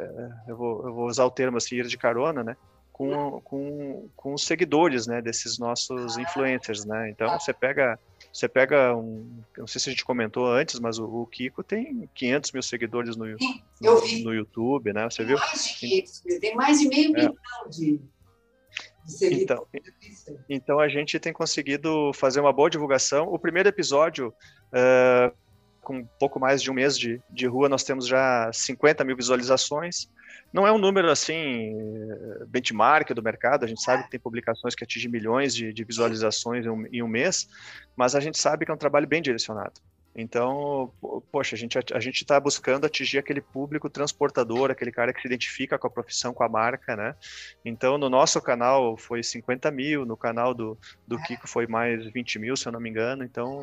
eu 0.48 0.56
vou, 0.56 0.86
eu 0.86 0.92
vou 0.92 1.06
usar 1.06 1.24
o 1.24 1.30
termo 1.30 1.56
assim, 1.56 1.76
ir 1.76 1.86
de 1.86 1.96
carona, 1.96 2.42
né, 2.42 2.56
com, 2.92 3.40
com, 3.42 4.08
com 4.16 4.34
os 4.34 4.44
seguidores, 4.44 5.06
né, 5.06 5.22
desses 5.22 5.56
nossos 5.56 6.18
influencers, 6.18 6.84
né. 6.84 7.10
Então 7.10 7.38
você 7.38 7.52
pega 7.52 7.96
você 8.32 8.48
pega 8.48 8.96
um. 8.96 9.42
Não 9.58 9.66
sei 9.66 9.80
se 9.80 9.90
a 9.90 9.92
gente 9.92 10.04
comentou 10.04 10.46
antes, 10.50 10.80
mas 10.80 10.98
o, 10.98 11.04
o 11.04 11.26
Kiko 11.26 11.62
tem 11.62 12.08
500 12.14 12.52
mil 12.52 12.62
seguidores 12.62 13.14
no, 13.14 13.26
Sim, 13.38 13.62
no, 13.80 14.24
no, 14.24 14.34
YouTube, 14.34 14.92
né? 14.92 15.04
Você 15.04 15.18
tem 15.18 15.26
viu? 15.26 15.38
Mais 15.38 15.64
de 15.64 15.74
500, 15.74 16.22
tem 16.40 16.54
mais 16.54 16.80
de 16.80 16.88
meio 16.88 17.10
é. 17.10 17.12
milhão 17.12 17.34
de. 17.70 18.00
Então, 19.20 19.66
então 20.48 20.78
a 20.78 20.88
gente 20.88 21.18
tem 21.18 21.32
conseguido 21.32 22.12
fazer 22.14 22.40
uma 22.40 22.52
boa 22.52 22.70
divulgação. 22.70 23.28
O 23.28 23.38
primeiro 23.38 23.68
episódio. 23.68 24.32
Uh, 24.72 25.36
com 25.82 25.96
um 25.96 26.06
pouco 26.18 26.38
mais 26.38 26.62
de 26.62 26.70
um 26.70 26.74
mês 26.74 26.96
de, 26.96 27.20
de 27.28 27.44
rua, 27.44 27.68
nós 27.68 27.82
temos 27.82 28.06
já 28.06 28.48
50 28.52 29.02
mil 29.02 29.16
visualizações. 29.16 30.08
Não 30.52 30.66
é 30.66 30.72
um 30.72 30.78
número 30.78 31.10
assim, 31.10 31.76
benchmark 32.48 33.10
do 33.14 33.22
mercado, 33.22 33.64
a 33.64 33.68
gente 33.68 33.82
sabe 33.82 34.04
que 34.04 34.10
tem 34.10 34.20
publicações 34.20 34.74
que 34.74 34.84
atingem 34.84 35.10
milhões 35.10 35.54
de, 35.54 35.72
de 35.72 35.84
visualizações 35.84 36.66
em 36.66 36.68
um, 36.68 36.86
em 36.92 37.02
um, 37.02 37.08
mês, 37.08 37.48
mas 37.96 38.14
a 38.14 38.20
gente 38.20 38.38
sabe 38.38 38.64
que 38.64 38.70
é 38.70 38.74
um 38.74 38.78
trabalho 38.78 39.06
bem 39.06 39.22
direcionado. 39.22 39.80
Então, 40.14 40.92
poxa, 41.30 41.56
a 41.56 41.58
gente 41.58 41.78
a 41.78 42.00
gente 42.00 42.22
está 42.22 42.38
buscando 42.38 42.84
atingir 42.84 43.18
aquele 43.18 43.40
público 43.40 43.88
transportador, 43.88 44.70
aquele 44.70 44.92
cara 44.92 45.12
que 45.12 45.22
se 45.22 45.26
identifica 45.26 45.78
com 45.78 45.86
a 45.86 45.90
profissão, 45.90 46.34
com 46.34 46.44
a 46.44 46.48
marca, 46.48 46.94
né? 46.94 47.14
Então, 47.64 47.96
no 47.96 48.10
nosso 48.10 48.40
canal 48.40 48.96
foi 48.96 49.22
50 49.22 49.70
mil, 49.70 50.04
no 50.04 50.16
canal 50.16 50.52
do, 50.52 50.78
do 51.06 51.18
Kiko 51.22 51.48
foi 51.48 51.66
mais 51.66 52.04
20 52.12 52.38
mil, 52.38 52.56
se 52.56 52.68
eu 52.68 52.72
não 52.72 52.80
me 52.80 52.90
engano. 52.90 53.24
Então, 53.24 53.62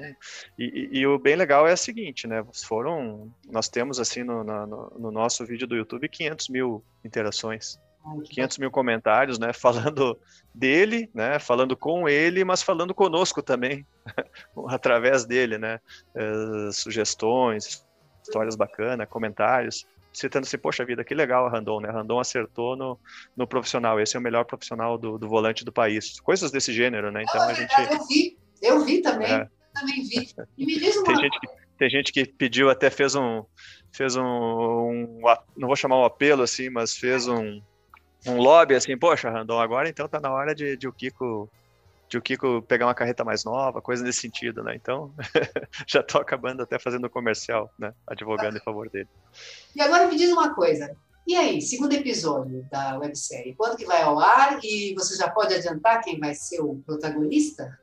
e, 0.57 0.89
e, 0.91 0.99
e 0.99 1.07
o 1.07 1.19
bem 1.19 1.35
legal 1.35 1.67
é 1.67 1.73
o 1.73 1.77
seguinte, 1.77 2.25
né? 2.25 2.43
Foram, 2.65 3.31
nós 3.47 3.69
temos 3.69 3.99
assim 3.99 4.23
no, 4.23 4.43
no, 4.43 4.93
no 4.97 5.11
nosso 5.11 5.45
vídeo 5.45 5.67
do 5.67 5.75
YouTube 5.75 6.09
500 6.09 6.49
mil 6.49 6.83
interações. 7.05 7.77
500 8.29 8.57
mil 8.57 8.71
comentários, 8.71 9.37
né, 9.39 9.51
falando 9.53 10.17
dele, 10.53 11.09
né, 11.13 11.39
falando 11.39 11.75
com 11.75 12.07
ele, 12.07 12.43
mas 12.43 12.61
falando 12.61 12.93
conosco 12.93 13.41
também, 13.41 13.85
através 14.67 15.25
dele, 15.25 15.57
né, 15.57 15.79
uh, 16.15 16.71
sugestões, 16.71 17.85
histórias 18.23 18.55
bacanas, 18.55 19.07
comentários, 19.09 19.85
citando 20.11 20.45
assim, 20.45 20.57
poxa 20.57 20.83
vida, 20.83 21.03
que 21.03 21.13
legal 21.13 21.45
a 21.45 21.49
Randon, 21.49 21.81
né, 21.81 21.89
Randon 21.89 22.19
acertou 22.19 22.75
no, 22.75 22.99
no 23.35 23.47
profissional, 23.47 23.99
esse 23.99 24.15
é 24.15 24.19
o 24.19 24.23
melhor 24.23 24.45
profissional 24.45 24.97
do, 24.97 25.17
do 25.17 25.27
volante 25.27 25.63
do 25.63 25.71
país, 25.71 26.19
coisas 26.19 26.51
desse 26.51 26.73
gênero, 26.73 27.11
né, 27.11 27.23
então 27.27 27.41
a 27.41 27.53
gente... 27.53 27.73
Eu 27.79 28.07
vi, 28.07 28.37
eu 28.61 28.85
vi 28.85 29.01
também, 29.01 29.31
é. 29.31 29.47
também 29.73 30.03
vi, 30.03 30.29
e 30.57 30.65
me 30.65 30.79
diz 30.79 30.95
uma... 30.97 31.05
Tem 31.05 31.15
gente 31.15 31.39
que, 31.39 31.47
tem 31.77 31.89
gente 31.89 32.11
que 32.11 32.25
pediu, 32.25 32.69
até 32.69 32.89
fez 32.89 33.15
um, 33.15 33.45
fez 33.91 34.15
um, 34.15 34.23
um, 34.23 35.21
não 35.55 35.67
vou 35.67 35.75
chamar 35.75 35.97
um 35.97 36.03
apelo 36.03 36.43
assim, 36.43 36.69
mas 36.69 36.97
fez 36.97 37.27
um, 37.27 37.61
um 38.25 38.37
lobby 38.37 38.75
assim, 38.75 38.97
poxa, 38.97 39.29
Randon, 39.29 39.59
agora 39.59 39.89
então 39.89 40.07
tá 40.07 40.19
na 40.19 40.31
hora 40.31 40.53
de, 40.53 40.75
de 40.75 40.87
o 40.87 40.93
Kiko 40.93 41.49
de 42.09 42.17
o 42.17 42.21
Kiko 42.21 42.61
pegar 42.63 42.87
uma 42.87 42.95
carreta 42.95 43.23
mais 43.23 43.45
nova, 43.45 43.81
coisa 43.81 44.03
nesse 44.03 44.21
sentido, 44.21 44.63
né? 44.63 44.75
Então, 44.75 45.13
já 45.87 46.01
tô 46.01 46.17
acabando 46.17 46.63
até 46.63 46.79
fazendo 46.79 47.07
comercial, 47.07 47.71
né? 47.77 47.93
Advogando 48.07 48.57
em 48.57 48.61
favor 48.61 48.89
dele. 48.89 49.07
E 49.75 49.81
agora 49.81 50.07
me 50.07 50.17
diz 50.17 50.31
uma 50.31 50.55
coisa. 50.55 50.95
E 51.27 51.35
aí, 51.35 51.61
segundo 51.61 51.93
episódio 51.93 52.67
da 52.71 52.97
websérie, 52.97 53.53
quando 53.53 53.77
que 53.77 53.85
vai 53.85 54.01
ao 54.01 54.19
ar? 54.19 54.59
E 54.63 54.95
você 54.95 55.15
já 55.15 55.29
pode 55.29 55.53
adiantar 55.53 56.01
quem 56.01 56.19
vai 56.19 56.33
ser 56.33 56.59
o 56.61 56.81
protagonista? 56.83 57.77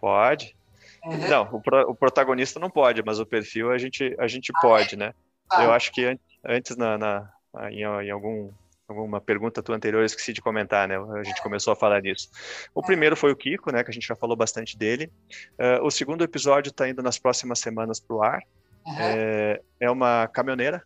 Pode. 0.00 0.56
Uhum. 1.04 1.28
Não, 1.28 1.42
o, 1.52 1.60
pro, 1.60 1.90
o, 1.90 1.94
protagonista 1.94 2.58
não 2.58 2.70
pode, 2.70 3.02
mas 3.02 3.20
o 3.20 3.26
perfil 3.26 3.70
a 3.70 3.76
gente, 3.76 4.16
a 4.18 4.26
gente 4.26 4.50
ah, 4.56 4.60
pode, 4.62 4.94
é? 4.94 4.98
né? 4.98 5.14
Ah. 5.50 5.64
Eu 5.64 5.72
acho 5.72 5.92
que 5.92 6.18
antes, 6.42 6.74
na, 6.78 6.96
na 6.96 7.30
em, 7.70 7.82
em 7.82 8.10
algum 8.10 8.50
alguma 8.98 9.20
pergunta 9.20 9.62
tua 9.62 9.76
anterior, 9.76 10.00
eu 10.00 10.06
esqueci 10.06 10.32
de 10.32 10.40
comentar, 10.40 10.86
né? 10.86 10.96
A 10.96 11.22
gente 11.22 11.42
começou 11.42 11.72
a 11.72 11.76
falar 11.76 12.00
disso. 12.00 12.28
O 12.74 12.82
primeiro 12.82 13.16
foi 13.16 13.32
o 13.32 13.36
Kiko, 13.36 13.72
né? 13.72 13.82
Que 13.82 13.90
a 13.90 13.92
gente 13.92 14.06
já 14.06 14.16
falou 14.16 14.36
bastante 14.36 14.76
dele. 14.76 15.10
Uh, 15.52 15.84
o 15.84 15.90
segundo 15.90 16.22
episódio 16.24 16.70
está 16.70 16.88
indo 16.88 17.02
nas 17.02 17.18
próximas 17.18 17.58
semanas 17.58 18.00
para 18.00 18.16
o 18.16 18.22
ar. 18.22 18.40
Uhum. 18.86 18.96
É, 18.98 19.60
é, 19.80 19.90
uma 19.90 20.28
caminhoneira, 20.28 20.82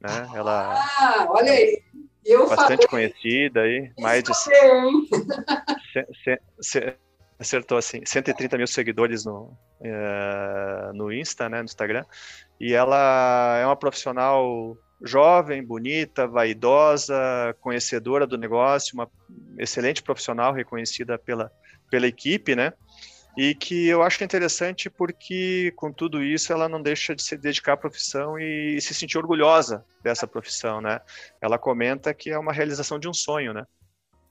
né? 0.00 0.28
Ela. 0.34 0.74
Ah, 0.74 1.26
olha 1.30 1.52
aí. 1.52 1.82
Eu 2.24 2.48
bastante 2.48 2.88
falei. 2.88 3.10
conhecida 3.10 3.60
aí, 3.62 3.92
mais 3.98 4.22
de. 4.22 4.34
Se, 6.60 6.96
acertou 7.38 7.78
assim, 7.78 8.00
130 8.04 8.56
mil 8.56 8.66
seguidores 8.66 9.24
no, 9.24 9.56
uh, 9.80 10.92
no 10.94 11.12
Insta, 11.12 11.48
né? 11.48 11.58
No 11.58 11.64
Instagram. 11.64 12.04
E 12.58 12.72
ela 12.72 13.58
é 13.58 13.66
uma 13.66 13.76
profissional 13.76 14.76
jovem, 15.02 15.62
bonita, 15.62 16.26
vaidosa, 16.26 17.14
conhecedora 17.60 18.26
do 18.26 18.38
negócio, 18.38 18.94
uma 18.94 19.10
excelente 19.58 20.02
profissional 20.02 20.52
reconhecida 20.52 21.18
pela, 21.18 21.50
pela 21.90 22.06
equipe, 22.06 22.54
né? 22.54 22.72
E 23.36 23.54
que 23.54 23.86
eu 23.86 24.02
acho 24.02 24.24
interessante 24.24 24.88
porque, 24.88 25.70
com 25.76 25.92
tudo 25.92 26.22
isso, 26.22 26.52
ela 26.52 26.70
não 26.70 26.80
deixa 26.80 27.14
de 27.14 27.22
se 27.22 27.36
dedicar 27.36 27.74
à 27.74 27.76
profissão 27.76 28.38
e 28.38 28.80
se 28.80 28.94
sentir 28.94 29.18
orgulhosa 29.18 29.84
dessa 30.02 30.26
profissão, 30.26 30.80
né? 30.80 31.00
Ela 31.40 31.58
comenta 31.58 32.14
que 32.14 32.30
é 32.30 32.38
uma 32.38 32.52
realização 32.52 32.98
de 32.98 33.06
um 33.06 33.12
sonho, 33.12 33.52
né? 33.52 33.66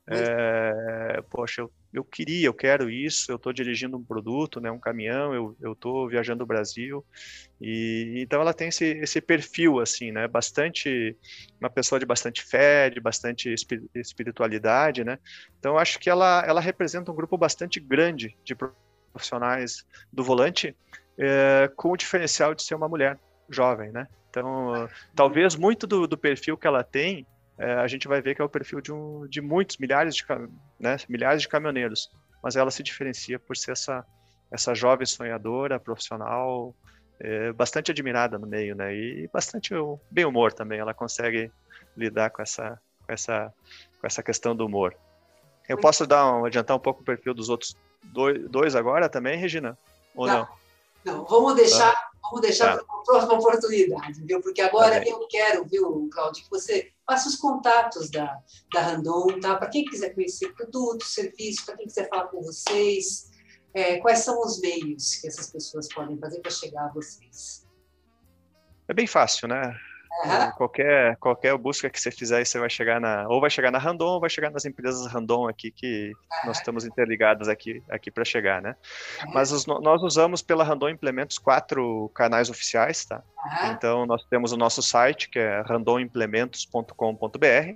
É, 0.08 1.24
poxa, 1.32 1.62
eu, 1.62 1.72
eu 1.92 2.04
queria, 2.04 2.46
eu 2.46 2.54
quero 2.54 2.92
isso, 2.92 3.32
eu 3.32 3.38
estou 3.38 3.52
dirigindo 3.52 3.98
um 3.98 4.04
produto, 4.04 4.62
né, 4.62 4.70
um 4.70 4.80
caminhão, 4.80 5.56
eu 5.60 5.74
estou 5.74 6.08
viajando 6.08 6.44
o 6.44 6.48
Brasil, 6.48 7.04
e 7.60 8.14
então 8.18 8.40
ela 8.40 8.54
tem 8.54 8.68
esse, 8.68 8.86
esse 8.86 9.20
perfil, 9.20 9.80
assim, 9.80 10.12
né, 10.12 10.28
bastante, 10.28 11.18
uma 11.60 11.72
pessoa 11.72 12.00
de 12.00 12.06
bastante 12.06 12.44
fé, 12.44 12.90
de 12.92 13.00
bastante 13.00 13.54
espiritualidade, 13.96 15.04
né, 15.04 15.18
então 15.60 15.76
acho 15.76 15.98
que 15.98 16.10
ela, 16.10 16.44
ela 16.46 16.62
representa 16.62 17.12
um 17.12 17.16
grupo 17.16 17.36
bastante 17.36 17.80
grande 17.80 18.38
de 18.44 18.56
profissionais 19.12 19.84
do 20.14 20.24
volante, 20.24 20.76
é, 21.18 21.72
com 21.76 21.92
o 21.92 21.98
diferencial 21.98 22.54
de 22.54 22.62
ser 22.62 22.76
uma 22.76 22.88
mulher 22.88 23.18
jovem, 23.50 23.92
né, 23.92 24.08
então 24.30 24.88
talvez 25.16 25.56
muito 25.56 25.88
do, 25.88 26.06
do 26.06 26.18
perfil 26.18 26.56
que 26.56 26.68
ela 26.68 26.84
tem 26.84 27.26
é, 27.58 27.74
a 27.74 27.88
gente 27.88 28.08
vai 28.08 28.22
ver 28.22 28.36
que 28.36 28.42
é 28.42 28.46
o 28.46 28.50
perfil 28.50 28.82
de, 28.82 28.92
um, 28.92 29.28
de 29.28 29.42
muitos, 29.42 29.78
milhares 29.78 30.16
de, 30.16 30.26
né, 30.80 30.98
milhares 31.08 31.42
de 31.42 31.48
caminhoneiros, 31.48 32.12
mas 32.44 32.56
ela 32.56 32.72
se 32.72 32.84
diferencia 32.84 33.40
por 33.40 33.56
ser 33.56 33.72
essa, 33.72 34.06
essa 34.52 34.76
jovem 34.76 35.06
sonhadora, 35.06 35.80
profissional, 35.80 36.76
é 37.20 37.52
bastante 37.54 37.92
admirada 37.92 38.38
no 38.38 38.46
meio, 38.46 38.76
né? 38.76 38.94
E 38.94 39.30
bastante 39.32 39.74
bem 40.12 40.26
humor 40.26 40.52
também. 40.52 40.80
Ela 40.80 40.94
consegue 40.94 41.52
lidar 41.96 42.30
com 42.30 42.42
essa, 42.42 42.80
com 43.06 43.14
essa, 43.14 43.54
com 44.00 44.08
essa 44.08 44.22
questão 44.22 44.56
do 44.56 44.66
humor. 44.66 44.96
Eu 45.68 45.78
posso 45.78 46.06
dar 46.06 46.32
um, 46.32 46.46
adiantar 46.46 46.76
um 46.76 46.80
pouco 46.80 47.02
o 47.02 47.06
perfil 47.06 47.34
dos 47.34 47.50
outros 47.50 47.76
dois, 48.04 48.48
dois 48.50 48.76
agora 48.76 49.10
também, 49.10 49.38
Regina? 49.38 49.78
Ou 50.14 50.28
não? 50.28 50.48
Não, 51.04 51.18
não 51.18 51.26
vamos 51.26 51.56
deixar, 51.56 51.92
tá. 51.92 52.10
Vamos 52.30 52.42
deixar 52.42 52.78
tá. 52.78 52.84
para 52.84 52.96
uma 52.96 53.04
próxima 53.04 53.34
oportunidade, 53.34 54.24
viu? 54.24 54.42
Porque 54.42 54.62
agora 54.62 55.00
tá 55.00 55.08
eu 55.08 55.28
quero, 55.28 55.66
viu, 55.66 56.10
Claudio, 56.12 56.44
que 56.44 56.50
você 56.50 56.92
faça 57.06 57.30
os 57.30 57.36
contatos 57.36 58.10
da, 58.10 58.40
da 58.74 58.82
Randon, 58.82 59.40
tá? 59.40 59.56
Para 59.56 59.70
quem 59.70 59.86
quiser 59.86 60.14
conhecer 60.14 60.54
produtos, 60.54 61.14
serviços, 61.14 61.66
para 61.66 61.78
quem 61.78 61.88
quiser 61.88 62.10
falar 62.10 62.28
com 62.28 62.42
vocês, 62.42 63.30
é, 63.74 63.98
quais 63.98 64.20
são 64.20 64.42
os 64.42 64.60
meios 64.60 65.16
que 65.16 65.28
essas 65.28 65.52
pessoas 65.52 65.88
podem 65.94 66.18
fazer 66.18 66.40
para 66.40 66.52
chegar 66.52 66.86
a 66.86 66.94
vocês? 66.94 67.66
É 68.88 68.94
bem 68.94 69.08
fácil, 69.08 69.48
né? 69.48 69.78
Uhum. 70.24 70.52
Qualquer, 70.52 71.18
qualquer 71.18 71.58
busca 71.58 71.90
que 71.90 72.00
você 72.00 72.10
fizer, 72.10 72.46
você 72.46 72.58
vai 72.58 72.70
chegar 72.70 73.02
na. 73.02 73.28
Ou 73.28 73.42
vai 73.42 73.50
chegar 73.50 73.72
na 73.72 73.78
Randon, 73.78 74.14
ou 74.14 74.20
vai 74.20 74.30
chegar 74.30 74.50
nas 74.50 74.66
empresas 74.66 75.06
Randon 75.08 75.48
aqui 75.48 75.72
que 75.72 76.14
uhum. 76.14 76.48
nós 76.48 76.58
estamos 76.58 76.86
interligados 76.86 77.50
aqui, 77.50 77.84
aqui 77.90 78.10
para 78.10 78.24
chegar, 78.24 78.62
né? 78.62 78.76
Uhum. 79.26 79.34
Mas 79.34 79.52
os, 79.52 79.66
nós 79.66 80.02
usamos 80.02 80.42
pela 80.42 80.64
Randon 80.64 80.90
Implementos 80.90 81.38
quatro 81.38 82.10
canais 82.16 82.50
oficiais, 82.50 83.06
tá? 83.06 83.22
Então 83.72 84.06
nós 84.06 84.24
temos 84.26 84.52
o 84.52 84.58
nosso 84.58 84.82
site, 84.82 85.30
que 85.30 85.40
é 85.40 85.62
randomimplementos.com.br, 85.62 87.76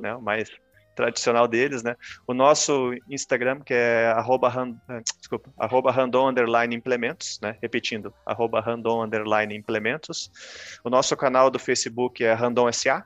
né? 0.00 0.14
O 0.14 0.22
mais 0.22 0.50
tradicional 0.94 1.48
deles, 1.48 1.82
né? 1.82 1.96
O 2.26 2.34
nosso 2.34 2.92
Instagram, 3.08 3.60
que 3.60 3.74
é 3.74 4.08
arroba, 4.08 4.52
eh, 4.88 5.02
desculpa, 5.18 5.50
arroba 5.58 5.90
random 5.90 6.30
underline 6.30 6.74
implementos, 6.74 7.38
né? 7.40 7.56
Repetindo, 7.60 8.12
arroba 8.24 8.60
random 8.60 9.04
underline 9.04 9.54
implementos. 9.54 10.30
O 10.82 10.90
nosso 10.90 11.16
canal 11.16 11.50
do 11.50 11.58
Facebook 11.58 12.24
é 12.24 12.32
Random 12.32 12.70
SA. 12.72 13.04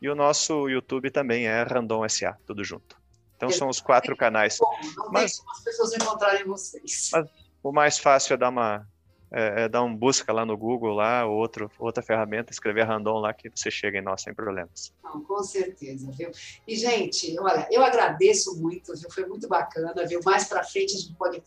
E 0.00 0.08
o 0.08 0.14
nosso 0.14 0.68
YouTube 0.68 1.10
também 1.10 1.46
é 1.46 1.62
Random 1.64 2.08
SA, 2.08 2.36
tudo 2.46 2.62
junto. 2.62 2.96
Então 3.36 3.50
são 3.50 3.68
os 3.68 3.80
quatro 3.80 4.16
canais. 4.16 4.58
Não 4.60 5.10
mas, 5.12 5.40
as 5.50 5.64
pessoas 5.64 5.94
encontrarem 5.94 6.44
vocês. 6.44 7.10
Mas 7.12 7.28
o 7.62 7.72
mais 7.72 7.98
fácil 7.98 8.34
é 8.34 8.36
dar 8.36 8.48
uma 8.48 8.86
é, 9.30 9.64
é, 9.64 9.68
dar 9.68 9.82
um 9.82 9.94
busca 9.94 10.32
lá 10.32 10.44
no 10.44 10.56
Google, 10.56 10.94
lá, 10.94 11.26
outro, 11.26 11.70
outra 11.78 12.02
ferramenta, 12.02 12.52
escrever 12.52 12.84
random 12.84 13.18
lá 13.18 13.34
que 13.34 13.50
você 13.54 13.70
chega 13.70 13.98
em 13.98 14.02
nós 14.02 14.22
sem 14.22 14.34
problemas. 14.34 14.92
Não, 15.04 15.20
com 15.22 15.42
certeza, 15.42 16.10
viu? 16.12 16.30
E, 16.66 16.76
gente, 16.76 17.38
olha, 17.38 17.68
eu 17.70 17.82
agradeço 17.82 18.56
muito, 18.60 18.94
viu? 18.94 19.10
Foi 19.10 19.26
muito 19.26 19.48
bacana, 19.48 19.94
viu? 20.06 20.20
Mais 20.24 20.48
para 20.48 20.64
frente 20.64 20.94
a 20.94 20.98
gente 20.98 21.14
pode 21.14 21.42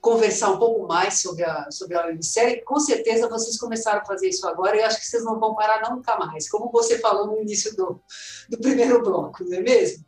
conversar 0.00 0.50
um 0.50 0.58
pouco 0.58 0.86
mais 0.86 1.20
sobre 1.20 1.44
a, 1.44 1.70
sobre 1.70 1.96
a 1.96 2.06
websérie. 2.06 2.62
Com 2.62 2.80
certeza 2.80 3.28
vocês 3.28 3.58
começaram 3.58 4.00
a 4.00 4.04
fazer 4.04 4.28
isso 4.28 4.46
agora 4.48 4.76
e 4.76 4.80
eu 4.80 4.86
acho 4.86 4.98
que 4.98 5.06
vocês 5.06 5.24
não 5.24 5.38
vão 5.38 5.54
parar 5.54 5.90
nunca 5.90 6.16
mais, 6.18 6.48
como 6.48 6.70
você 6.70 6.98
falou 6.98 7.26
no 7.26 7.40
início 7.40 7.76
do, 7.76 8.00
do 8.48 8.58
primeiro 8.58 9.02
bloco, 9.02 9.44
não 9.44 9.58
é 9.58 9.60
mesmo? 9.60 10.04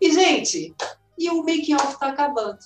E, 0.00 0.12
gente, 0.12 0.74
e 1.16 1.30
o 1.30 1.38
making 1.38 1.74
off 1.74 1.94
está 1.94 2.08
acabando. 2.08 2.58